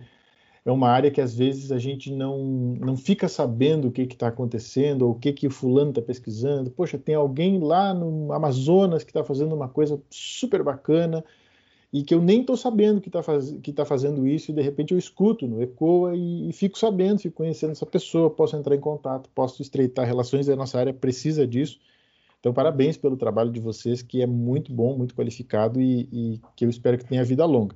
é 0.66 0.72
uma 0.72 0.90
área 0.90 1.10
que 1.10 1.22
às 1.22 1.36
vezes 1.36 1.72
a 1.72 1.80
gente 1.80 2.12
não, 2.12 2.38
não 2.80 2.96
fica 2.96 3.28
sabendo 3.28 3.88
o 3.88 3.92
que 3.92 4.04
está 4.04 4.28
acontecendo, 4.28 5.04
ou 5.04 5.12
o 5.12 5.16
que, 5.20 5.34
que 5.34 5.48
o 5.48 5.52
fulano 5.52 5.90
está 5.90 6.02
pesquisando. 6.02 6.70
Poxa, 6.70 6.98
tem 6.98 7.16
alguém 7.16 7.60
lá 7.60 7.94
no 7.94 8.32
Amazonas 8.32 9.04
que 9.04 9.10
está 9.10 9.24
fazendo 9.24 9.56
uma 9.56 9.68
coisa 9.68 10.02
super 10.10 10.64
bacana, 10.64 11.24
e 11.94 12.04
que 12.04 12.14
eu 12.14 12.22
nem 12.22 12.42
estou 12.42 12.56
sabendo 12.56 13.02
que 13.02 13.10
está 13.10 13.22
faz, 13.22 13.54
tá 13.76 13.86
fazendo 13.86 14.26
isso, 14.26 14.52
e 14.52 14.54
de 14.54 14.62
repente 14.62 14.94
eu 14.94 14.98
escuto 14.98 15.46
no 15.46 15.62
ECOA 15.62 16.16
e, 16.16 16.50
e, 16.50 16.54
fico 16.54 16.78
sabendo, 16.78 17.20
fico 17.20 17.36
conhecendo 17.36 17.72
essa 17.72 17.86
pessoa, 17.86 18.30
posso 18.30 18.56
entrar 18.56 18.76
em 18.76 18.80
contato, 18.80 19.30
posso 19.36 19.62
estreitar 19.62 20.06
relações, 20.06 20.48
a 20.48 20.56
nossa 20.56 20.80
área 20.80 20.94
precisa 20.94 21.46
disso. 21.46 21.80
Então, 22.40 22.54
parabéns 22.54 22.98
pelo 22.98 23.18
trabalho 23.18 23.52
de 23.52 23.60
vocês, 23.60 24.02
que 24.02 24.22
é 24.22 24.26
muito 24.26 24.74
bom, 24.74 24.98
muito 24.98 25.14
qualificado 25.14 25.82
e, 25.82 26.08
e 26.12 26.42
que 26.56 26.66
eu 26.66 26.70
espero 26.70 26.98
que 26.98 27.06
tenha 27.06 27.24
vida 27.24 27.46
longa. 27.46 27.76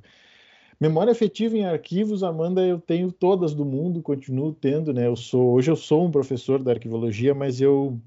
Memória 0.79 1.11
afetiva 1.11 1.57
em 1.57 1.65
arquivos, 1.65 2.21
Amanda, 2.21 2.65
eu 2.65 2.79
tenho 2.79 3.11
todas 3.11 3.53
do 3.53 3.63
mundo, 3.63 4.01
continuo 4.01 4.53
tendo, 4.53 4.93
né? 4.93 5.07
Eu 5.07 5.15
sou, 5.15 5.53
hoje 5.53 5.71
eu 5.71 5.75
sou 5.75 6.05
um 6.05 6.11
professor 6.11 6.61
da 6.61 6.71
arquivologia, 6.71 7.33
mas 7.33 7.61
eu 7.61 7.99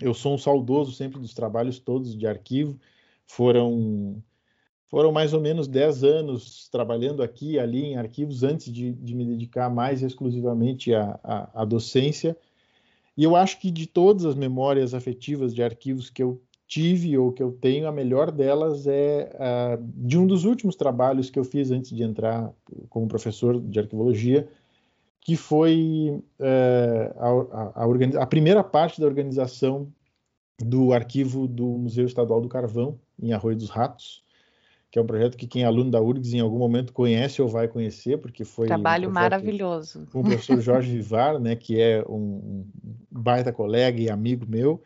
eu 0.00 0.14
sou 0.14 0.34
um 0.34 0.38
saudoso 0.38 0.92
sempre 0.92 1.18
dos 1.20 1.34
trabalhos 1.34 1.78
todos 1.78 2.16
de 2.16 2.26
arquivo. 2.26 2.78
Foram 3.26 4.22
foram 4.88 5.12
mais 5.12 5.34
ou 5.34 5.40
menos 5.40 5.68
10 5.68 6.02
anos 6.02 6.68
trabalhando 6.70 7.22
aqui 7.22 7.52
e 7.52 7.58
ali 7.58 7.84
em 7.84 7.96
arquivos 7.96 8.42
antes 8.42 8.72
de, 8.72 8.92
de 8.92 9.14
me 9.14 9.24
dedicar 9.24 9.68
mais 9.68 10.02
exclusivamente 10.02 10.94
à, 10.94 11.20
à, 11.22 11.62
à, 11.62 11.64
docência. 11.64 12.36
E 13.16 13.22
eu 13.22 13.36
acho 13.36 13.60
que 13.60 13.70
de 13.70 13.86
todas 13.86 14.24
as 14.24 14.34
memórias 14.34 14.94
afetivas 14.94 15.54
de 15.54 15.62
arquivos 15.62 16.08
que 16.08 16.22
eu 16.22 16.40
tive 16.68 17.16
ou 17.16 17.32
que 17.32 17.42
eu 17.42 17.50
tenho, 17.50 17.88
a 17.88 17.92
melhor 17.92 18.30
delas 18.30 18.86
é 18.86 19.34
uh, 19.34 19.82
de 19.96 20.18
um 20.18 20.26
dos 20.26 20.44
últimos 20.44 20.76
trabalhos 20.76 21.30
que 21.30 21.38
eu 21.38 21.44
fiz 21.44 21.70
antes 21.70 21.90
de 21.90 22.02
entrar 22.02 22.52
como 22.88 23.08
professor 23.08 23.60
de 23.60 23.80
arquivologia, 23.80 24.46
que 25.20 25.34
foi 25.34 26.22
uh, 26.38 27.50
a, 27.50 27.82
a, 27.82 28.22
a 28.22 28.26
primeira 28.26 28.62
parte 28.62 29.00
da 29.00 29.06
organização 29.06 29.90
do 30.62 30.92
arquivo 30.92 31.48
do 31.48 31.66
Museu 31.66 32.04
Estadual 32.06 32.40
do 32.40 32.48
Carvão, 32.48 32.98
em 33.20 33.32
Arroio 33.32 33.56
dos 33.56 33.70
Ratos 33.70 34.22
que 34.90 34.98
é 34.98 35.02
um 35.02 35.06
projeto 35.06 35.36
que 35.36 35.46
quem 35.46 35.62
é 35.62 35.66
aluno 35.66 35.90
da 35.90 36.00
URGS 36.00 36.34
em 36.34 36.40
algum 36.40 36.58
momento 36.58 36.92
conhece 36.92 37.42
ou 37.42 37.48
vai 37.48 37.68
conhecer, 37.68 38.18
porque 38.18 38.44
foi 38.44 38.66
trabalho 38.66 39.10
um 39.10 39.12
maravilhoso 39.12 40.08
com 40.10 40.20
o 40.20 40.24
professor 40.24 40.60
Jorge 40.60 40.90
Vivar, 40.96 41.38
né, 41.38 41.54
que 41.54 41.80
é 41.80 42.02
um, 42.08 42.64
baita 43.10 43.52
colega 43.52 44.00
e 44.00 44.08
amigo 44.08 44.46
meu. 44.48 44.82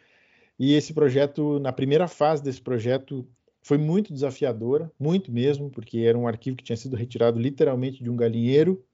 E 0.58 0.74
esse 0.74 0.92
projeto, 0.92 1.58
na 1.58 1.72
primeira 1.72 2.06
fase 2.06 2.42
desse 2.42 2.60
projeto, 2.60 3.26
foi 3.62 3.78
muito 3.78 4.12
desafiadora, 4.12 4.90
muito 4.98 5.30
mesmo, 5.30 5.70
porque 5.70 5.98
era 6.00 6.18
um 6.18 6.26
arquivo 6.26 6.56
que 6.56 6.64
tinha 6.64 6.76
sido 6.76 6.96
retirado 6.96 7.38
literalmente 7.38 8.02
de 8.02 8.10
um 8.10 8.16
galinheiro. 8.16 8.84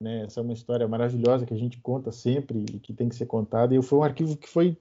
Né? 0.00 0.24
Essa 0.24 0.40
é 0.40 0.42
uma 0.42 0.52
história 0.52 0.88
maravilhosa 0.88 1.46
que 1.46 1.54
a 1.54 1.58
gente 1.58 1.78
conta 1.80 2.10
sempre 2.10 2.64
e 2.72 2.78
que 2.78 2.92
tem 2.92 3.08
que 3.08 3.14
ser 3.14 3.26
contada. 3.26 3.74
E 3.74 3.82
foi 3.82 3.98
um 3.98 4.02
arquivo 4.02 4.36
que 4.36 4.48
foi 4.48 4.76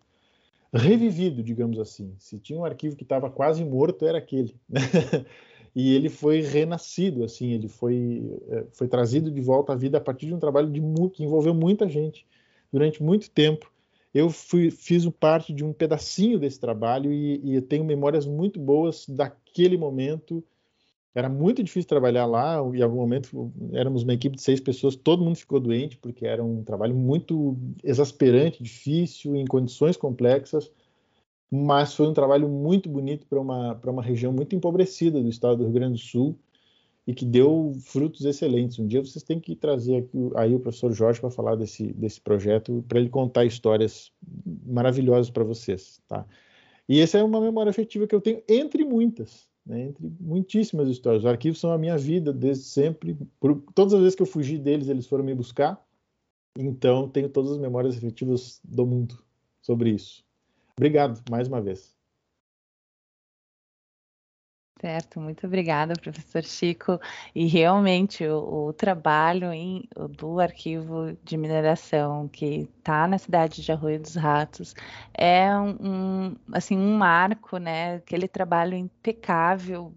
revivido, 0.73 1.43
digamos 1.43 1.77
assim. 1.77 2.15
Se 2.17 2.39
tinha 2.39 2.57
um 2.57 2.65
arquivo 2.65 2.95
que 2.95 3.03
estava 3.03 3.29
quase 3.29 3.63
morto, 3.63 4.05
era 4.05 4.17
aquele. 4.17 4.55
Né? 4.67 4.79
e 5.75 5.93
ele 5.93 6.09
foi 6.09 6.41
renascido, 6.41 7.23
assim, 7.23 7.51
ele 7.51 7.67
foi, 7.67 8.39
é, 8.49 8.65
foi 8.71 8.87
trazido 8.87 9.29
de 9.29 9.41
volta 9.41 9.73
à 9.73 9.75
vida 9.75 9.97
a 9.97 10.01
partir 10.01 10.27
de 10.27 10.33
um 10.33 10.39
trabalho 10.39 10.69
de, 10.69 10.79
que 11.11 11.23
envolveu 11.23 11.53
muita 11.53 11.87
gente 11.89 12.25
durante 12.71 13.03
muito 13.03 13.29
tempo. 13.29 13.72
Eu 14.13 14.29
fui, 14.29 14.69
fiz 14.69 15.07
parte 15.19 15.53
de 15.53 15.63
um 15.63 15.73
pedacinho 15.73 16.39
desse 16.39 16.59
trabalho 16.59 17.11
e, 17.11 17.55
e 17.55 17.61
tenho 17.61 17.83
memórias 17.83 18.25
muito 18.25 18.59
boas 18.59 19.05
daquele 19.07 19.77
momento. 19.77 20.43
Era 21.15 21.29
muito 21.29 21.63
difícil 21.63 21.87
trabalhar 21.87 22.25
lá, 22.25 22.57
em 22.73 22.81
algum 22.81 22.97
momento 22.97 23.51
éramos 23.71 24.03
uma 24.03 24.13
equipe 24.13 24.35
de 24.35 24.41
seis 24.41 24.59
pessoas, 24.59 24.95
todo 24.95 25.23
mundo 25.23 25.35
ficou 25.35 25.59
doente, 25.59 25.97
porque 25.97 26.25
era 26.25 26.43
um 26.43 26.63
trabalho 26.63 26.95
muito 26.95 27.55
exasperante, 27.83 28.63
difícil, 28.63 29.35
em 29.35 29.45
condições 29.45 29.95
complexas 29.95 30.71
mas 31.55 31.93
foi 31.93 32.07
um 32.07 32.13
trabalho 32.13 32.49
muito 32.49 32.89
bonito 32.89 33.27
para 33.27 33.39
uma, 33.39 33.79
uma 33.85 34.01
região 34.01 34.33
muito 34.33 34.55
empobrecida 34.55 35.21
do 35.21 35.29
estado 35.29 35.57
do 35.57 35.65
Rio 35.65 35.73
Grande 35.73 35.93
do 35.93 35.99
Sul 35.99 36.35
e 37.05 37.13
que 37.13 37.25
deu 37.25 37.73
frutos 37.81 38.25
excelentes. 38.25 38.79
Um 38.79 38.87
dia 38.87 39.01
vocês 39.01 39.23
têm 39.23 39.39
que 39.39 39.55
trazer 39.55 39.97
aqui, 39.97 40.17
aí 40.35 40.55
o 40.55 40.59
professor 40.59 40.91
Jorge 40.93 41.19
para 41.19 41.29
falar 41.29 41.55
desse, 41.55 41.91
desse 41.93 42.21
projeto, 42.21 42.83
para 42.87 42.99
ele 42.99 43.09
contar 43.09 43.45
histórias 43.45 44.11
maravilhosas 44.65 45.29
para 45.29 45.43
vocês. 45.43 46.01
Tá? 46.07 46.25
E 46.87 47.01
essa 47.01 47.17
é 47.17 47.23
uma 47.23 47.41
memória 47.41 47.69
afetiva 47.69 48.07
que 48.07 48.15
eu 48.15 48.21
tenho 48.21 48.41
entre 48.47 48.85
muitas, 48.85 49.47
né? 49.65 49.83
entre 49.83 50.11
muitíssimas 50.19 50.87
histórias. 50.87 51.23
Os 51.23 51.29
arquivos 51.29 51.59
são 51.59 51.71
a 51.71 51.77
minha 51.77 51.97
vida 51.97 52.31
desde 52.31 52.63
sempre. 52.63 53.17
Por, 53.39 53.61
todas 53.75 53.93
as 53.93 53.99
vezes 53.99 54.15
que 54.15 54.21
eu 54.21 54.27
fugi 54.27 54.57
deles, 54.57 54.87
eles 54.87 55.05
foram 55.05 55.23
me 55.23 55.35
buscar. 55.35 55.83
Então, 56.57 57.09
tenho 57.09 57.27
todas 57.27 57.51
as 57.51 57.57
memórias 57.57 57.97
afetivas 57.97 58.61
do 58.63 58.85
mundo 58.85 59.17
sobre 59.61 59.89
isso. 59.89 60.23
Obrigado 60.77 61.21
mais 61.29 61.47
uma 61.47 61.61
vez. 61.61 62.02
Certo, 64.83 65.17
muito 65.17 65.47
obrigada, 65.47 65.93
professor 65.93 66.43
Chico. 66.43 66.99
E 67.33 67.47
realmente 67.47 68.27
o, 68.27 68.67
o 68.67 68.73
trabalho 68.73 69.53
em, 69.53 69.87
do 70.09 70.41
arquivo 70.41 71.17
de 71.23 71.37
mineração 71.37 72.27
que 72.27 72.67
está 72.77 73.07
na 73.07 73.17
cidade 73.17 73.61
de 73.61 73.71
Arroio 73.71 74.01
dos 74.01 74.15
Ratos 74.15 74.75
é 75.13 75.49
um, 75.57 76.35
assim 76.51 76.77
um 76.77 76.97
marco, 76.97 77.55
né? 77.57 77.95
Aquele 77.95 78.27
trabalho 78.27 78.75
impecável 78.75 79.93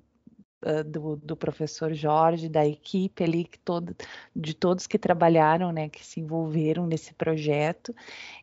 do, 0.85 1.17
do, 1.17 1.37
professor 1.37 1.93
Jorge, 1.93 2.49
da 2.49 2.67
equipe 2.67 3.23
ali, 3.23 3.45
que 3.45 3.59
todo, 3.59 3.95
de 4.35 4.55
todos 4.55 4.87
que 4.87 4.99
trabalharam, 4.99 5.71
né, 5.73 5.89
que 5.89 6.05
se 6.05 6.21
envolveram 6.21 6.87
nesse 6.87 7.15
projeto, 7.15 7.95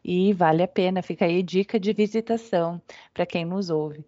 e 0.03 0.33
vale 0.33 0.63
a 0.63 0.67
pena, 0.67 1.01
fica 1.01 1.25
aí 1.25 1.43
dica 1.43 1.79
de 1.79 1.91
visitação 1.93 2.81
para 3.13 3.25
quem 3.25 3.45
nos 3.45 3.69
ouve. 3.69 4.05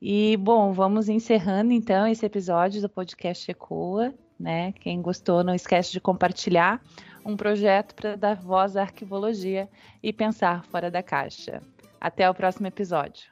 E, 0.00 0.36
bom, 0.36 0.72
vamos 0.72 1.08
encerrando 1.08 1.72
então 1.72 2.06
esse 2.06 2.24
episódio 2.24 2.82
do 2.82 2.88
podcast 2.88 3.50
Ecoa, 3.50 4.12
né? 4.38 4.72
Quem 4.72 5.00
gostou, 5.00 5.42
não 5.42 5.54
esquece 5.54 5.90
de 5.90 6.00
compartilhar 6.00 6.82
um 7.24 7.36
projeto 7.36 7.94
para 7.94 8.14
dar 8.14 8.36
voz 8.36 8.76
à 8.76 8.82
arquivologia 8.82 9.68
e 10.02 10.12
pensar 10.12 10.64
fora 10.66 10.90
da 10.90 11.02
caixa. 11.02 11.62
Até 11.98 12.28
o 12.28 12.34
próximo 12.34 12.66
episódio. 12.66 13.24